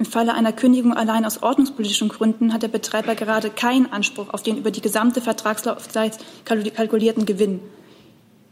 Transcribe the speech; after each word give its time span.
Im 0.00 0.06
Falle 0.06 0.32
einer 0.32 0.54
Kündigung 0.54 0.94
allein 0.94 1.26
aus 1.26 1.42
ordnungspolitischen 1.42 2.08
Gründen 2.08 2.54
hat 2.54 2.62
der 2.62 2.68
Betreiber 2.68 3.14
gerade 3.14 3.50
keinen 3.50 3.92
Anspruch 3.92 4.30
auf 4.32 4.42
den 4.42 4.56
über 4.56 4.70
die 4.70 4.80
gesamte 4.80 5.20
Vertragslaufzeit 5.20 6.16
kalkulierten 6.46 7.26
Gewinn. 7.26 7.60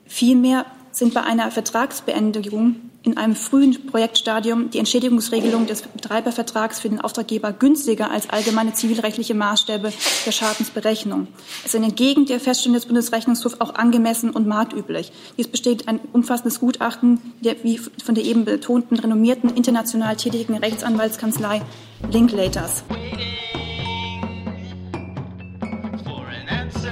Vielmehr 0.05 0.67
sind 0.93 1.15
bei 1.15 1.23
einer 1.23 1.51
Vertragsbeendigung 1.51 2.88
in 3.03 3.17
einem 3.17 3.37
frühen 3.37 3.87
Projektstadium 3.87 4.71
die 4.71 4.79
Entschädigungsregelung 4.79 5.67
des 5.67 5.83
Betreibervertrags 5.83 6.81
für 6.81 6.89
den 6.89 7.01
Auftraggeber 7.01 7.53
günstiger 7.53 8.11
als 8.11 8.29
allgemeine 8.29 8.73
zivilrechtliche 8.73 9.35
Maßstäbe 9.35 9.93
der 10.27 10.33
Schadensberechnung. 10.33 11.29
Es 11.65 11.75
ist 11.75 11.83
entgegen 11.83 12.27
der 12.27 12.41
Feststellung 12.41 12.75
des 12.75 12.87
Bundesrechnungshofs 12.87 13.61
auch 13.61 13.75
angemessen 13.77 14.31
und 14.31 14.47
marktüblich. 14.47 15.13
Dies 15.37 15.49
besteht 15.49 15.87
ein 15.87 16.01
umfassendes 16.13 16.59
Gutachten 16.59 17.21
der, 17.41 17.63
wie 17.63 17.79
von 17.79 18.15
der 18.15 18.25
eben 18.25 18.45
betonten 18.45 18.99
renommierten 18.99 19.51
international 19.55 20.17
tätigen 20.17 20.57
Rechtsanwaltskanzlei 20.57 21.63
Linklaters. 22.11 22.83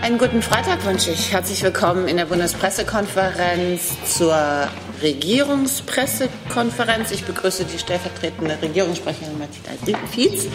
Einen 0.03 0.19
guten 0.19 0.41
Freitag 0.41 0.85
wünsche 0.87 1.11
ich. 1.11 1.33
Herzlich 1.33 1.65
willkommen 1.65 2.07
in 2.07 2.17
der 2.17 2.27
Bundespressekonferenz 2.27 3.97
zur 4.17 4.69
Regierungspressekonferenz. 5.03 7.11
Ich 7.11 7.25
begrüße 7.25 7.65
die 7.65 7.79
stellvertretende 7.79 8.59
Regierungssprecherin 8.61 9.39
Martina 9.39 9.71
Fietz 10.11 10.49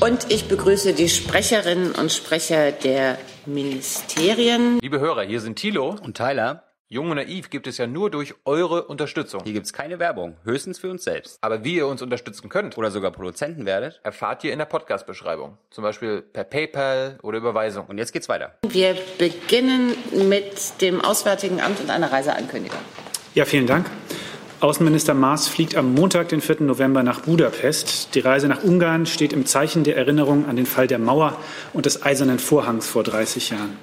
und 0.00 0.30
ich 0.30 0.48
begrüße 0.48 0.92
die 0.92 1.08
Sprecherinnen 1.08 1.92
und 1.92 2.12
Sprecher 2.12 2.72
der 2.72 3.18
Ministerien. 3.46 4.78
Liebe 4.80 5.00
Hörer, 5.00 5.22
hier 5.22 5.40
sind 5.40 5.56
Thilo 5.56 5.96
und 6.02 6.16
Tyler. 6.16 6.62
Jung 6.88 7.10
und 7.10 7.16
naiv 7.16 7.50
gibt 7.50 7.66
es 7.66 7.78
ja 7.78 7.88
nur 7.88 8.12
durch 8.12 8.32
eure 8.44 8.84
Unterstützung. 8.84 9.42
Hier 9.42 9.54
gibt 9.54 9.66
es 9.66 9.72
keine 9.72 9.98
Werbung, 9.98 10.36
höchstens 10.44 10.78
für 10.78 10.88
uns 10.88 11.02
selbst. 11.02 11.36
Aber 11.40 11.64
wie 11.64 11.74
ihr 11.74 11.88
uns 11.88 12.00
unterstützen 12.00 12.48
könnt 12.48 12.78
oder 12.78 12.92
sogar 12.92 13.10
Produzenten 13.10 13.66
werdet, 13.66 14.00
erfahrt 14.04 14.44
ihr 14.44 14.52
in 14.52 14.60
der 14.60 14.66
Podcast-Beschreibung. 14.66 15.58
Zum 15.70 15.82
Beispiel 15.82 16.22
per 16.22 16.44
PayPal 16.44 17.18
oder 17.22 17.38
Überweisung. 17.38 17.86
Und 17.86 17.98
jetzt 17.98 18.12
geht's 18.12 18.28
weiter. 18.28 18.54
Wir 18.68 18.96
beginnen 19.18 19.96
mit 20.28 20.80
dem 20.80 21.00
Auswärtigen 21.00 21.60
Amt 21.60 21.80
und 21.80 21.90
einer 21.90 22.12
Reiseankündigung. 22.12 22.78
Ja, 23.36 23.44
vielen 23.44 23.66
Dank. 23.66 23.90
Außenminister 24.60 25.12
Maas 25.12 25.46
fliegt 25.46 25.76
am 25.76 25.92
Montag, 25.92 26.30
den 26.30 26.40
4. 26.40 26.62
November, 26.62 27.02
nach 27.02 27.20
Budapest. 27.20 28.14
Die 28.14 28.20
Reise 28.20 28.48
nach 28.48 28.62
Ungarn 28.62 29.04
steht 29.04 29.34
im 29.34 29.44
Zeichen 29.44 29.84
der 29.84 29.94
Erinnerung 29.94 30.46
an 30.46 30.56
den 30.56 30.64
Fall 30.64 30.86
der 30.86 30.98
Mauer 30.98 31.38
und 31.74 31.84
des 31.84 32.02
Eisernen 32.02 32.38
Vorhangs 32.38 32.88
vor 32.88 33.02
30 33.02 33.50
Jahren. 33.50 33.76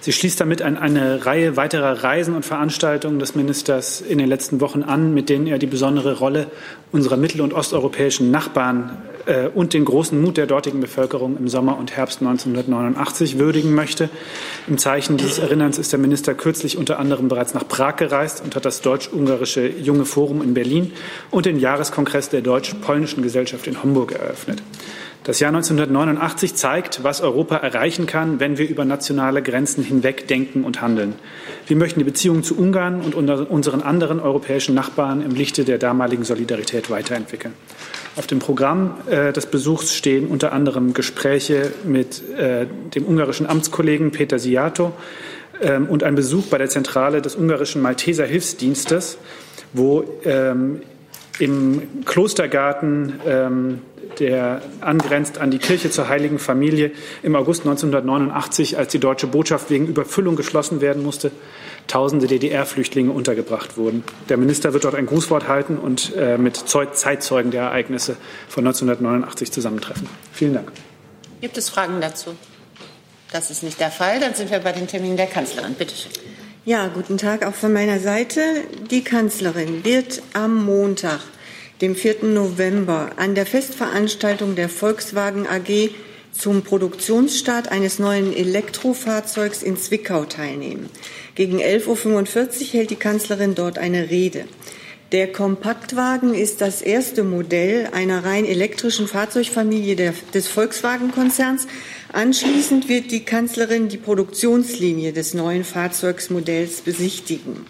Sie 0.00 0.10
schließt 0.10 0.40
damit 0.40 0.62
an 0.62 0.78
eine 0.78 1.26
Reihe 1.26 1.58
weiterer 1.58 2.02
Reisen 2.02 2.34
und 2.34 2.46
Veranstaltungen 2.46 3.18
des 3.18 3.34
Ministers 3.34 4.00
in 4.00 4.16
den 4.16 4.26
letzten 4.26 4.62
Wochen 4.62 4.82
an, 4.82 5.12
mit 5.12 5.28
denen 5.28 5.48
er 5.48 5.58
die 5.58 5.66
besondere 5.66 6.16
Rolle 6.16 6.46
unserer 6.90 7.18
mittel- 7.18 7.42
und 7.42 7.52
osteuropäischen 7.52 8.30
Nachbarn 8.30 8.96
äh, 9.26 9.48
und 9.48 9.74
den 9.74 9.84
großen 9.84 10.20
Mut 10.20 10.36
der 10.36 10.46
dortigen 10.46 10.80
Bevölkerung 10.80 11.36
im 11.36 11.48
Sommer 11.48 11.78
und 11.78 11.96
Herbst 11.96 12.20
1989 12.20 13.38
würdigen 13.38 13.74
möchte. 13.74 14.08
Im 14.66 14.78
Zeichen 14.78 15.16
dieses 15.16 15.38
Erinnerns 15.38 15.78
ist 15.78 15.92
der 15.92 15.98
Minister 15.98 16.34
kürzlich 16.34 16.76
unter 16.78 16.98
anderem 16.98 17.28
bereits 17.28 17.54
nach 17.54 17.66
Prag 17.66 17.96
gereist 17.96 18.42
und 18.44 18.56
hat 18.56 18.64
das 18.64 18.80
deutsch-ungarische 18.80 19.66
Junge 19.66 20.04
Forum 20.04 20.42
in 20.42 20.54
Berlin 20.54 20.92
und 21.30 21.46
den 21.46 21.58
Jahreskongress 21.58 22.28
der 22.28 22.42
deutsch-polnischen 22.42 23.22
Gesellschaft 23.22 23.66
in 23.66 23.82
Homburg 23.82 24.12
eröffnet. 24.12 24.62
Das 25.24 25.40
Jahr 25.40 25.48
1989 25.48 26.54
zeigt, 26.54 27.02
was 27.02 27.22
Europa 27.22 27.56
erreichen 27.56 28.04
kann, 28.04 28.40
wenn 28.40 28.58
wir 28.58 28.68
über 28.68 28.84
nationale 28.84 29.40
Grenzen 29.40 29.82
hinweg 29.82 30.28
denken 30.28 30.64
und 30.64 30.82
handeln. 30.82 31.14
Wir 31.66 31.76
möchten 31.76 31.98
die 31.98 32.04
Beziehungen 32.04 32.42
zu 32.42 32.58
Ungarn 32.58 33.00
und 33.00 33.14
unseren 33.14 33.80
anderen 33.80 34.20
europäischen 34.20 34.74
Nachbarn 34.74 35.22
im 35.22 35.34
Lichte 35.34 35.64
der 35.64 35.78
damaligen 35.78 36.24
Solidarität 36.24 36.90
weiterentwickeln. 36.90 37.54
Auf 38.16 38.28
dem 38.28 38.38
Programm 38.38 38.94
äh, 39.10 39.32
des 39.32 39.46
Besuchs 39.46 39.92
stehen 39.92 40.28
unter 40.28 40.52
anderem 40.52 40.94
Gespräche 40.94 41.72
mit 41.84 42.22
äh, 42.38 42.66
dem 42.94 43.06
ungarischen 43.06 43.46
Amtskollegen 43.46 44.12
Peter 44.12 44.38
Siato 44.38 44.92
äh, 45.60 45.78
und 45.78 46.04
ein 46.04 46.14
Besuch 46.14 46.46
bei 46.46 46.58
der 46.58 46.68
Zentrale 46.68 47.22
des 47.22 47.34
ungarischen 47.34 47.82
Malteser 47.82 48.24
Hilfsdienstes, 48.24 49.18
wo 49.72 50.04
ähm, 50.24 50.82
im 51.40 52.04
Klostergarten 52.04 53.14
ähm, 53.26 53.80
der 54.20 54.62
angrenzt 54.80 55.38
an 55.38 55.50
die 55.50 55.58
Kirche 55.58 55.90
zur 55.90 56.08
Heiligen 56.08 56.38
Familie 56.38 56.92
im 57.24 57.34
August 57.34 57.62
1989, 57.62 58.78
als 58.78 58.92
die 58.92 59.00
deutsche 59.00 59.26
Botschaft 59.26 59.70
wegen 59.70 59.88
Überfüllung 59.88 60.36
geschlossen 60.36 60.80
werden 60.80 61.02
musste, 61.02 61.32
tausende 61.86 62.26
DDR-Flüchtlinge 62.26 63.10
untergebracht 63.10 63.76
wurden. 63.76 64.04
Der 64.28 64.36
Minister 64.36 64.72
wird 64.72 64.84
dort 64.84 64.94
ein 64.94 65.06
Grußwort 65.06 65.48
halten 65.48 65.76
und 65.76 66.14
äh, 66.16 66.38
mit 66.38 66.56
Zeitzeugen 66.56 67.50
der 67.50 67.62
Ereignisse 67.62 68.16
von 68.48 68.66
1989 68.66 69.52
zusammentreffen. 69.52 70.08
Vielen 70.32 70.54
Dank. 70.54 70.72
Gibt 71.40 71.58
es 71.58 71.68
Fragen 71.68 72.00
dazu? 72.00 72.34
Das 73.32 73.50
ist 73.50 73.62
nicht 73.62 73.80
der 73.80 73.90
Fall. 73.90 74.20
Dann 74.20 74.34
sind 74.34 74.50
wir 74.50 74.60
bei 74.60 74.72
den 74.72 74.86
Terminen 74.86 75.16
der 75.16 75.26
Kanzlerin. 75.26 75.74
Bitte 75.74 75.94
schön. 75.94 76.12
Ja, 76.64 76.88
guten 76.88 77.18
Tag 77.18 77.44
auch 77.44 77.54
von 77.54 77.72
meiner 77.72 77.98
Seite. 77.98 78.40
Die 78.90 79.04
Kanzlerin 79.04 79.84
wird 79.84 80.22
am 80.32 80.64
Montag 80.64 81.20
dem 81.82 81.94
4. 81.94 82.24
November 82.24 83.10
an 83.16 83.34
der 83.34 83.44
Festveranstaltung 83.44 84.54
der 84.54 84.70
Volkswagen 84.70 85.46
AG 85.46 85.90
zum 86.32 86.62
Produktionsstart 86.62 87.70
eines 87.70 87.98
neuen 87.98 88.34
Elektrofahrzeugs 88.34 89.62
in 89.62 89.76
Zwickau 89.76 90.24
teilnehmen. 90.24 90.88
Gegen 91.34 91.60
11.45 91.60 92.60
Uhr 92.60 92.72
hält 92.72 92.90
die 92.90 92.96
Kanzlerin 92.96 93.54
dort 93.54 93.78
eine 93.78 94.10
Rede. 94.10 94.44
Der 95.10 95.30
Kompaktwagen 95.30 96.34
ist 96.34 96.60
das 96.60 96.80
erste 96.80 97.24
Modell 97.24 97.88
einer 97.92 98.24
rein 98.24 98.44
elektrischen 98.44 99.06
Fahrzeugfamilie 99.06 99.96
der, 99.96 100.14
des 100.32 100.48
Volkswagen-Konzerns. 100.48 101.66
Anschließend 102.12 102.88
wird 102.88 103.10
die 103.10 103.24
Kanzlerin 103.24 103.88
die 103.88 103.96
Produktionslinie 103.96 105.12
des 105.12 105.34
neuen 105.34 105.64
Fahrzeugsmodells 105.64 106.80
besichtigen. 106.80 107.66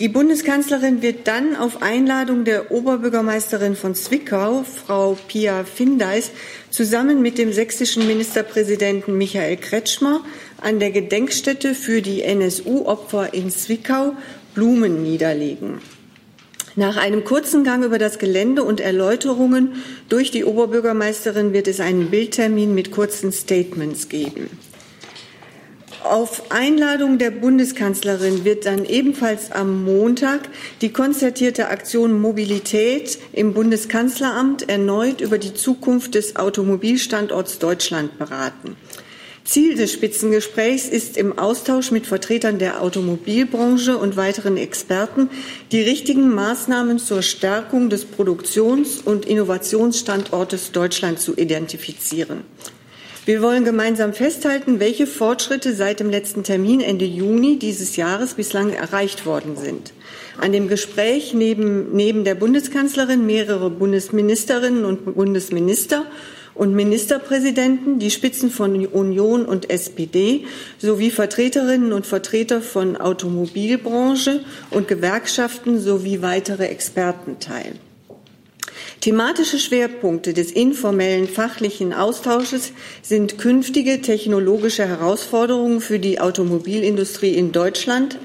Die 0.00 0.08
Bundeskanzlerin 0.08 1.02
wird 1.02 1.26
dann 1.26 1.56
auf 1.56 1.82
Einladung 1.82 2.44
der 2.44 2.70
Oberbürgermeisterin 2.70 3.74
von 3.74 3.96
Zwickau, 3.96 4.62
Frau 4.62 5.18
Pia 5.26 5.64
Findeis, 5.64 6.30
zusammen 6.70 7.20
mit 7.20 7.36
dem 7.36 7.52
sächsischen 7.52 8.06
Ministerpräsidenten 8.06 9.18
Michael 9.18 9.56
Kretschmer 9.56 10.20
an 10.60 10.78
der 10.78 10.92
Gedenkstätte 10.92 11.74
für 11.74 12.00
die 12.00 12.22
NSU-Opfer 12.22 13.34
in 13.34 13.50
Zwickau 13.50 14.12
Blumen 14.54 15.02
niederlegen. 15.02 15.80
Nach 16.76 16.96
einem 16.96 17.24
kurzen 17.24 17.64
Gang 17.64 17.84
über 17.84 17.98
das 17.98 18.20
Gelände 18.20 18.62
und 18.62 18.78
Erläuterungen 18.78 19.82
durch 20.08 20.30
die 20.30 20.44
Oberbürgermeisterin 20.44 21.52
wird 21.52 21.66
es 21.66 21.80
einen 21.80 22.08
Bildtermin 22.08 22.72
mit 22.72 22.92
kurzen 22.92 23.32
Statements 23.32 24.08
geben. 24.08 24.48
Auf 26.04 26.52
Einladung 26.52 27.18
der 27.18 27.32
Bundeskanzlerin 27.32 28.44
wird 28.44 28.66
dann 28.66 28.84
ebenfalls 28.84 29.50
am 29.50 29.84
Montag 29.84 30.48
die 30.80 30.92
konzertierte 30.92 31.68
Aktion 31.68 32.20
Mobilität 32.20 33.18
im 33.32 33.52
Bundeskanzleramt 33.52 34.68
erneut 34.68 35.20
über 35.20 35.38
die 35.38 35.54
Zukunft 35.54 36.14
des 36.14 36.36
Automobilstandorts 36.36 37.58
Deutschland 37.58 38.16
beraten. 38.16 38.76
Ziel 39.44 39.76
des 39.76 39.92
Spitzengesprächs 39.92 40.86
ist 40.88 41.16
im 41.16 41.38
Austausch 41.38 41.90
mit 41.90 42.06
Vertretern 42.06 42.58
der 42.58 42.82
Automobilbranche 42.82 43.96
und 43.96 44.16
weiteren 44.16 44.56
Experten 44.56 45.30
die 45.72 45.80
richtigen 45.80 46.28
Maßnahmen 46.28 46.98
zur 46.98 47.22
Stärkung 47.22 47.88
des 47.88 48.04
Produktions- 48.04 48.98
und 48.98 49.24
Innovationsstandortes 49.24 50.72
Deutschland 50.72 51.18
zu 51.18 51.34
identifizieren. 51.34 52.44
Wir 53.28 53.42
wollen 53.42 53.66
gemeinsam 53.66 54.14
festhalten, 54.14 54.80
welche 54.80 55.06
Fortschritte 55.06 55.74
seit 55.74 56.00
dem 56.00 56.08
letzten 56.08 56.44
Termin 56.44 56.80
Ende 56.80 57.04
Juni 57.04 57.58
dieses 57.58 57.96
Jahres 57.96 58.32
bislang 58.32 58.72
erreicht 58.72 59.26
worden 59.26 59.58
sind. 59.58 59.92
An 60.40 60.52
dem 60.52 60.66
Gespräch 60.66 61.34
neben, 61.34 61.94
neben 61.94 62.24
der 62.24 62.36
Bundeskanzlerin 62.36 63.26
mehrere 63.26 63.68
Bundesministerinnen 63.68 64.86
und 64.86 65.14
Bundesminister 65.14 66.06
und 66.54 66.74
Ministerpräsidenten, 66.74 67.98
die 67.98 68.10
Spitzen 68.10 68.50
von 68.50 68.86
Union 68.86 69.44
und 69.44 69.68
SPD 69.68 70.46
sowie 70.78 71.10
Vertreterinnen 71.10 71.92
und 71.92 72.06
Vertreter 72.06 72.62
von 72.62 72.96
Automobilbranche 72.96 74.40
und 74.70 74.88
Gewerkschaften 74.88 75.78
sowie 75.78 76.22
weitere 76.22 76.68
Experten 76.68 77.38
teil. 77.40 77.74
Thematische 79.00 79.60
Schwerpunkte 79.60 80.34
des 80.34 80.50
informellen 80.50 81.28
fachlichen 81.28 81.92
Austausches 81.92 82.72
sind 83.00 83.38
künftige 83.38 84.00
technologische 84.02 84.88
Herausforderungen 84.88 85.80
für 85.80 86.00
die 86.00 86.20
Automobilindustrie 86.20 87.34
in 87.34 87.52
Deutschland, 87.52 88.18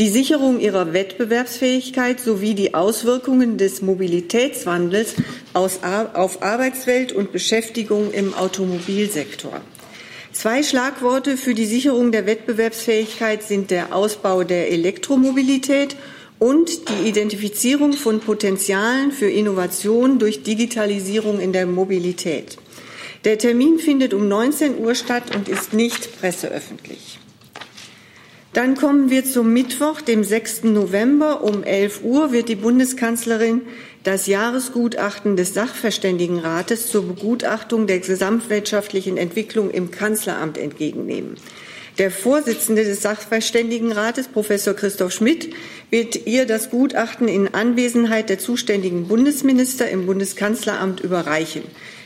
die 0.00 0.08
Sicherung 0.08 0.58
ihrer 0.58 0.92
Wettbewerbsfähigkeit 0.92 2.18
sowie 2.18 2.54
die 2.54 2.74
Auswirkungen 2.74 3.58
des 3.58 3.80
Mobilitätswandels 3.80 5.14
auf 5.52 5.82
Arbeitswelt 5.84 7.12
und 7.12 7.30
Beschäftigung 7.30 8.12
im 8.12 8.34
Automobilsektor. 8.34 9.60
Zwei 10.32 10.62
Schlagworte 10.62 11.36
für 11.36 11.54
die 11.54 11.66
Sicherung 11.66 12.12
der 12.12 12.26
Wettbewerbsfähigkeit 12.26 13.42
sind 13.42 13.70
der 13.70 13.94
Ausbau 13.94 14.44
der 14.44 14.70
Elektromobilität 14.70 15.96
und 16.38 16.88
die 16.88 17.08
Identifizierung 17.08 17.92
von 17.94 18.20
Potenzialen 18.20 19.12
für 19.12 19.28
Innovation 19.28 20.18
durch 20.18 20.42
Digitalisierung 20.42 21.40
in 21.40 21.52
der 21.52 21.66
Mobilität. 21.66 22.58
Der 23.24 23.38
Termin 23.38 23.78
findet 23.78 24.14
um 24.14 24.28
19 24.28 24.78
Uhr 24.78 24.94
statt 24.94 25.34
und 25.34 25.48
ist 25.48 25.72
nicht 25.72 26.20
presseöffentlich. 26.20 27.18
Dann 28.52 28.76
kommen 28.76 29.10
wir 29.10 29.24
zum 29.24 29.52
Mittwoch, 29.52 30.00
dem 30.00 30.24
6. 30.24 30.64
November. 30.64 31.42
Um 31.42 31.62
11 31.62 32.02
Uhr 32.02 32.32
wird 32.32 32.48
die 32.48 32.56
Bundeskanzlerin 32.56 33.62
das 34.04 34.26
Jahresgutachten 34.26 35.36
des 35.36 35.54
Sachverständigenrates 35.54 36.86
zur 36.86 37.06
Begutachtung 37.06 37.86
der 37.86 37.98
gesamtwirtschaftlichen 37.98 39.16
Entwicklung 39.16 39.70
im 39.70 39.90
Kanzleramt 39.90 40.56
entgegennehmen. 40.56 41.36
Der 41.98 42.12
Vorsitzende 42.12 42.84
des 42.84 43.02
Sachverständigenrates, 43.02 44.28
Professor 44.28 44.72
Christoph 44.74 45.12
Schmidt, 45.12 45.52
wird 45.90 46.26
ihr 46.26 46.46
das 46.46 46.70
Gutachten 46.70 47.26
in 47.26 47.52
Anwesenheit 47.52 48.28
der 48.28 48.38
zuständigen 48.38 49.08
Bundesminister 49.08 49.90
im 49.90 50.06
Bundeskanzleramt 50.06 51.00
überreichen. 51.00 51.62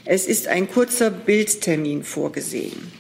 Es 0.07 0.27
ist 0.27 0.49
ein 0.49 0.71
kurzer 0.71 1.11
Bildtermin 1.11 2.05
vorgesehen. 2.05 2.91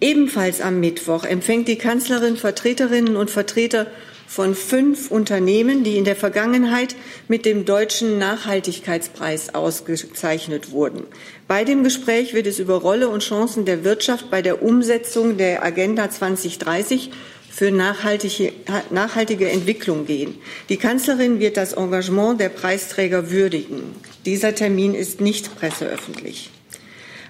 Ebenfalls 0.00 0.60
am 0.60 0.80
Mittwoch 0.80 1.24
empfängt 1.24 1.68
die 1.68 1.78
Kanzlerin 1.78 2.36
Vertreterinnen 2.36 3.16
und 3.16 3.30
Vertreter 3.30 3.86
von 4.32 4.54
fünf 4.54 5.10
Unternehmen, 5.10 5.84
die 5.84 5.98
in 5.98 6.06
der 6.06 6.16
Vergangenheit 6.16 6.96
mit 7.28 7.44
dem 7.44 7.66
Deutschen 7.66 8.16
Nachhaltigkeitspreis 8.16 9.54
ausgezeichnet 9.54 10.70
wurden. 10.72 11.02
Bei 11.46 11.64
dem 11.64 11.84
Gespräch 11.84 12.32
wird 12.32 12.46
es 12.46 12.58
über 12.58 12.76
Rolle 12.76 13.10
und 13.10 13.22
Chancen 13.22 13.66
der 13.66 13.84
Wirtschaft 13.84 14.30
bei 14.30 14.40
der 14.40 14.62
Umsetzung 14.62 15.36
der 15.36 15.62
Agenda 15.62 16.08
2030 16.08 17.10
für 17.50 17.70
nachhaltige, 17.70 18.54
nachhaltige 18.88 19.50
Entwicklung 19.50 20.06
gehen. 20.06 20.38
Die 20.70 20.78
Kanzlerin 20.78 21.38
wird 21.38 21.58
das 21.58 21.74
Engagement 21.74 22.40
der 22.40 22.48
Preisträger 22.48 23.30
würdigen. 23.30 23.82
Dieser 24.24 24.54
Termin 24.54 24.94
ist 24.94 25.20
nicht 25.20 25.54
presseöffentlich. 25.56 26.48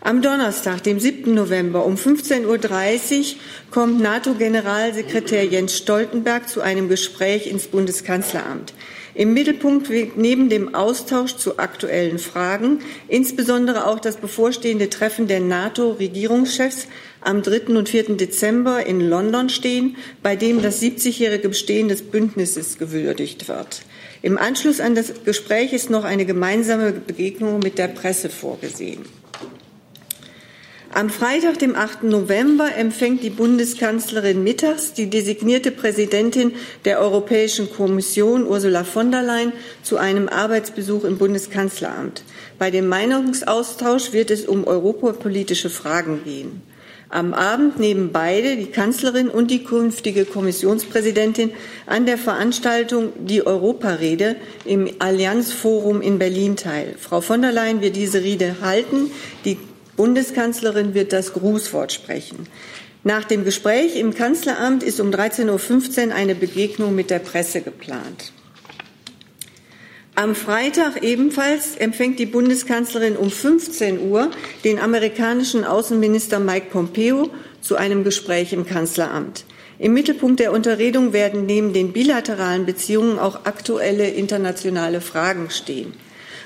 Am 0.04 0.20
Donnerstag, 0.20 0.82
dem 0.82 0.98
7. 0.98 1.32
November 1.32 1.86
um 1.86 1.94
15.30 1.94 3.20
Uhr 3.20 3.24
kommt 3.70 4.00
NATO-Generalsekretär 4.00 5.44
Jens 5.44 5.76
Stoltenberg 5.76 6.48
zu 6.48 6.60
einem 6.60 6.88
Gespräch 6.88 7.46
ins 7.46 7.68
Bundeskanzleramt. 7.68 8.74
Im 9.14 9.32
Mittelpunkt 9.32 9.90
wird 9.90 10.16
neben 10.16 10.48
dem 10.48 10.74
Austausch 10.74 11.36
zu 11.36 11.60
aktuellen 11.60 12.18
Fragen 12.18 12.80
insbesondere 13.06 13.86
auch 13.86 14.00
das 14.00 14.16
bevorstehende 14.16 14.90
Treffen 14.90 15.28
der 15.28 15.38
NATO-Regierungschefs 15.38 16.88
am 17.20 17.42
3. 17.42 17.76
und 17.76 17.88
4. 17.88 18.16
Dezember 18.16 18.84
in 18.84 19.08
London 19.08 19.50
stehen, 19.50 19.96
bei 20.20 20.34
dem 20.34 20.62
das 20.62 20.82
70-jährige 20.82 21.48
Bestehen 21.48 21.86
des 21.86 22.02
Bündnisses 22.02 22.76
gewürdigt 22.76 23.46
wird. 23.46 23.82
Im 24.20 24.36
Anschluss 24.36 24.80
an 24.80 24.96
das 24.96 25.22
Gespräch 25.24 25.72
ist 25.72 25.90
noch 25.90 26.02
eine 26.02 26.26
gemeinsame 26.26 26.90
Begegnung 26.90 27.60
mit 27.60 27.78
der 27.78 27.86
Presse 27.86 28.30
vorgesehen. 28.30 29.21
Am 30.94 31.08
Freitag, 31.08 31.58
dem 31.58 31.74
8. 31.74 32.02
November, 32.02 32.68
empfängt 32.76 33.22
die 33.22 33.30
Bundeskanzlerin 33.30 34.44
mittags 34.44 34.92
die 34.92 35.08
designierte 35.08 35.70
Präsidentin 35.70 36.52
der 36.84 37.00
Europäischen 37.00 37.72
Kommission, 37.72 38.46
Ursula 38.46 38.84
von 38.84 39.10
der 39.10 39.22
Leyen, 39.22 39.54
zu 39.82 39.96
einem 39.96 40.28
Arbeitsbesuch 40.28 41.04
im 41.04 41.16
Bundeskanzleramt. 41.16 42.24
Bei 42.58 42.70
dem 42.70 42.88
Meinungsaustausch 42.88 44.12
wird 44.12 44.30
es 44.30 44.44
um 44.44 44.66
europapolitische 44.66 45.70
Fragen 45.70 46.24
gehen. 46.24 46.60
Am 47.08 47.32
Abend 47.32 47.78
nehmen 47.78 48.10
beide, 48.12 48.56
die 48.56 48.70
Kanzlerin 48.70 49.28
und 49.28 49.50
die 49.50 49.64
künftige 49.64 50.26
Kommissionspräsidentin, 50.26 51.52
an 51.86 52.04
der 52.04 52.18
Veranstaltung 52.18 53.12
Die 53.18 53.46
Europarede 53.46 54.36
im 54.66 54.90
Allianzforum 54.98 56.02
in 56.02 56.18
Berlin 56.18 56.56
teil. 56.56 56.96
Frau 56.98 57.22
von 57.22 57.40
der 57.40 57.52
Leyen 57.52 57.80
wird 57.80 57.96
diese 57.96 58.22
Rede 58.22 58.56
halten. 58.60 59.10
Die 59.46 59.56
Bundeskanzlerin 59.96 60.94
wird 60.94 61.12
das 61.12 61.32
Grußwort 61.32 61.92
sprechen. 61.92 62.46
Nach 63.04 63.24
dem 63.24 63.44
Gespräch 63.44 63.96
im 63.96 64.14
Kanzleramt 64.14 64.82
ist 64.82 65.00
um 65.00 65.10
13.15 65.10 66.08
Uhr 66.08 66.14
eine 66.14 66.34
Begegnung 66.34 66.94
mit 66.94 67.10
der 67.10 67.18
Presse 67.18 67.60
geplant. 67.60 68.32
Am 70.14 70.34
Freitag 70.34 71.02
ebenfalls 71.02 71.74
empfängt 71.76 72.18
die 72.18 72.26
Bundeskanzlerin 72.26 73.16
um 73.16 73.30
15 73.30 74.10
Uhr 74.10 74.30
den 74.62 74.78
amerikanischen 74.78 75.64
Außenminister 75.64 76.38
Mike 76.38 76.66
Pompeo 76.70 77.30
zu 77.60 77.76
einem 77.76 78.04
Gespräch 78.04 78.52
im 78.52 78.66
Kanzleramt. 78.66 79.44
Im 79.78 79.94
Mittelpunkt 79.94 80.38
der 80.38 80.52
Unterredung 80.52 81.12
werden 81.12 81.46
neben 81.46 81.72
den 81.72 81.92
bilateralen 81.92 82.66
Beziehungen 82.66 83.18
auch 83.18 83.46
aktuelle 83.46 84.08
internationale 84.10 85.00
Fragen 85.00 85.50
stehen. 85.50 85.94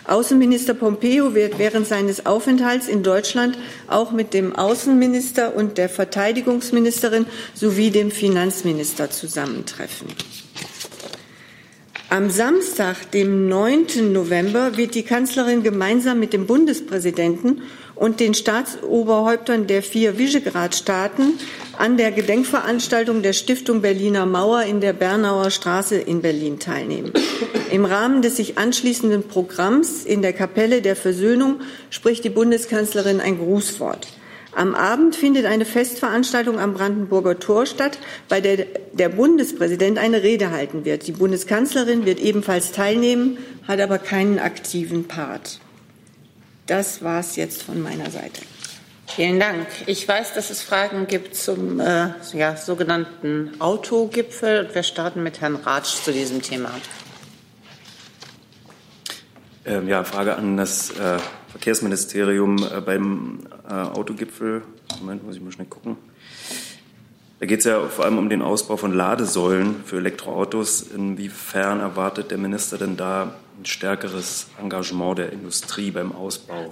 Außenminister 0.06 0.74
Pompeo 0.74 1.34
wird 1.34 1.58
während 1.58 1.86
seines 1.86 2.26
Aufenthalts 2.26 2.86
in 2.86 3.02
Deutschland 3.02 3.58
auch 3.88 4.12
mit 4.12 4.34
dem 4.34 4.54
Außenminister 4.54 5.54
und 5.56 5.78
der 5.78 5.88
Verteidigungsministerin 5.88 7.26
sowie 7.54 7.90
dem 7.90 8.10
Finanzminister 8.10 9.10
zusammentreffen. 9.10 10.08
Am 12.08 12.30
Samstag, 12.30 13.10
dem 13.10 13.48
9. 13.48 14.12
November, 14.12 14.76
wird 14.76 14.94
die 14.94 15.02
Kanzlerin 15.02 15.64
gemeinsam 15.64 16.20
mit 16.20 16.32
dem 16.32 16.46
Bundespräsidenten 16.46 17.62
und 17.96 18.20
den 18.20 18.34
Staatsoberhäuptern 18.34 19.66
der 19.66 19.82
vier 19.82 20.18
Visegrad-Staaten 20.18 21.38
an 21.78 21.96
der 21.96 22.12
Gedenkveranstaltung 22.12 23.22
der 23.22 23.32
Stiftung 23.32 23.80
Berliner 23.80 24.26
Mauer 24.26 24.62
in 24.62 24.80
der 24.80 24.92
Bernauer 24.92 25.50
Straße 25.50 25.96
in 25.96 26.22
Berlin 26.22 26.58
teilnehmen. 26.58 27.12
Im 27.72 27.84
Rahmen 27.84 28.22
des 28.22 28.36
sich 28.36 28.58
anschließenden 28.58 29.24
Programms 29.24 30.04
in 30.04 30.22
der 30.22 30.32
Kapelle 30.32 30.82
der 30.82 30.94
Versöhnung 30.94 31.60
spricht 31.90 32.22
die 32.24 32.30
Bundeskanzlerin 32.30 33.20
ein 33.20 33.38
Grußwort. 33.38 34.06
Am 34.54 34.74
Abend 34.74 35.16
findet 35.16 35.44
eine 35.44 35.66
Festveranstaltung 35.66 36.58
am 36.58 36.72
Brandenburger 36.72 37.38
Tor 37.38 37.66
statt, 37.66 37.98
bei 38.28 38.40
der 38.40 38.66
der 38.92 39.10
Bundespräsident 39.10 39.98
eine 39.98 40.22
Rede 40.22 40.50
halten 40.50 40.86
wird. 40.86 41.06
Die 41.06 41.12
Bundeskanzlerin 41.12 42.06
wird 42.06 42.20
ebenfalls 42.20 42.72
teilnehmen, 42.72 43.36
hat 43.68 43.80
aber 43.80 43.98
keinen 43.98 44.38
aktiven 44.38 45.04
Part. 45.04 45.60
Das 46.66 47.02
war 47.02 47.20
es 47.20 47.36
jetzt 47.36 47.62
von 47.62 47.80
meiner 47.80 48.10
Seite. 48.10 48.42
Vielen 49.06 49.38
Dank. 49.38 49.66
Ich 49.86 50.06
weiß, 50.06 50.34
dass 50.34 50.50
es 50.50 50.62
Fragen 50.62 51.06
gibt 51.06 51.36
zum 51.36 51.78
äh, 51.78 52.08
ja, 52.34 52.56
sogenannten 52.56 53.52
Autogipfel. 53.60 54.68
Wir 54.72 54.82
starten 54.82 55.22
mit 55.22 55.40
Herrn 55.40 55.54
Ratsch 55.56 56.02
zu 56.02 56.12
diesem 56.12 56.42
Thema. 56.42 56.70
Ähm, 59.64 59.88
ja, 59.88 60.02
Frage 60.02 60.36
an 60.36 60.56
das 60.56 60.90
äh, 60.90 61.18
Verkehrsministerium 61.48 62.58
äh, 62.58 62.80
beim 62.80 63.46
äh, 63.68 63.72
Autogipfel. 63.72 64.62
Moment, 64.98 65.24
muss 65.24 65.36
ich 65.36 65.42
mal 65.42 65.52
schnell 65.52 65.68
gucken. 65.68 65.96
Da 67.38 67.44
geht 67.44 67.58
es 67.58 67.64
ja 67.66 67.86
vor 67.88 68.06
allem 68.06 68.16
um 68.16 68.30
den 68.30 68.40
Ausbau 68.40 68.76
von 68.78 68.94
Ladesäulen 68.94 69.84
für 69.84 69.98
Elektroautos. 69.98 70.82
Inwiefern 70.82 71.80
erwartet 71.80 72.30
der 72.30 72.38
Minister 72.38 72.78
denn 72.78 72.96
da 72.96 73.34
ein 73.58 73.66
stärkeres 73.66 74.46
Engagement 74.60 75.18
der 75.18 75.32
Industrie 75.32 75.90
beim 75.90 76.12
Ausbau? 76.12 76.70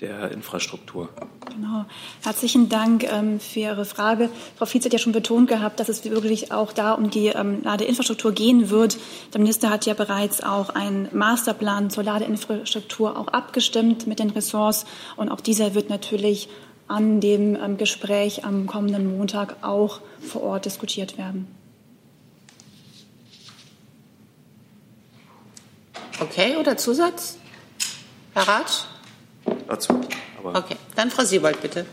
der 0.00 0.30
Infrastruktur. 0.30 1.08
Genau. 1.54 1.84
Herzlichen 2.22 2.68
Dank 2.68 3.04
ähm, 3.10 3.40
für 3.40 3.60
Ihre 3.60 3.84
Frage. 3.84 4.30
Frau 4.56 4.66
Fietz 4.66 4.84
hat 4.84 4.92
ja 4.92 4.98
schon 4.98 5.12
betont 5.12 5.48
gehabt, 5.48 5.80
dass 5.80 5.88
es 5.88 6.04
wirklich 6.04 6.52
auch 6.52 6.72
da 6.72 6.92
um 6.92 7.10
die 7.10 7.28
ähm, 7.28 7.62
Ladeinfrastruktur 7.64 8.32
gehen 8.32 8.70
wird. 8.70 8.98
Der 9.32 9.40
Minister 9.40 9.70
hat 9.70 9.86
ja 9.86 9.94
bereits 9.94 10.42
auch 10.42 10.70
einen 10.70 11.08
Masterplan 11.12 11.90
zur 11.90 12.04
Ladeinfrastruktur 12.04 13.16
auch 13.18 13.28
abgestimmt 13.28 14.06
mit 14.06 14.18
den 14.18 14.30
Ressorts. 14.30 14.84
Und 15.16 15.30
auch 15.30 15.40
dieser 15.40 15.74
wird 15.74 15.90
natürlich 15.90 16.48
an 16.88 17.20
dem 17.20 17.56
ähm, 17.56 17.76
Gespräch 17.76 18.44
am 18.44 18.66
kommenden 18.66 19.16
Montag 19.16 19.56
auch 19.62 20.00
vor 20.20 20.42
Ort 20.42 20.64
diskutiert 20.64 21.18
werden. 21.18 21.46
Okay, 26.20 26.56
oder 26.56 26.76
Zusatz? 26.76 27.38
Herr 28.34 28.48
Ratsch? 28.48 28.84
dazu. 29.68 30.00
Aber 30.38 30.58
okay, 30.58 30.76
dann 30.96 31.10
Frau 31.10 31.24
Siebold, 31.24 31.60
bitte. 31.60 31.86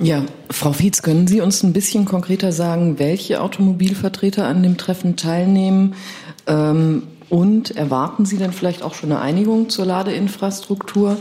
Ja, 0.00 0.22
Frau 0.50 0.72
Fietz, 0.72 1.02
können 1.02 1.26
Sie 1.26 1.40
uns 1.40 1.62
ein 1.62 1.72
bisschen 1.72 2.04
konkreter 2.04 2.52
sagen, 2.52 2.98
welche 2.98 3.40
Automobilvertreter 3.40 4.46
an 4.46 4.62
dem 4.62 4.76
Treffen 4.76 5.16
teilnehmen? 5.16 5.94
Ähm, 6.46 7.04
und 7.30 7.76
erwarten 7.76 8.26
Sie 8.26 8.36
denn 8.36 8.52
vielleicht 8.52 8.82
auch 8.82 8.94
schon 8.94 9.10
eine 9.10 9.20
Einigung 9.20 9.68
zur 9.68 9.86
Ladeinfrastruktur? 9.86 11.16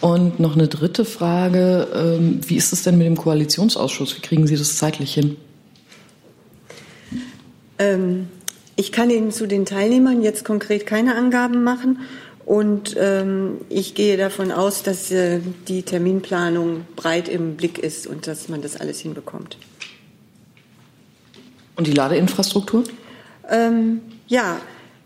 Und 0.00 0.40
noch 0.40 0.54
eine 0.54 0.68
dritte 0.68 1.04
Frage, 1.04 1.88
ähm, 1.94 2.40
wie 2.46 2.56
ist 2.56 2.72
es 2.72 2.82
denn 2.82 2.98
mit 2.98 3.06
dem 3.06 3.16
Koalitionsausschuss? 3.16 4.16
Wie 4.16 4.20
kriegen 4.20 4.46
Sie 4.46 4.56
das 4.56 4.76
zeitlich 4.76 5.14
hin? 5.14 5.36
Ähm, 7.78 8.28
ich 8.76 8.92
kann 8.92 9.10
Ihnen 9.10 9.32
zu 9.32 9.46
den 9.46 9.64
Teilnehmern 9.64 10.22
jetzt 10.22 10.44
konkret 10.44 10.86
keine 10.86 11.16
Angaben 11.16 11.64
machen. 11.64 12.00
Und 12.44 12.94
ähm, 12.98 13.62
ich 13.68 13.94
gehe 13.94 14.16
davon 14.16 14.52
aus, 14.52 14.84
dass 14.84 15.10
äh, 15.10 15.40
die 15.66 15.82
Terminplanung 15.82 16.82
breit 16.94 17.28
im 17.28 17.56
Blick 17.56 17.78
ist 17.78 18.06
und 18.06 18.28
dass 18.28 18.48
man 18.48 18.62
das 18.62 18.76
alles 18.76 19.00
hinbekommt. 19.00 19.58
Und 21.74 21.88
die 21.88 21.92
Ladeinfrastruktur? 21.92 22.84
Ähm, 23.50 24.00
ja, 24.28 24.60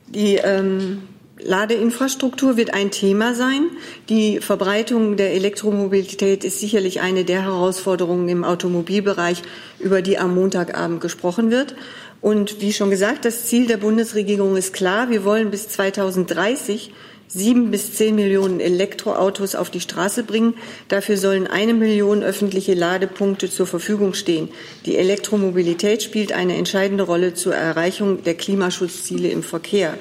die 0.08 0.36
ähm, 0.36 1.02
Ladeinfrastruktur 1.44 2.56
wird 2.56 2.74
ein 2.74 2.90
Thema 2.90 3.34
sein. 3.34 3.70
Die 4.08 4.40
Verbreitung 4.40 5.16
der 5.16 5.32
Elektromobilität 5.32 6.44
ist 6.44 6.60
sicherlich 6.60 7.00
eine 7.00 7.24
der 7.24 7.42
Herausforderungen 7.42 8.28
im 8.28 8.44
Automobilbereich, 8.44 9.42
über 9.78 10.02
die 10.02 10.18
am 10.18 10.34
Montagabend 10.34 11.00
gesprochen 11.00 11.50
wird. 11.50 11.74
Und 12.20 12.60
wie 12.60 12.72
schon 12.72 12.90
gesagt, 12.90 13.24
das 13.24 13.46
Ziel 13.46 13.66
der 13.66 13.78
Bundesregierung 13.78 14.56
ist 14.56 14.72
klar. 14.72 15.10
Wir 15.10 15.24
wollen 15.24 15.50
bis 15.50 15.68
2030 15.68 16.92
sieben 17.32 17.70
bis 17.70 17.94
zehn 17.94 18.16
Millionen 18.16 18.58
Elektroautos 18.58 19.54
auf 19.54 19.70
die 19.70 19.80
Straße 19.80 20.24
bringen. 20.24 20.54
Dafür 20.88 21.16
sollen 21.16 21.46
eine 21.46 21.74
Million 21.74 22.22
öffentliche 22.22 22.74
Ladepunkte 22.74 23.48
zur 23.48 23.66
Verfügung 23.66 24.14
stehen. 24.14 24.48
Die 24.84 24.96
Elektromobilität 24.96 26.02
spielt 26.02 26.32
eine 26.32 26.56
entscheidende 26.56 27.04
Rolle 27.04 27.34
zur 27.34 27.54
Erreichung 27.54 28.24
der 28.24 28.34
Klimaschutzziele 28.34 29.28
im 29.28 29.42
Verkehr. 29.42 29.94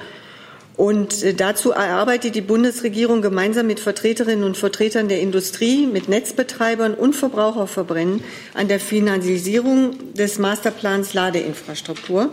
Und 0.79 1.23
äh, 1.23 1.33
dazu 1.33 1.71
erarbeitet 1.71 2.35
die 2.35 2.41
Bundesregierung 2.41 3.21
gemeinsam 3.21 3.67
mit 3.67 3.81
Vertreterinnen 3.81 4.45
und 4.45 4.55
Vertretern 4.55 5.09
der 5.09 5.19
Industrie, 5.19 5.85
mit 5.85 6.07
Netzbetreibern 6.07 6.93
und 6.93 7.17
Verbraucherverbrennen 7.17 8.23
an 8.53 8.69
der 8.69 8.79
Finalisierung 8.79 10.13
des 10.13 10.39
Masterplans 10.39 11.13
Ladeinfrastruktur. 11.13 12.29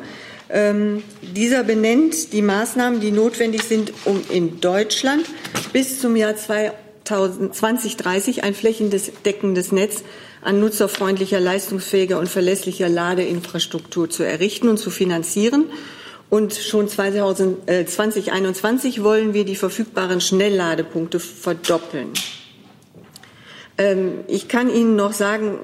Ähm, 0.48 1.02
dieser 1.22 1.64
benennt 1.64 2.32
die 2.32 2.40
Maßnahmen, 2.40 3.00
die 3.00 3.10
notwendig 3.10 3.64
sind, 3.64 3.92
um 4.04 4.22
in 4.30 4.60
Deutschland 4.60 5.26
bis 5.72 6.00
zum 6.00 6.14
Jahr 6.14 6.36
2030 6.36 8.44
ein 8.44 8.54
flächendeckendes 8.54 9.72
Netz 9.72 10.04
an 10.40 10.60
nutzerfreundlicher, 10.60 11.40
leistungsfähiger 11.40 12.20
und 12.20 12.28
verlässlicher 12.28 12.88
Ladeinfrastruktur 12.88 14.08
zu 14.08 14.22
errichten 14.22 14.68
und 14.68 14.76
zu 14.76 14.90
finanzieren. 14.90 15.64
Und 16.28 16.54
schon 16.54 16.88
2021 16.88 19.02
wollen 19.02 19.32
wir 19.32 19.44
die 19.44 19.56
verfügbaren 19.56 20.20
Schnellladepunkte 20.20 21.20
verdoppeln. 21.20 22.08
Ähm, 23.78 24.24
ich 24.26 24.48
kann 24.48 24.68
Ihnen 24.68 24.96
noch 24.96 25.12
sagen, 25.12 25.58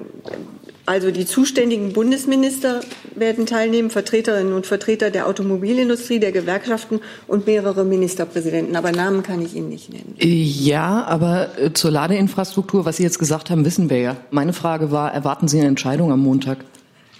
also 0.85 1.11
die 1.11 1.25
zuständigen 1.25 1.93
Bundesminister 1.93 2.81
werden 3.15 3.45
teilnehmen, 3.45 3.89
Vertreterinnen 3.89 4.53
und 4.53 4.65
Vertreter 4.65 5.11
der 5.11 5.27
Automobilindustrie, 5.27 6.19
der 6.19 6.33
Gewerkschaften 6.33 6.99
und 7.27 7.47
mehrere 7.47 7.85
Ministerpräsidenten. 7.85 8.75
Aber 8.75 8.91
Namen 8.91 9.23
kann 9.23 9.41
ich 9.41 9.55
Ihnen 9.55 9.69
nicht 9.69 9.91
nennen. 9.91 10.15
Ja, 10.19 11.05
aber 11.05 11.57
äh, 11.57 11.73
zur 11.73 11.91
Ladeinfrastruktur, 11.91 12.85
was 12.85 12.97
Sie 12.97 13.03
jetzt 13.03 13.19
gesagt 13.19 13.49
haben, 13.49 13.63
wissen 13.63 13.89
wir 13.89 13.99
ja. 13.99 14.17
Meine 14.31 14.53
Frage 14.53 14.91
war, 14.91 15.13
erwarten 15.13 15.47
Sie 15.47 15.59
eine 15.59 15.69
Entscheidung 15.69 16.11
am 16.11 16.19
Montag? 16.19 16.57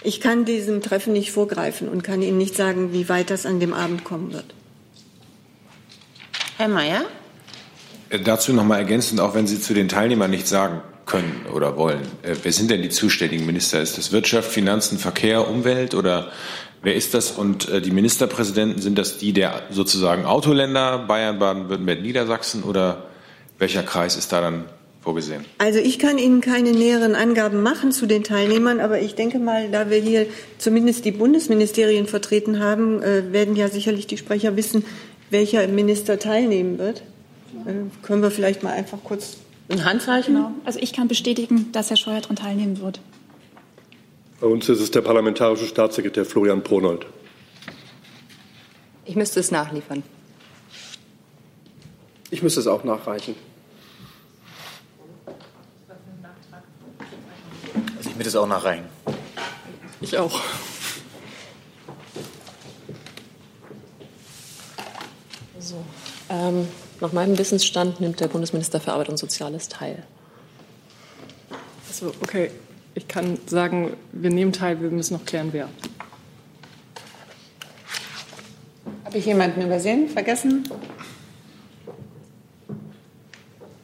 Ich 0.04 0.20
kann 0.20 0.44
diesem 0.44 0.82
Treffen 0.82 1.14
nicht 1.14 1.32
vorgreifen 1.32 1.88
und 1.88 2.04
kann 2.04 2.20
Ihnen 2.20 2.36
nicht 2.36 2.54
sagen, 2.54 2.92
wie 2.92 3.08
weit 3.08 3.30
das 3.30 3.46
an 3.46 3.58
dem 3.58 3.72
Abend 3.72 4.04
kommen 4.04 4.34
wird. 4.34 4.44
Herr 6.58 6.68
Mayer? 6.68 7.04
Äh, 8.10 8.20
dazu 8.20 8.52
noch 8.52 8.64
mal 8.64 8.76
ergänzend, 8.76 9.18
auch 9.18 9.34
wenn 9.34 9.46
Sie 9.46 9.58
zu 9.58 9.72
den 9.72 9.88
Teilnehmern 9.88 10.30
nichts 10.30 10.50
sagen 10.50 10.82
können 11.06 11.46
oder 11.54 11.78
wollen. 11.78 12.02
Äh, 12.22 12.36
wer 12.42 12.52
sind 12.52 12.70
denn 12.70 12.82
die 12.82 12.90
zuständigen 12.90 13.46
Minister? 13.46 13.80
Ist 13.80 13.96
das 13.96 14.12
Wirtschaft, 14.12 14.52
Finanzen, 14.52 14.98
Verkehr, 14.98 15.48
Umwelt 15.48 15.94
oder 15.94 16.30
wer 16.82 16.94
ist 16.94 17.14
das? 17.14 17.30
Und 17.30 17.70
äh, 17.70 17.80
die 17.80 17.90
Ministerpräsidenten, 17.90 18.82
sind 18.82 18.98
das 18.98 19.16
die 19.16 19.32
der 19.32 19.62
sozusagen 19.70 20.26
Autoländer, 20.26 20.98
Bayern, 20.98 21.38
Baden-Württemberg, 21.38 22.02
Niedersachsen 22.02 22.62
oder 22.62 23.04
welcher 23.58 23.82
Kreis 23.82 24.16
ist 24.16 24.32
da 24.32 24.42
dann 24.42 24.66
vorgesehen? 25.04 25.44
Also 25.58 25.78
ich 25.78 25.98
kann 25.98 26.18
Ihnen 26.18 26.40
keine 26.40 26.72
näheren 26.72 27.14
Angaben 27.14 27.62
machen 27.62 27.92
zu 27.92 28.06
den 28.06 28.24
Teilnehmern, 28.24 28.80
aber 28.80 29.00
ich 29.00 29.14
denke 29.14 29.38
mal, 29.38 29.70
da 29.70 29.90
wir 29.90 29.98
hier 29.98 30.26
zumindest 30.58 31.04
die 31.04 31.12
Bundesministerien 31.12 32.06
vertreten 32.06 32.58
haben, 32.58 33.02
äh, 33.02 33.32
werden 33.32 33.54
ja 33.54 33.68
sicherlich 33.68 34.06
die 34.06 34.16
Sprecher 34.16 34.56
wissen, 34.56 34.84
welcher 35.30 35.66
Minister 35.68 36.18
teilnehmen 36.18 36.78
wird. 36.78 37.02
Äh, 37.66 37.72
können 38.02 38.22
wir 38.22 38.30
vielleicht 38.30 38.62
mal 38.62 38.72
einfach 38.72 38.98
kurz 39.04 39.36
ein 39.68 39.84
Handzeichen? 39.84 40.34
Genau. 40.34 40.50
Also 40.64 40.80
ich 40.80 40.92
kann 40.92 41.06
bestätigen, 41.06 41.70
dass 41.72 41.90
Herr 41.90 41.96
Scheuer 41.96 42.20
daran 42.20 42.36
teilnehmen 42.36 42.80
wird. 42.80 43.00
Bei 44.40 44.46
uns 44.46 44.68
ist 44.68 44.80
es 44.80 44.90
der 44.90 45.02
parlamentarische 45.02 45.66
Staatssekretär 45.66 46.24
Florian 46.24 46.62
Pronold. 46.62 47.06
Ich 49.04 49.16
müsste 49.16 49.40
es 49.40 49.50
nachliefern. 49.50 50.02
Ich 52.30 52.42
müsste 52.42 52.60
es 52.60 52.66
auch 52.66 52.84
nachreichen. 52.84 53.34
Ich 58.14 58.18
will 58.18 58.24
das 58.26 58.36
auch 58.36 58.46
nachreichen. 58.46 58.84
Ich 60.00 60.16
auch. 60.16 60.40
So. 65.58 65.84
Ähm, 66.30 66.68
nach 67.00 67.12
meinem 67.12 67.36
Wissensstand 67.36 68.00
nimmt 68.00 68.20
der 68.20 68.28
Bundesminister 68.28 68.78
für 68.78 68.92
Arbeit 68.92 69.08
und 69.08 69.16
Soziales 69.16 69.68
teil. 69.68 70.04
Also, 71.88 72.12
okay. 72.22 72.52
Ich 72.94 73.08
kann 73.08 73.36
sagen, 73.46 73.96
wir 74.12 74.30
nehmen 74.30 74.52
teil, 74.52 74.80
wir 74.80 74.90
müssen 74.90 75.14
noch 75.14 75.24
klären, 75.24 75.48
wer. 75.50 75.68
Habe 79.04 79.18
ich 79.18 79.26
jemanden 79.26 79.60
übersehen, 79.60 80.08
vergessen? 80.08 80.62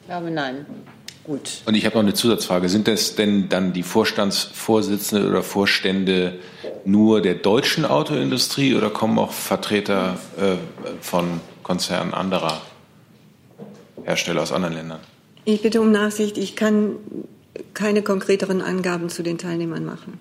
Ich 0.03 0.07
glaube, 0.07 0.31
nein. 0.31 0.67
Gut. 1.31 1.63
Und 1.65 1.77
ich 1.77 1.87
habe 1.87 1.95
noch 1.95 2.03
eine 2.03 2.13
Zusatzfrage. 2.13 2.69
Sind 2.69 2.89
das 2.89 3.15
denn 3.15 3.49
dann 3.49 3.73
die 3.73 3.85
Vorstandsvorsitzende 3.85 5.29
oder 5.29 5.45
Vorstände 5.45 6.41
nur 6.85 7.23
der 7.23 7.35
deutschen 7.35 7.85
Autoindustrie 7.85 8.75
oder 8.75 8.91
kommen 8.91 9.17
auch 9.17 9.31
Vertreter 9.31 10.19
äh, 10.37 10.57
von 11.01 11.41
Konzernen 11.63 12.15
anderer 12.15 12.61
Hersteller 14.03 14.43
aus 14.43 14.51
anderen 14.51 14.75
Ländern? 14.75 14.99
Ich 15.45 15.63
bitte 15.63 15.81
um 15.81 15.93
Nachsicht. 15.93 16.37
Ich 16.37 16.57
kann 16.57 16.97
keine 17.75 18.03
konkreteren 18.03 18.61
Angaben 18.61 19.09
zu 19.09 19.23
den 19.23 19.39
Teilnehmern 19.39 19.85
machen. 19.85 20.19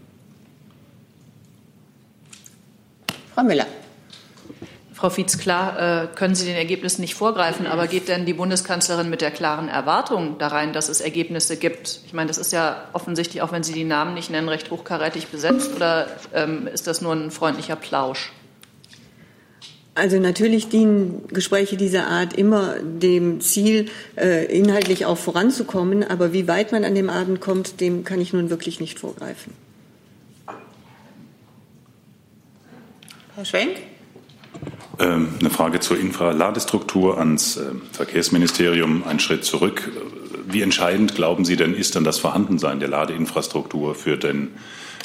Frau 3.33 3.41
Müller. 3.41 3.65
Frau 4.99 5.09
Fietz, 5.09 5.37
klar 5.37 6.03
äh, 6.03 6.07
können 6.13 6.35
Sie 6.35 6.45
den 6.45 6.57
Ergebnissen 6.57 6.99
nicht 6.99 7.15
vorgreifen, 7.15 7.67
aber 7.67 7.87
geht 7.87 8.09
denn 8.09 8.25
die 8.25 8.33
Bundeskanzlerin 8.33 9.09
mit 9.09 9.21
der 9.21 9.31
klaren 9.31 9.69
Erwartung 9.69 10.37
da 10.39 10.49
rein, 10.49 10.73
dass 10.73 10.89
es 10.89 10.99
Ergebnisse 10.99 11.55
gibt? 11.55 12.01
Ich 12.05 12.11
meine, 12.11 12.27
das 12.27 12.37
ist 12.37 12.51
ja 12.51 12.83
offensichtlich, 12.91 13.41
auch 13.41 13.53
wenn 13.53 13.63
Sie 13.63 13.71
die 13.71 13.85
Namen 13.85 14.13
nicht 14.13 14.29
nennen, 14.29 14.49
recht 14.49 14.69
hochkarätig 14.71 15.27
besetzt 15.27 15.73
oder 15.73 16.07
ähm, 16.33 16.67
ist 16.67 16.85
das 16.85 16.99
nur 16.99 17.13
ein 17.13 17.31
freundlicher 17.31 17.77
Plausch? 17.77 18.33
Also 19.95 20.19
natürlich 20.19 20.67
dienen 20.67 21.29
Gespräche 21.29 21.77
dieser 21.77 22.07
Art 22.07 22.33
immer 22.33 22.75
dem 22.81 23.39
Ziel, 23.39 23.85
äh, 24.17 24.53
inhaltlich 24.53 25.05
auch 25.05 25.17
voranzukommen. 25.17 26.03
Aber 26.03 26.33
wie 26.33 26.49
weit 26.49 26.73
man 26.73 26.83
an 26.83 26.93
dem 26.93 27.09
Abend 27.09 27.39
kommt, 27.39 27.79
dem 27.79 28.03
kann 28.03 28.19
ich 28.19 28.33
nun 28.33 28.49
wirklich 28.49 28.81
nicht 28.81 28.99
vorgreifen. 28.99 29.53
Herr 33.35 33.45
Schwenk? 33.45 33.77
Ähm, 34.99 35.29
eine 35.39 35.49
Frage 35.49 35.79
zur 35.79 35.97
Infraladestruktur 35.97 37.17
ans 37.17 37.57
äh, 37.57 37.71
Verkehrsministerium. 37.93 39.03
Ein 39.07 39.19
Schritt 39.19 39.45
zurück. 39.45 39.89
Wie 40.45 40.61
entscheidend, 40.61 41.15
glauben 41.15 41.45
Sie 41.45 41.55
denn, 41.55 41.73
ist 41.73 41.95
dann 41.95 42.03
das 42.03 42.19
Vorhandensein 42.19 42.79
der 42.79 42.89
Ladeinfrastruktur 42.89 43.95
für 43.95 44.17
den, 44.17 44.49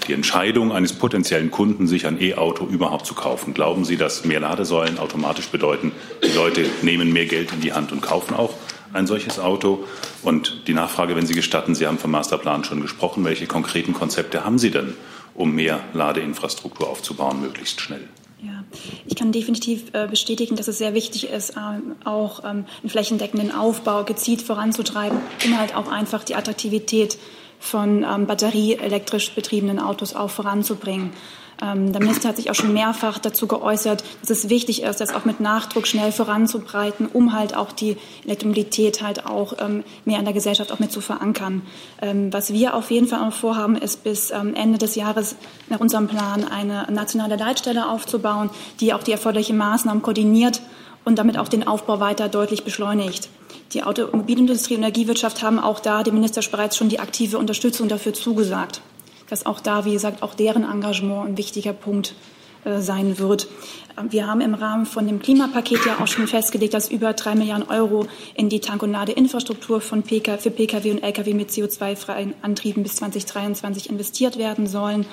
die 0.09 0.15
Entscheidung 0.15 0.73
eines 0.73 0.95
potenziellen 0.95 1.51
Kunden, 1.51 1.87
sich 1.87 2.07
ein 2.07 2.21
E-Auto 2.21 2.67
überhaupt 2.67 3.07
zu 3.07 3.15
kaufen? 3.15 3.55
Glauben 3.55 3.85
Sie, 3.85 3.97
dass 3.97 4.25
mehr 4.25 4.41
Ladesäulen 4.41 4.99
automatisch 4.99 5.47
bedeuten, 5.47 5.93
die 6.25 6.35
Leute 6.35 6.65
nehmen 6.83 7.13
mehr 7.13 7.27
Geld 7.27 7.53
in 7.53 7.61
die 7.61 7.73
Hand 7.73 7.93
und 7.93 8.01
kaufen 8.01 8.35
auch 8.35 8.55
ein 8.93 9.07
solches 9.07 9.39
Auto? 9.39 9.85
Und 10.23 10.67
die 10.67 10.75
Nachfrage, 10.75 11.15
wenn 11.15 11.27
Sie 11.27 11.35
gestatten, 11.35 11.77
Sie 11.77 11.87
haben 11.87 11.99
vom 11.99 12.11
Masterplan 12.11 12.65
schon 12.65 12.81
gesprochen, 12.81 13.25
welche 13.25 13.47
konkreten 13.47 13.93
Konzepte 13.93 14.45
haben 14.45 14.59
Sie 14.59 14.71
denn, 14.71 14.95
um 15.35 15.55
mehr 15.55 15.81
Ladeinfrastruktur 15.93 16.89
aufzubauen, 16.89 17.41
möglichst 17.41 17.81
schnell? 17.81 18.09
Ja, 18.45 18.63
ich 19.07 19.15
kann 19.17 19.33
definitiv 19.33 19.95
äh, 19.95 20.07
bestätigen, 20.07 20.57
dass 20.57 20.69
es 20.69 20.77
sehr 20.77 20.93
wichtig 20.93 21.31
ist, 21.31 21.55
ähm, 21.57 21.97
auch 22.05 22.41
ähm, 22.41 22.67
einen 22.83 22.91
flächendeckenden 22.91 23.53
Aufbau 23.53 24.05
gezielt 24.05 24.43
voranzutreiben, 24.43 25.19
um 25.47 25.59
halt 25.59 25.75
auch 25.75 25.91
einfach 25.91 26.25
die 26.25 26.35
Attraktivität 26.35 27.17
von 27.59 28.05
ähm, 28.05 28.27
batterieelektrisch 28.27 29.35
betriebenen 29.35 29.79
Autos 29.79 30.15
auch 30.15 30.29
voranzubringen. 30.29 31.13
Ähm, 31.63 31.93
der 31.93 32.03
Minister 32.03 32.29
hat 32.29 32.37
sich 32.37 32.51
auch 32.51 32.55
schon 32.55 32.73
mehrfach 32.73 33.19
dazu 33.19 33.47
geäußert, 33.47 34.05
dass 34.21 34.31
es 34.31 34.49
wichtig 34.49 34.83
ist, 34.83 35.01
das 35.01 35.15
auch 35.15 35.25
mit 35.25 35.41
Nachdruck 35.41 35.87
schnell 35.87 36.13
voranzubreiten, 36.13 37.07
um 37.07 37.33
halt 37.33 37.57
auch 37.57 37.73
die 37.73 37.97
Elektromobilität 38.25 39.03
halt 39.03 39.27
auch 39.27 39.55
ähm, 39.61 39.85
mehr 40.05 40.19
in 40.19 40.25
der 40.25 40.35
Gesellschaft 40.35 40.73
auch 40.73 40.79
mit 40.79 40.93
zu 40.93 41.01
verankern. 41.01 41.63
Ähm, 42.03 42.33
was 42.33 42.53
wir 42.53 42.75
auf 42.75 42.91
jeden 42.91 43.07
Fall 43.07 43.21
auch 43.21 43.33
vorhaben, 43.33 43.77
ist 43.77 44.05
bis 44.05 44.31
ähm, 44.31 44.55
Ende 44.55 44.79
des 44.79 44.95
Jahres 44.95 45.37
nach 45.69 45.81
unserem 45.81 46.09
Plan 46.09 46.45
eine 46.45 46.87
nationale 46.91 47.37
Leitstelle 47.37 47.89
aufzubauen, 47.89 48.51
die 48.81 48.93
auch 48.93 49.03
die 49.03 49.13
erforderlichen 49.13 49.57
Maßnahmen 49.57 50.03
koordiniert 50.03 50.61
und 51.05 51.19
damit 51.19 51.39
auch 51.39 51.49
den 51.49 51.67
Aufbau 51.67 52.01
weiter 52.01 52.29
deutlich 52.29 52.65
beschleunigt. 52.65 53.29
Die 53.73 53.83
Automobilindustrie 53.83 54.75
und 54.75 54.83
Energiewirtschaft 54.83 55.43
haben 55.43 55.59
auch 55.59 55.81
da 55.81 56.03
dem 56.03 56.15
Minister 56.15 56.41
bereits 56.51 56.77
schon 56.77 56.89
die 56.89 57.01
aktive 57.01 57.39
Unterstützung 57.39 57.89
dafür 57.89 58.15
zugesagt 58.15 58.81
dass 59.29 59.47
auch 59.47 59.61
da, 59.61 59.85
wie 59.85 59.93
gesagt, 59.93 60.23
auch 60.23 60.35
deren 60.35 60.65
Engagement 60.65 61.29
ein 61.29 61.39
wichtiger 61.39 61.73
Punkt 61.73 62.15
äh, 62.65 62.81
sein 62.81 63.19
wird. 63.19 63.49
Wir 64.11 64.27
haben 64.27 64.41
im 64.41 64.55
Rahmen 64.55 64.87
von 64.87 65.07
dem 65.07 65.21
Klimapaket 65.21 65.87
ja 65.87 65.99
auch 66.01 66.09
schon 66.09 66.27
festgelegt, 66.27 66.75
dass 66.75 66.91
über 66.91 67.13
drei 67.13 67.37
Milliarden 67.37 67.69
Euro 67.69 68.07
in 68.35 68.49
die 68.49 68.59
Tank- 68.59 68.83
und 68.83 68.91
Ladeinfrastruktur 68.91 69.81
von 69.81 70.03
PK, 70.03 70.39
für 70.39 70.51
Pkw 70.51 70.91
und 70.91 71.03
Lkw 71.03 71.33
mit 71.33 71.51
CO2-freien 71.51 72.35
Antrieben 72.43 72.83
bis 72.83 72.97
2023 72.97 73.91
investiert 73.91 74.37
werden 74.37 74.67
sollen. 74.67 75.07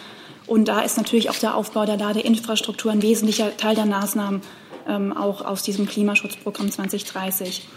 Und 0.48 0.68
da 0.68 0.82
ist 0.82 0.98
natürlich 0.98 1.30
auch 1.30 1.36
der 1.36 1.56
Aufbau 1.56 1.86
der 1.86 1.98
Ladeinfrastruktur 1.98 2.92
ein 2.92 3.04
wesentlicher 3.04 3.56
Teil 3.56 3.76
der 3.76 3.86
Maßnahmen 3.86 4.42
ähm, 4.88 5.16
auch 5.16 5.46
aus 5.46 5.62
diesem 5.62 5.86
Klimaschutzprogramm 5.86 6.72
2030. 6.72 7.68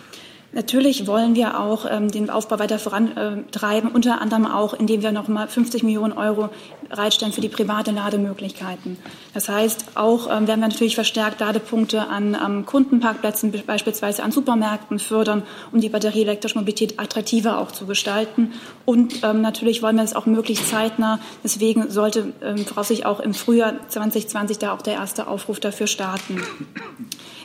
Natürlich 0.54 1.08
wollen 1.08 1.34
wir 1.34 1.58
auch 1.58 1.84
ähm, 1.90 2.12
den 2.12 2.30
Aufbau 2.30 2.60
weiter 2.60 2.78
vorantreiben, 2.78 3.90
unter 3.90 4.20
anderem 4.20 4.46
auch, 4.46 4.72
indem 4.72 5.02
wir 5.02 5.10
noch 5.10 5.26
mal 5.26 5.48
50 5.48 5.82
Millionen 5.82 6.12
Euro 6.12 6.48
bereitstellen 6.88 7.32
für 7.32 7.40
die 7.40 7.48
private 7.48 7.90
Lademöglichkeiten. 7.90 8.98
Das 9.32 9.48
heißt, 9.48 9.84
auch 9.96 10.26
ähm, 10.26 10.46
werden 10.46 10.60
wir 10.60 10.68
natürlich 10.68 10.94
verstärkt 10.94 11.40
Ladepunkte 11.40 12.06
an 12.06 12.36
ähm, 12.40 12.66
Kundenparkplätzen, 12.66 13.52
beispielsweise 13.66 14.22
an 14.22 14.30
Supermärkten 14.30 15.00
fördern, 15.00 15.42
um 15.72 15.80
die 15.80 15.88
batterieelektrische 15.88 16.56
Mobilität 16.56 17.00
attraktiver 17.00 17.58
auch 17.58 17.72
zu 17.72 17.86
gestalten. 17.86 18.52
Und 18.84 19.24
ähm, 19.24 19.40
natürlich 19.40 19.82
wollen 19.82 19.96
wir 19.96 20.04
es 20.04 20.14
auch 20.14 20.26
möglichst 20.26 20.68
zeitnah. 20.68 21.18
Deswegen 21.42 21.90
sollte 21.90 22.32
ähm, 22.42 22.58
voraussichtlich 22.58 23.06
auch 23.06 23.18
im 23.18 23.34
Frühjahr 23.34 23.74
2020 23.88 24.58
da 24.58 24.72
auch 24.72 24.82
der 24.82 24.94
erste 24.94 25.26
Aufruf 25.26 25.58
dafür 25.58 25.88
starten. 25.88 26.40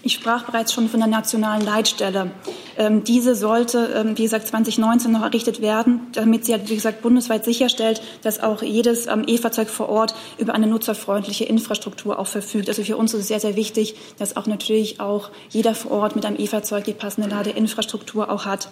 Ich 0.01 0.13
sprach 0.13 0.45
bereits 0.45 0.73
schon 0.73 0.87
von 0.87 1.01
der 1.01 1.09
nationalen 1.09 1.61
Leitstelle. 1.61 2.31
Ähm, 2.77 3.03
diese 3.03 3.35
sollte, 3.35 3.93
ähm, 3.95 4.17
wie 4.17 4.23
gesagt, 4.23 4.47
2019 4.47 5.11
noch 5.11 5.23
errichtet 5.23 5.61
werden, 5.61 6.07
damit 6.13 6.45
sie, 6.45 6.55
wie 6.65 6.75
gesagt, 6.75 7.01
bundesweit 7.01 7.43
sicherstellt, 7.43 8.01
dass 8.21 8.39
auch 8.39 8.61
jedes 8.61 9.07
ähm, 9.07 9.23
E-Fahrzeug 9.27 9.69
vor 9.69 9.89
Ort 9.89 10.15
über 10.37 10.53
eine 10.53 10.67
nutzerfreundliche 10.67 11.43
Infrastruktur 11.43 12.17
auch 12.17 12.27
verfügt. 12.27 12.69
Also 12.69 12.83
für 12.83 12.95
uns 12.95 13.13
ist 13.13 13.21
es 13.21 13.27
sehr, 13.27 13.41
sehr 13.41 13.57
wichtig, 13.57 13.95
dass 14.17 14.37
auch 14.37 14.47
natürlich 14.47 15.01
auch 15.01 15.31
jeder 15.49 15.75
vor 15.75 15.91
Ort 15.91 16.15
mit 16.15 16.25
einem 16.25 16.39
E-Fahrzeug 16.39 16.85
die 16.85 16.93
passende 16.93 17.29
Ladeinfrastruktur 17.29 18.29
auch 18.31 18.45
hat. 18.45 18.69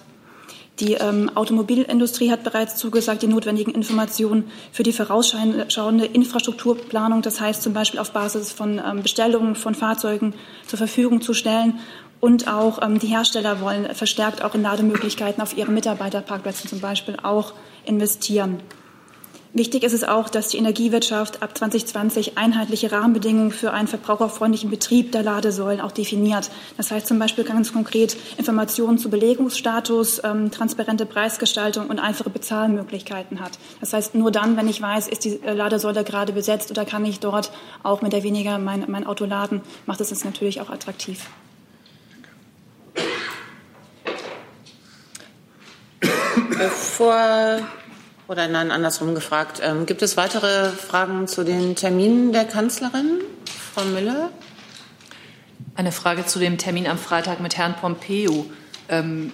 Die 0.80 0.94
ähm, 0.94 1.32
Automobilindustrie 1.34 2.30
hat 2.30 2.44
bereits 2.44 2.76
zugesagt, 2.76 3.24
die 3.24 3.28
notwendigen 3.28 3.74
Informationen 3.74 4.52
für 4.72 4.84
die 4.84 4.94
vorausschauende 4.94 6.06
Infrastrukturplanung, 6.06 7.24
das 7.24 7.42
heißt 7.42 7.64
zum 7.64 7.74
Beispiel 7.74 8.00
auf 8.00 8.12
Basis 8.12 8.52
von 8.52 8.80
ähm, 8.86 9.02
Bestellungen 9.02 9.56
von 9.56 9.74
Fahrzeugen 9.74 10.36
zur 10.68 10.78
Verfügung 10.78 11.22
zu 11.22 11.34
stellen. 11.34 11.80
Und 12.20 12.48
auch 12.48 12.82
ähm, 12.84 13.00
die 13.00 13.08
Hersteller 13.08 13.60
wollen 13.60 13.94
verstärkt 13.96 14.44
auch 14.44 14.54
in 14.54 14.62
Lademöglichkeiten 14.62 15.42
auf 15.42 15.58
ihren 15.58 15.74
Mitarbeiterparkplätzen 15.74 16.70
zum 16.70 16.80
Beispiel 16.80 17.18
auch 17.24 17.54
investieren. 17.86 18.60
Wichtig 19.54 19.84
ist 19.84 19.94
es 19.94 20.04
auch, 20.04 20.30
dass 20.30 20.50
die 20.50 20.58
Energiewirtschaft 20.58 21.42
ab 21.42 21.58
2020 21.58 22.38
einheitliche 22.38 22.92
Rahmenbedingungen 22.92 23.52
für 23.52 23.72
einen 23.72 23.88
verbraucherfreundlichen 23.88 24.70
Betrieb 24.70 25.12
der 25.14 25.24
Ladesäulen 25.24 25.82
auch 25.82 25.92
definiert. 25.92 26.52
Das 26.76 26.92
heißt 26.92 27.08
zum 27.08 27.18
Beispiel 27.18 27.44
ganz 27.44 27.72
konkret 27.72 28.18
Informationen 28.38 28.98
zu 28.98 29.10
Belegungsstatus, 29.10 30.22
ähm, 30.24 30.52
transparente 30.52 31.06
Preisgestaltung 31.06 31.88
und 31.88 32.00
einfache 32.00 32.30
Bezahlmöglichkeiten 32.30 33.40
hat. 33.40 33.58
Das 33.80 33.94
heißt, 33.94 34.16
nur 34.16 34.32
dann, 34.32 34.58
wenn 34.58 34.68
ich 34.68 34.82
weiß, 34.82 35.08
ist 35.08 35.24
die 35.26 35.42
äh, 35.42 35.54
Ladesäule 35.54 36.04
gerade 36.04 36.34
besetzt 36.34 36.70
oder 36.70 36.86
kann 36.86 37.06
ich 37.06 37.20
dort 37.20 37.52
auch 37.84 38.02
mit 38.02 38.14
der 38.14 38.24
weniger 38.24 38.58
mein, 38.58 38.86
mein 38.88 39.08
Auto 39.08 39.26
laden, 39.26 39.62
macht 39.86 40.02
es 40.02 40.12
uns 40.12 40.26
natürlich 40.26 40.62
auch 40.62 40.70
attraktiv. 40.70 41.26
Bevor 46.50 47.60
oder 48.28 48.48
nein, 48.48 48.72
andersrum 48.72 49.16
gefragt. 49.16 49.62
Ähm, 49.64 49.86
gibt 49.86 50.02
es 50.02 50.18
weitere 50.18 50.70
Fragen 50.70 51.28
zu 51.28 51.44
den 51.44 51.76
Terminen 51.76 52.34
der 52.34 52.46
Kanzlerin? 52.46 53.22
Frau 53.74 53.86
Müller? 53.86 54.32
Eine 55.76 55.92
Frage 55.92 56.26
zu 56.26 56.40
dem 56.40 56.58
Termin 56.58 56.88
am 56.88 56.98
Freitag 56.98 57.40
mit 57.40 57.58
Herrn 57.58 57.76
Pompeo. 57.76 58.46
Ähm, 58.90 59.32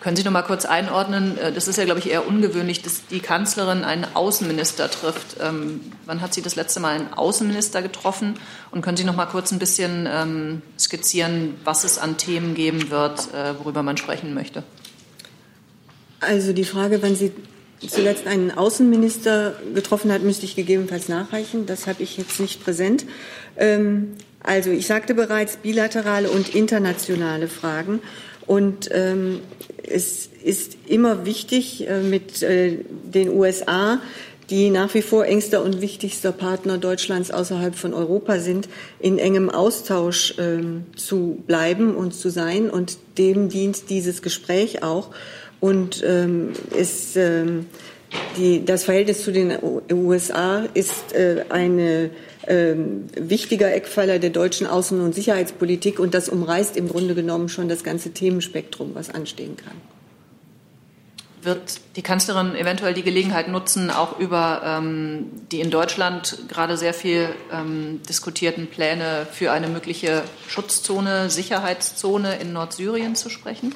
können 0.00 0.16
Sie 0.16 0.22
noch 0.22 0.32
mal 0.32 0.42
kurz 0.42 0.64
einordnen? 0.64 1.38
Äh, 1.38 1.52
das 1.52 1.68
ist 1.68 1.76
ja, 1.76 1.84
glaube 1.84 2.00
ich, 2.00 2.10
eher 2.10 2.26
ungewöhnlich, 2.26 2.82
dass 2.82 3.06
die 3.06 3.20
Kanzlerin 3.20 3.84
einen 3.84 4.06
Außenminister 4.14 4.90
trifft. 4.90 5.36
Ähm, 5.40 5.80
wann 6.04 6.20
hat 6.20 6.34
sie 6.34 6.42
das 6.42 6.56
letzte 6.56 6.80
Mal 6.80 6.94
einen 6.94 7.12
Außenminister 7.12 7.82
getroffen? 7.82 8.34
Und 8.70 8.82
können 8.82 8.96
Sie 8.96 9.04
noch 9.04 9.16
mal 9.16 9.26
kurz 9.26 9.52
ein 9.52 9.58
bisschen 9.58 10.08
ähm, 10.10 10.62
skizzieren, 10.78 11.54
was 11.64 11.84
es 11.84 11.98
an 11.98 12.16
Themen 12.16 12.54
geben 12.54 12.90
wird, 12.90 13.32
äh, 13.34 13.58
worüber 13.58 13.82
man 13.82 13.96
sprechen 13.96 14.34
möchte? 14.34 14.62
Also 16.20 16.52
die 16.52 16.64
Frage, 16.64 17.00
wann 17.02 17.14
sie 17.14 17.32
zuletzt 17.86 18.26
einen 18.26 18.50
Außenminister 18.50 19.54
getroffen 19.74 20.12
hat, 20.12 20.22
müsste 20.22 20.44
ich 20.44 20.56
gegebenenfalls 20.56 21.08
nachreichen. 21.08 21.66
Das 21.66 21.86
habe 21.86 22.02
ich 22.02 22.16
jetzt 22.16 22.40
nicht 22.40 22.62
präsent. 22.62 23.04
Ähm, 23.56 24.14
also 24.42 24.70
ich 24.70 24.86
sagte 24.86 25.14
bereits 25.14 25.58
bilaterale 25.58 26.30
und 26.30 26.54
internationale 26.54 27.48
Fragen. 27.48 28.00
Und 28.46 28.88
ähm, 28.92 29.40
es 29.82 30.28
ist 30.42 30.76
immer 30.86 31.26
wichtig 31.26 31.86
äh, 31.86 32.00
mit 32.00 32.42
äh, 32.42 32.78
den 33.04 33.30
USA, 33.30 34.00
die 34.50 34.70
nach 34.70 34.94
wie 34.94 35.02
vor 35.02 35.26
engster 35.26 35.62
und 35.62 35.82
wichtigster 35.82 36.32
Partner 36.32 36.78
Deutschlands 36.78 37.30
außerhalb 37.30 37.74
von 37.74 37.92
Europa 37.92 38.38
sind, 38.38 38.68
in 38.98 39.18
engem 39.18 39.50
Austausch 39.50 40.34
ähm, 40.38 40.86
zu 40.96 41.42
bleiben 41.46 41.94
und 41.94 42.14
zu 42.14 42.30
sein. 42.30 42.70
Und 42.70 42.96
dem 43.18 43.50
dient 43.50 43.90
dieses 43.90 44.22
Gespräch 44.22 44.82
auch. 44.82 45.10
Und 45.60 46.02
ähm, 46.06 46.52
ist, 46.76 47.16
ähm, 47.16 47.66
die, 48.36 48.64
das 48.64 48.84
Verhältnis 48.84 49.24
zu 49.24 49.32
den 49.32 49.58
USA 49.92 50.64
ist 50.74 51.12
äh, 51.14 51.44
ein 51.50 52.10
ähm, 52.48 53.06
wichtiger 53.14 53.72
Eckpfeiler 53.72 54.18
der 54.18 54.30
deutschen 54.30 54.66
Außen- 54.66 55.00
und 55.00 55.14
Sicherheitspolitik 55.14 55.98
und 55.98 56.14
das 56.14 56.28
umreißt 56.28 56.76
im 56.76 56.88
Grunde 56.88 57.14
genommen 57.14 57.48
schon 57.48 57.68
das 57.68 57.84
ganze 57.84 58.12
Themenspektrum, 58.12 58.94
was 58.94 59.10
anstehen 59.10 59.56
kann. 59.56 59.74
Wird 61.42 61.80
die 61.96 62.02
Kanzlerin 62.02 62.56
eventuell 62.56 62.94
die 62.94 63.02
Gelegenheit 63.02 63.48
nutzen, 63.48 63.90
auch 63.90 64.18
über 64.18 64.62
ähm, 64.64 65.26
die 65.52 65.60
in 65.60 65.70
Deutschland 65.70 66.38
gerade 66.48 66.76
sehr 66.76 66.94
viel 66.94 67.28
ähm, 67.52 68.00
diskutierten 68.08 68.66
Pläne 68.66 69.26
für 69.30 69.52
eine 69.52 69.68
mögliche 69.68 70.22
Schutzzone, 70.48 71.30
Sicherheitszone 71.30 72.38
in 72.40 72.52
Nordsyrien 72.52 73.14
zu 73.14 73.28
sprechen? 73.28 73.72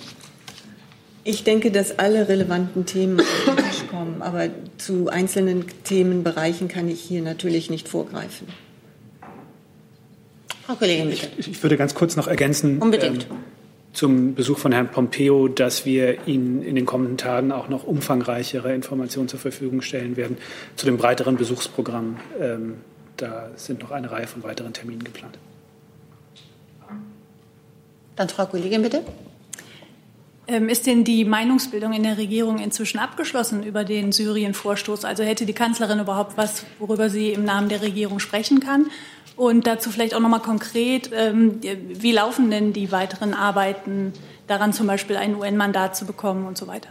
Ich 1.24 1.44
denke, 1.44 1.70
dass 1.70 1.98
alle 1.98 2.28
relevanten 2.28 2.85
Themen 2.85 3.20
auf 3.20 3.44
den 3.46 3.56
Tisch 3.56 3.87
kommen, 3.90 4.22
aber 4.22 4.48
zu 4.78 5.08
einzelnen 5.08 5.64
Themenbereichen 5.85 6.68
kann 6.68 6.88
ich 6.88 7.00
hier 7.00 7.22
natürlich 7.22 7.70
nicht 7.70 7.88
vorgreifen. 7.88 8.48
Frau 10.66 10.74
Kollegin, 10.74 11.11
bitte. 11.11 11.28
Ich, 11.38 11.48
ich 11.48 11.62
würde 11.62 11.76
ganz 11.76 11.94
kurz 11.94 12.16
noch 12.16 12.26
ergänzen. 12.26 12.78
Unbedingt. 12.78 13.26
Ähm, 13.30 13.37
zum 13.92 14.35
Besuch 14.35 14.58
von 14.58 14.72
Herrn 14.72 14.90
Pompeo, 14.90 15.48
dass 15.48 15.85
wir 15.85 16.26
Ihnen 16.26 16.62
in 16.62 16.74
den 16.74 16.87
kommenden 16.87 17.18
Tagen 17.18 17.52
auch 17.52 17.68
noch 17.68 17.85
umfangreichere 17.85 18.74
Informationen 18.74 19.28
zur 19.28 19.38
Verfügung 19.38 19.82
stellen 19.82 20.16
werden 20.16 20.38
zu 20.76 20.87
dem 20.87 20.96
breiteren 20.96 21.37
Besuchsprogramm. 21.37 22.16
Ähm, 22.40 22.78
da 23.16 23.50
sind 23.56 23.80
noch 23.82 23.90
eine 23.90 24.11
Reihe 24.11 24.26
von 24.26 24.42
weiteren 24.42 24.72
Terminen 24.72 25.04
geplant. 25.04 25.38
Dann 28.16 28.28
Frau 28.28 28.46
Kollegin, 28.46 28.82
bitte. 28.82 29.02
Ähm, 30.53 30.69
ist 30.69 30.87
denn 30.87 31.03
die 31.03 31.25
Meinungsbildung 31.25 31.95
in 31.95 32.03
der 32.03 32.19
Regierung 32.19 32.59
inzwischen 32.59 32.99
abgeschlossen 32.99 33.62
über 33.62 33.85
den 33.85 34.12
Syrien-Vorstoß? 34.12 35.07
Also 35.07 35.23
hätte 35.23 35.47
die 35.47 35.55
Kanzlerin 35.55 35.99
überhaupt 35.99 36.37
was, 36.37 36.67
worüber 36.79 37.09
sie 37.09 37.31
im 37.31 37.45
Namen 37.45 37.71
der 37.71 37.81
Regierung 37.81 38.19
sprechen 38.19 38.61
kann? 38.61 38.87
Und 39.35 39.67
dazu 39.67 39.88
vielleicht 39.88 40.12
auch 40.15 40.21
noch 40.21 40.29
mal 40.29 40.41
konkret, 40.41 41.11
ähm, 41.15 41.61
wie 41.62 42.12
laufen 42.12 42.51
denn 42.51 42.75
die 42.75 42.93
weiteren 42.93 43.33
Arbeiten 43.33 44.12
daran, 44.47 44.75
zum 44.75 44.87
Beispiel 44.87 45.17
ein 45.17 45.35
UN-Mandat 45.37 45.97
zu 45.97 46.05
bekommen 46.05 46.47
und 46.47 46.59
so 46.59 46.67
weiter? 46.67 46.91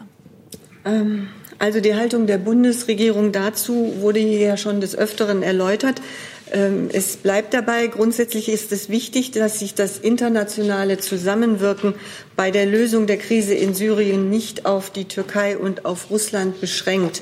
Ähm, 0.84 1.28
also 1.60 1.82
die 1.82 1.94
Haltung 1.94 2.26
der 2.26 2.40
Bundesregierung 2.40 3.32
dazu 3.32 3.94
wurde 4.00 4.20
hier 4.20 4.40
ja 4.40 4.58
schon 4.58 4.82
des 4.82 4.96
Öfteren 4.96 5.44
erläutert. 5.44 6.02
Ähm, 6.52 6.90
es 6.92 7.18
bleibt 7.18 7.54
dabei, 7.54 7.88
grundsätzlich 7.88 8.50
ist 8.50 8.72
es 8.72 8.90
wichtig, 8.90 9.32
dass 9.32 9.60
sich 9.60 9.74
das 9.74 9.98
internationale 9.98 10.98
Zusammenwirken 10.98 11.96
bei 12.36 12.52
der 12.52 12.66
Lösung 12.66 13.08
der 13.08 13.18
Krise 13.18 13.54
in 13.54 13.74
Syrien 13.74 14.30
nicht 14.30 14.66
auf 14.66 14.90
die 14.90 15.06
Türkei 15.06 15.58
und 15.58 15.86
auf 15.86 16.10
Russland 16.10 16.60
beschränkt. 16.60 17.22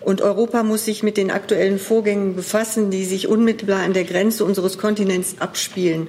Und 0.00 0.22
Europa 0.22 0.62
muss 0.62 0.86
sich 0.86 1.02
mit 1.02 1.18
den 1.18 1.30
aktuellen 1.30 1.78
Vorgängen 1.78 2.34
befassen, 2.34 2.90
die 2.90 3.04
sich 3.04 3.28
unmittelbar 3.28 3.80
an 3.80 3.92
der 3.92 4.04
Grenze 4.04 4.46
unseres 4.46 4.78
Kontinents 4.78 5.36
abspielen. 5.40 6.08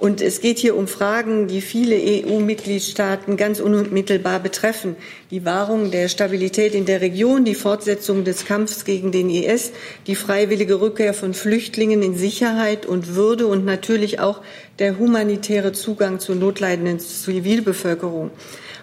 Und 0.00 0.22
es 0.22 0.40
geht 0.40 0.58
hier 0.58 0.76
um 0.76 0.88
Fragen, 0.88 1.46
die 1.46 1.60
viele 1.60 1.94
EU-Mitgliedstaaten 1.94 3.36
ganz 3.36 3.60
unmittelbar 3.60 4.40
betreffen. 4.40 4.96
Die 5.30 5.44
Wahrung 5.44 5.90
der 5.90 6.08
Stabilität 6.08 6.74
in 6.74 6.86
der 6.86 7.02
Region, 7.02 7.44
die 7.44 7.54
Fortsetzung 7.54 8.24
des 8.24 8.46
Kampfs 8.46 8.86
gegen 8.86 9.12
den 9.12 9.28
IS, 9.28 9.72
die 10.06 10.14
freiwillige 10.14 10.80
Rückkehr 10.80 11.12
von 11.12 11.34
Flüchtlingen 11.34 12.02
in 12.02 12.16
Sicherheit 12.16 12.86
und 12.86 13.14
Würde 13.14 13.46
und 13.46 13.66
natürlich 13.66 14.20
auch 14.20 14.40
der 14.78 14.98
humanitäre 14.98 15.72
Zugang 15.72 16.18
zur 16.18 16.34
notleidenden 16.34 16.98
Zivilbevölkerung. 16.98 18.30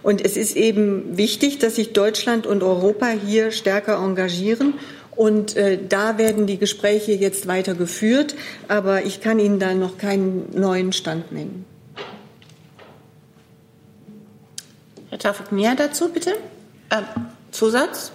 Und 0.04 0.24
es 0.24 0.38
ist 0.38 0.56
eben 0.56 1.18
wichtig, 1.18 1.58
dass 1.58 1.78
sich 1.78 1.94
Deutschland 1.94 2.46
und 2.46 2.62
Europa 2.62 3.08
hier 3.10 3.50
stärker 3.50 3.98
engagieren 3.98 4.76
Und 5.18 5.58
äh, 5.58 5.80
da 5.84 6.20
werden 6.20 6.46
die 6.46 6.60
Gespräche 6.60 7.12
jetzt 7.12 7.48
weiter 7.48 7.74
geführt, 7.74 8.36
aber 8.68 9.04
ich 9.04 9.20
kann 9.20 9.40
Ihnen 9.40 9.60
da 9.60 9.74
noch 9.74 9.98
keinen 9.98 10.48
neuen 10.54 10.94
Stand 10.94 11.32
nennen. 11.32 11.66
Herr 15.10 15.18
Tafik 15.18 15.52
mehr 15.52 15.74
dazu, 15.74 16.10
bitte? 16.10 16.36
Äh, 16.92 17.02
Zusatz? 17.50 18.12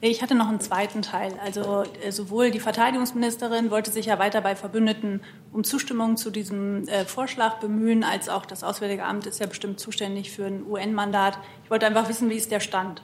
Ich 0.00 0.20
hatte 0.20 0.34
noch 0.34 0.48
einen 0.48 0.60
zweiten 0.60 1.00
Teil. 1.00 1.32
Also 1.44 1.84
äh, 2.02 2.10
sowohl 2.10 2.50
die 2.50 2.60
Verteidigungsministerin 2.60 3.70
wollte 3.70 3.92
sich 3.92 4.06
ja 4.06 4.18
weiter 4.18 4.40
bei 4.40 4.56
Verbündeten 4.56 5.20
um 5.52 5.62
Zustimmung 5.62 6.16
zu 6.16 6.30
diesem 6.30 6.88
äh, 6.88 7.04
Vorschlag 7.04 7.60
bemühen, 7.60 8.02
als 8.02 8.28
auch 8.28 8.46
das 8.46 8.64
Auswärtige 8.64 9.04
Amt 9.04 9.26
ist 9.26 9.38
ja 9.38 9.46
bestimmt 9.46 9.78
zuständig 9.78 10.32
für 10.32 10.46
ein 10.46 10.66
UN-Mandat. 10.66 11.38
Ich 11.64 11.70
wollte 11.70 11.86
einfach 11.86 12.08
wissen, 12.08 12.30
wie 12.30 12.36
ist 12.36 12.50
der 12.50 12.60
Stand? 12.60 13.02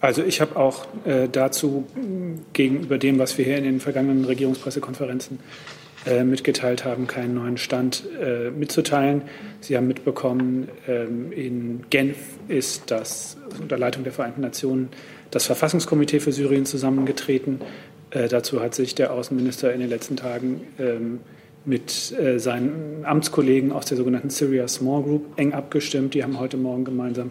Also 0.00 0.22
ich 0.22 0.40
habe 0.40 0.56
auch 0.56 0.86
äh, 1.04 1.28
dazu 1.30 1.86
gegenüber 2.52 2.96
dem, 2.96 3.18
was 3.18 3.36
wir 3.36 3.44
hier 3.44 3.58
in 3.58 3.64
den 3.64 3.80
vergangenen 3.80 4.24
Regierungspressekonferenzen 4.24 5.40
äh, 6.06 6.24
mitgeteilt 6.24 6.86
haben, 6.86 7.06
keinen 7.06 7.34
neuen 7.34 7.58
Stand 7.58 8.04
äh, 8.18 8.50
mitzuteilen. 8.50 9.22
Sie 9.60 9.76
haben 9.76 9.86
mitbekommen, 9.86 10.68
ähm, 10.88 11.30
in 11.32 11.84
Genf 11.90 12.16
ist 12.48 12.90
das 12.90 13.36
unter 13.60 13.76
Leitung 13.76 14.04
der 14.04 14.12
Vereinten 14.14 14.40
Nationen 14.40 14.88
das 15.30 15.44
Verfassungskomitee 15.44 16.20
für 16.20 16.32
Syrien 16.32 16.64
zusammengetreten. 16.64 17.60
Äh, 18.10 18.28
dazu 18.28 18.62
hat 18.62 18.74
sich 18.74 18.94
der 18.94 19.12
Außenminister 19.12 19.72
in 19.74 19.80
den 19.80 19.90
letzten 19.90 20.16
Tagen 20.16 20.62
ähm, 20.78 21.20
mit 21.66 22.12
äh, 22.12 22.38
seinen 22.38 23.04
Amtskollegen 23.04 23.70
aus 23.70 23.84
der 23.84 23.98
sogenannten 23.98 24.30
Syria 24.30 24.66
Small 24.68 25.02
Group 25.02 25.26
eng 25.36 25.52
abgestimmt. 25.52 26.14
Die 26.14 26.22
haben 26.22 26.40
heute 26.40 26.56
Morgen 26.56 26.84
gemeinsam 26.84 27.30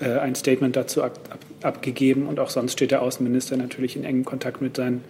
äh, 0.00 0.18
ein 0.18 0.34
Statement 0.34 0.74
dazu 0.74 1.02
ab, 1.02 1.20
ab, 1.30 1.40
abgegeben. 1.62 2.26
Und 2.26 2.40
auch 2.40 2.50
sonst 2.50 2.72
steht 2.72 2.90
der 2.90 3.02
Außenminister 3.02 3.56
natürlich 3.56 3.96
in 3.96 4.04
engem 4.04 4.24
Kontakt 4.24 4.60
mit 4.60 4.76
seinen 4.76 5.04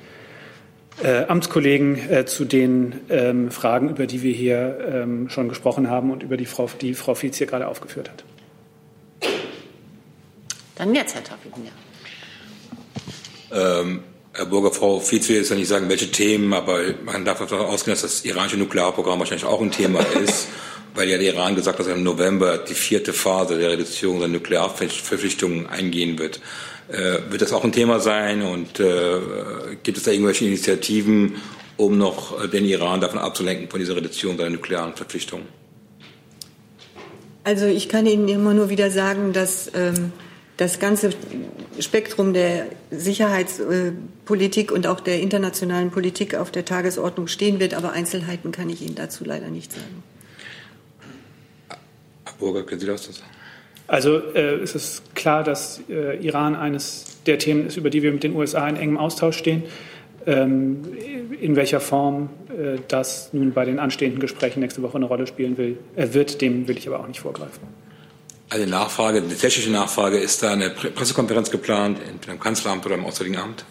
äh, 1.02 1.24
Amtskollegen 1.24 2.10
äh, 2.10 2.26
zu 2.26 2.44
den 2.44 3.00
ähm, 3.08 3.50
Fragen, 3.50 3.88
über 3.88 4.06
die 4.06 4.22
wir 4.22 4.32
hier 4.32 4.78
ähm, 4.92 5.28
schon 5.28 5.48
gesprochen 5.48 5.88
haben 5.88 6.10
und 6.10 6.22
über 6.22 6.36
die 6.36 6.46
Frau, 6.46 6.68
die 6.80 6.94
Frau 6.94 7.14
Fietz 7.14 7.38
hier 7.38 7.46
gerade 7.46 7.68
aufgeführt 7.68 8.10
hat. 8.10 8.24
Dann 10.76 10.94
jetzt, 10.94 11.14
Herr 11.14 11.24
Taufik. 11.24 11.52
Ähm, 13.52 14.02
Herr 14.32 14.46
Burger, 14.46 14.70
Frau 14.70 15.00
Fietz 15.00 15.28
will 15.28 15.36
jetzt 15.36 15.50
ja 15.50 15.56
nicht 15.56 15.68
sagen, 15.68 15.88
welche 15.88 16.10
Themen, 16.10 16.52
aber 16.52 16.78
man 17.04 17.24
darf 17.24 17.38
davon 17.38 17.58
ausgehen, 17.58 17.92
dass 17.92 18.02
das 18.02 18.24
iranische 18.24 18.56
Nuklearprogramm 18.56 19.18
wahrscheinlich 19.18 19.44
auch 19.44 19.60
ein 19.60 19.70
Thema 19.70 20.00
ist, 20.22 20.48
weil 21.00 21.08
ja 21.08 21.16
der 21.16 21.32
Iran 21.32 21.54
gesagt 21.54 21.78
hat, 21.78 21.80
dass 21.80 21.90
er 21.90 21.96
im 21.96 22.02
November 22.02 22.58
die 22.58 22.74
vierte 22.74 23.14
Phase 23.14 23.58
der 23.58 23.70
Reduzierung 23.70 24.18
der 24.18 24.28
Nuklearverpflichtungen 24.28 25.66
eingehen 25.66 26.18
wird. 26.18 26.42
Äh, 26.88 27.20
wird 27.30 27.40
das 27.40 27.54
auch 27.54 27.64
ein 27.64 27.72
Thema 27.72 28.00
sein 28.00 28.42
und 28.42 28.78
äh, 28.80 29.18
gibt 29.82 29.96
es 29.96 30.04
da 30.04 30.10
irgendwelche 30.10 30.44
Initiativen, 30.44 31.36
um 31.78 31.96
noch 31.96 32.44
äh, 32.44 32.48
den 32.48 32.66
Iran 32.66 33.00
davon 33.00 33.18
abzulenken 33.18 33.70
von 33.70 33.80
dieser 33.80 33.96
Reduzierung 33.96 34.36
seiner 34.36 34.50
nuklearen 34.50 34.92
Verpflichtungen? 34.94 35.46
Also 37.44 37.64
ich 37.64 37.88
kann 37.88 38.04
Ihnen 38.04 38.28
immer 38.28 38.52
nur 38.52 38.68
wieder 38.68 38.90
sagen, 38.90 39.32
dass 39.32 39.70
ähm, 39.74 40.12
das 40.58 40.80
ganze 40.80 41.12
Spektrum 41.78 42.34
der 42.34 42.66
Sicherheitspolitik 42.90 44.70
und 44.70 44.86
auch 44.86 45.00
der 45.00 45.20
internationalen 45.20 45.90
Politik 45.90 46.34
auf 46.34 46.50
der 46.50 46.66
Tagesordnung 46.66 47.26
stehen 47.26 47.58
wird, 47.58 47.72
aber 47.72 47.92
Einzelheiten 47.92 48.52
kann 48.52 48.68
ich 48.68 48.82
Ihnen 48.82 48.96
dazu 48.96 49.24
leider 49.24 49.48
nicht 49.48 49.72
sagen. 49.72 50.02
Burger, 52.40 52.64
können 52.64 52.80
Sie 52.80 52.86
das 52.86 53.04
sagen? 53.04 53.18
Also 53.86 54.18
äh, 54.34 54.60
es 54.60 54.74
ist 54.74 55.14
klar, 55.14 55.42
dass 55.42 55.80
äh, 55.88 56.16
Iran 56.24 56.54
eines 56.54 57.18
der 57.26 57.38
Themen 57.38 57.66
ist, 57.66 57.76
über 57.76 57.90
die 57.90 58.02
wir 58.02 58.12
mit 58.12 58.22
den 58.22 58.36
USA 58.36 58.68
in 58.68 58.76
engem 58.76 58.98
Austausch 58.98 59.36
stehen. 59.36 59.64
Ähm, 60.26 60.82
in 61.40 61.56
welcher 61.56 61.80
Form 61.80 62.28
äh, 62.50 62.78
das 62.88 63.30
nun 63.32 63.52
bei 63.52 63.64
den 63.64 63.78
anstehenden 63.78 64.20
Gesprächen 64.20 64.60
nächste 64.60 64.82
Woche 64.82 64.96
eine 64.96 65.06
Rolle 65.06 65.26
spielen 65.26 65.56
will, 65.56 65.78
äh, 65.96 66.08
wird, 66.12 66.40
dem 66.40 66.68
will 66.68 66.76
ich 66.76 66.86
aber 66.86 67.00
auch 67.00 67.08
nicht 67.08 67.20
vorgreifen. 67.20 67.62
Eine 68.50 68.66
Nachfrage, 68.66 69.18
eine 69.18 69.28
technische 69.28 69.70
Nachfrage, 69.70 70.18
ist 70.18 70.42
da 70.42 70.52
eine 70.52 70.70
Pressekonferenz 70.70 71.50
geplant, 71.50 71.98
entweder 72.06 72.34
im 72.34 72.40
Kanzleramt 72.40 72.84
oder 72.84 72.96
im 72.96 73.04
Auswärtigen 73.04 73.38
Amt? 73.38 73.64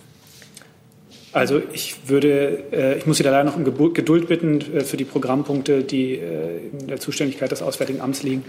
Also 1.31 1.61
ich 1.73 2.07
würde, 2.07 2.63
äh, 2.71 2.97
ich 2.97 3.05
muss 3.05 3.17
Sie 3.17 3.23
da 3.23 3.29
leider 3.29 3.43
noch 3.43 3.55
um 3.55 3.63
Geduld 3.63 4.27
bitten 4.27 4.61
äh, 4.61 4.81
für 4.81 4.97
die 4.97 5.05
Programmpunkte, 5.05 5.83
die 5.83 6.15
in 6.15 6.87
der 6.87 6.99
Zuständigkeit 6.99 7.51
des 7.51 7.61
Auswärtigen 7.61 8.01
Amts 8.01 8.23
liegen 8.23 8.43